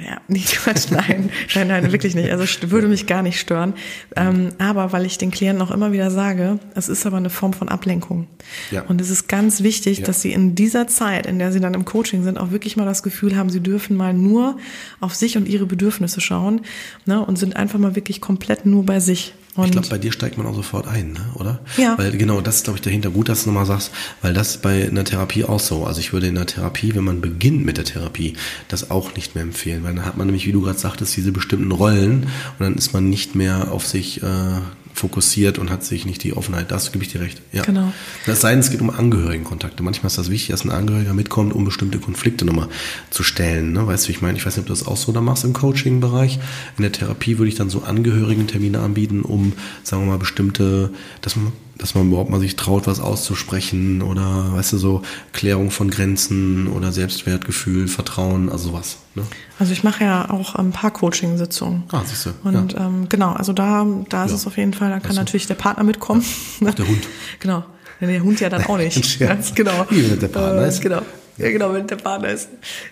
[0.05, 2.31] ja, nicht Quatsch, nein, nein, nein, wirklich nicht.
[2.31, 3.75] Also würde mich gar nicht stören.
[4.17, 7.53] Ähm, aber weil ich den Klienten auch immer wieder sage, es ist aber eine Form
[7.53, 8.27] von Ablenkung.
[8.71, 8.83] Ja.
[8.83, 10.05] Und es ist ganz wichtig, Ja.
[10.07, 12.85] dass sie in dieser Zeit, in der sie dann im Coaching sind, auch wirklich mal
[12.87, 14.57] das Gefühl haben, sie dürfen mal nur
[15.01, 16.63] auf sich und ihre Bedürfnisse schauen
[17.07, 19.35] ne, und sind einfach mal wirklich komplett nur bei sich.
[19.57, 21.21] Und ich glaube, bei dir steigt man auch sofort ein, ne?
[21.35, 21.59] oder?
[21.77, 21.99] Ja.
[21.99, 23.11] Weil genau, das ist, glaube ich, dahinter.
[23.11, 23.91] Gut, dass du nochmal sagst,
[24.23, 25.85] weil das bei einer Therapie auch so.
[25.85, 28.35] Also ich würde in der Therapie, wenn man beginnt mit der Therapie,
[28.69, 31.33] das auch nicht mehr empfehlen, weil dann hat man nämlich, wie du gerade sagtest, diese
[31.33, 34.61] bestimmten Rollen und dann ist man nicht mehr auf sich äh,
[35.01, 36.71] fokussiert und hat sich nicht die Offenheit.
[36.71, 37.41] Das gebe ich dir recht.
[37.53, 37.63] Ja.
[37.63, 37.93] Genau.
[38.27, 39.83] Das sei denn, es geht um Angehörigenkontakte.
[39.83, 42.69] Manchmal ist das wichtig, dass ein Angehöriger mitkommt, um bestimmte Konflikte nochmal
[43.11, 43.73] zu stellen.
[43.73, 43.87] Ne?
[43.87, 44.39] Weißt du, wie ich meine?
[44.39, 46.39] Ich weiß nicht, ob du das auch so da machst im Coaching-Bereich.
[46.77, 50.91] In der Therapie würde ich dann so Angehörigen-Termine anbieten, um, sagen wir mal, bestimmte,
[51.23, 55.03] dass man, dass man überhaupt mal sich traut, was auszusprechen oder, weißt du, so
[55.33, 58.99] Klärung von Grenzen oder Selbstwertgefühl, Vertrauen, also sowas.
[59.15, 59.23] Ne?
[59.59, 61.85] also ich mache ja auch ein paar Coaching-Sitzungen.
[61.91, 62.31] Ah, siehst du.
[62.45, 62.87] Und ja.
[62.87, 64.37] ähm, genau, also da, da ist Ja.
[64.37, 66.25] es auf jeden Fall, da kann natürlich der Partner mitkommen.
[66.65, 67.03] Auch der Hund.
[67.41, 67.65] Genau.
[68.01, 69.19] Ja, Der Hund ja dann auch nicht.
[69.19, 69.87] Ganz genau.
[69.91, 70.81] Wie, wenn der Partner äh, ist?
[70.81, 71.03] Genau.
[71.41, 72.49] Ja, genau, wenn der Partner ist.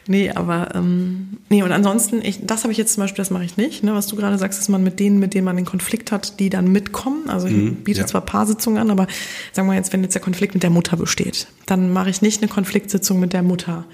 [0.07, 3.45] Nee, aber ähm, nee, und ansonsten, ich, das habe ich jetzt zum Beispiel, das mache
[3.45, 5.65] ich nicht, ne, was du gerade sagst, dass man mit denen, mit denen man den
[5.67, 7.29] Konflikt hat, die dann mitkommen.
[7.29, 8.07] Also ich biete Mhm, ja.
[8.07, 9.07] zwar Paarsitzungen an, aber
[9.53, 12.43] sagen wir jetzt, wenn jetzt der Konflikt mit der Mutter besteht, dann mache ich nicht
[12.43, 13.85] eine Konfliktsitzung mit der Mutter,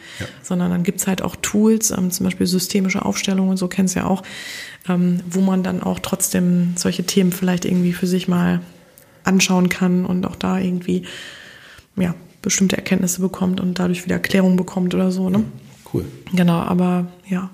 [0.43, 4.01] sondern dann gibt's halt auch Tools, ähm, zum Beispiel systemische Aufstellungen und so kennst du
[4.01, 4.23] ja auch,
[4.89, 8.61] ähm, wo man dann auch trotzdem solche Themen vielleicht irgendwie für sich mal
[9.25, 11.05] anschauen kann und auch da irgendwie
[11.97, 15.29] ja, bestimmte Erkenntnisse bekommt und dadurch wieder Klärung bekommt oder so.
[15.31, 15.45] Ne?
[15.93, 16.05] Cool.
[16.33, 17.51] Genau, aber ja.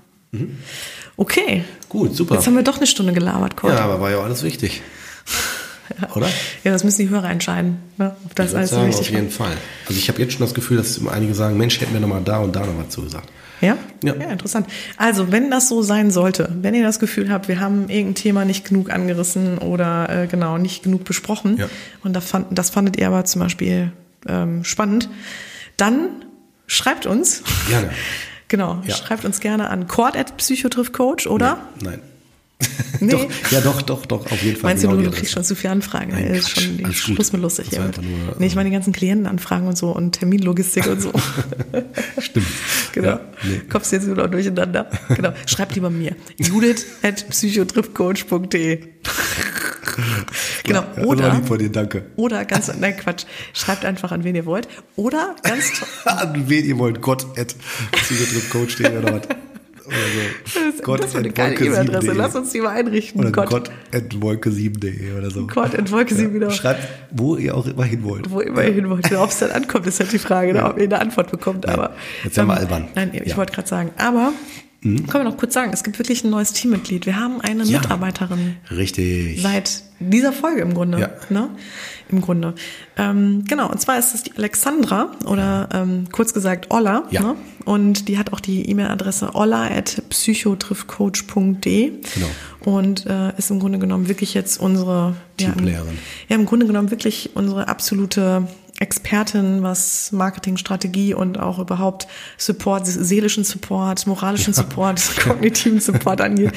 [1.17, 1.65] Okay.
[1.89, 2.35] Gut, super.
[2.35, 3.73] Jetzt haben wir doch eine Stunde gelabert, Kurt.
[3.75, 4.83] Ja, aber war ja auch alles wichtig.
[6.15, 6.29] Oder?
[6.63, 8.15] Ja, das müssen die Hörer entscheiden, ne?
[8.25, 9.57] ob das Ich alles so sagen, auf wichtig jeden Fall.
[9.89, 12.23] Also ich habe jetzt schon das Gefühl, dass einige sagen, Mensch, hätten wir noch mal
[12.23, 13.29] da und da noch was zugesagt.
[13.61, 13.77] Ja?
[14.03, 14.15] Ja.
[14.15, 14.69] ja, interessant.
[14.97, 18.45] Also, wenn das so sein sollte, wenn ihr das Gefühl habt, wir haben irgendein Thema
[18.45, 21.69] nicht genug angerissen oder äh, genau nicht genug besprochen Ja.
[22.03, 23.93] und das, fand, das fandet ihr aber zum Beispiel
[24.27, 25.09] ähm, spannend,
[25.77, 26.09] dann
[26.67, 27.43] schreibt uns.
[27.69, 27.91] Gerne.
[28.49, 28.95] genau, Ja.
[28.95, 31.59] schreibt uns gerne an cord@psychotriffcoach oder?
[31.83, 32.01] Nein.
[33.01, 33.13] Nee.
[33.13, 34.71] doch, ja, doch, doch, doch, auf jeden Fall.
[34.71, 36.11] Meinst du, genau du, du kriegst schon zu viele Anfragen?
[36.13, 36.97] Nein, Ey, ist schon Alles.
[36.97, 37.81] Schluss mit lustig.
[37.81, 41.11] Einfach nur, nee, ich äh, meine die ganzen Klientenanfragen und so und Terminlogistik und so.
[42.19, 42.47] Stimmt.
[42.93, 43.09] genau.
[43.09, 43.63] Ja, nee.
[43.71, 44.91] Kommst jetzt wieder durcheinander?
[45.09, 45.33] genau.
[45.47, 46.15] Schreibt lieber mir.
[46.37, 48.81] Judith at psychotriffcoach.de
[50.65, 50.85] Genau.
[50.97, 52.05] Ja, Oder, lieb von dir, danke.
[52.17, 53.25] oder ganz, nein, Quatsch.
[53.55, 54.69] Schreibt einfach an wen ihr wollt.
[54.97, 57.55] Oder ganz An wen ihr wollt, Gott at
[57.93, 59.23] psychotripcoach.de oder was?
[59.87, 59.97] Oder
[60.77, 60.83] so.
[60.83, 61.99] Gott das wäre eine geile E-Mail-Adresse.
[62.11, 62.15] wolke7.de.
[62.17, 63.21] Lass uns die mal einrichten.
[63.21, 65.47] Oder Gott, at wolke7.de oder so.
[65.49, 66.51] Gott at Wolke sieben wieder.
[66.53, 68.31] Schreibt, wo ihr auch immer hin wollt.
[68.31, 69.13] Wo immer ihr hin wollt.
[69.13, 71.69] Ob es dann ankommt, ist halt die Frage, ne, ob ihr eine Antwort bekommt.
[71.69, 72.89] Aber jetzt werden wir albern.
[72.95, 73.37] Nein, ich Ja.
[73.37, 73.91] Wollte gerade sagen.
[73.97, 74.33] Aber
[74.83, 77.05] können wir noch kurz sagen, es gibt wirklich ein neues Teammitglied.
[77.07, 77.81] Wir haben eine Ja.
[77.81, 79.43] Mitarbeiterin Richtig.
[79.43, 80.99] seit dieser Folge im Grunde.
[80.99, 81.11] Ja.
[81.29, 81.51] Ne?
[82.09, 82.55] Im Grunde.
[82.97, 87.05] Ähm, genau, und zwar ist es die Alexandra oder ähm, kurz gesagt Olla.
[87.11, 87.21] Ja.
[87.23, 87.37] Ne?
[87.67, 91.91] Und die hat auch die E-Mail-Adresse olla at psychotriffcoach.de.
[92.15, 92.27] Genau.
[92.65, 95.99] Und äh, ist im Grunde genommen wirklich jetzt unsere ja, im- Teamplayerin.
[96.29, 98.49] ja, im Grunde genommen wirklich unsere absolute
[98.81, 102.09] Expertin, was Marketingstrategie und auch überhaupt
[102.39, 106.53] Support, seelischen Support, moralischen Support, kognitiven Support angeht.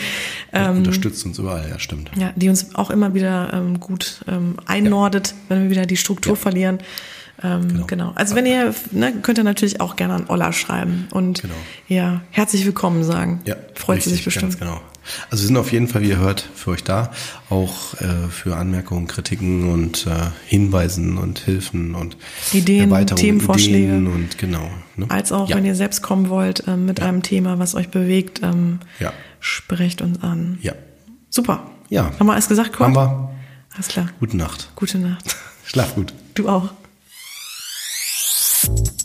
[0.53, 2.11] Ähm, Unterstützt uns überall, ja, stimmt.
[2.15, 6.37] ja, die uns auch immer wieder ähm, gut ähm, einnordet, wenn wir wieder die Struktur
[6.37, 6.79] verlieren.
[7.41, 8.11] Ähm, genau.
[8.15, 11.53] Also wenn ihr, ne, könnt ihr natürlich auch gerne an Olla schreiben und Genau.
[11.87, 13.41] ja, herzlich willkommen sagen.
[13.45, 14.59] Ja, Freut sie sich richtig, bestimmt.
[14.59, 14.79] Genau.
[15.29, 17.11] Also wir sind auf jeden Fall, wie ihr hört, für euch da,
[17.49, 20.11] auch äh, für Anmerkungen, Kritiken und äh,
[20.45, 22.15] Hinweisen und Hilfen und
[22.53, 23.77] Ideen, Themenvorschläge.
[23.87, 24.69] Ideen und genau.
[24.95, 25.07] Ne?
[25.09, 25.57] Als auch, ja.
[25.57, 29.11] wenn ihr selbst kommen wollt ähm, mit einem Thema, was euch bewegt, ähm, Ja.
[29.41, 30.59] sprecht uns an.
[30.61, 30.73] Ja.
[31.29, 31.69] Super.
[31.89, 32.11] Ja.
[32.17, 32.87] Haben wir alles gesagt, Kurt?
[32.87, 33.29] Haben wir.
[33.73, 34.07] Alles klar.
[34.19, 34.69] Gute Nacht.
[34.75, 35.35] Gute Nacht.
[35.65, 36.13] Schlaf gut.
[36.35, 36.69] Du auch.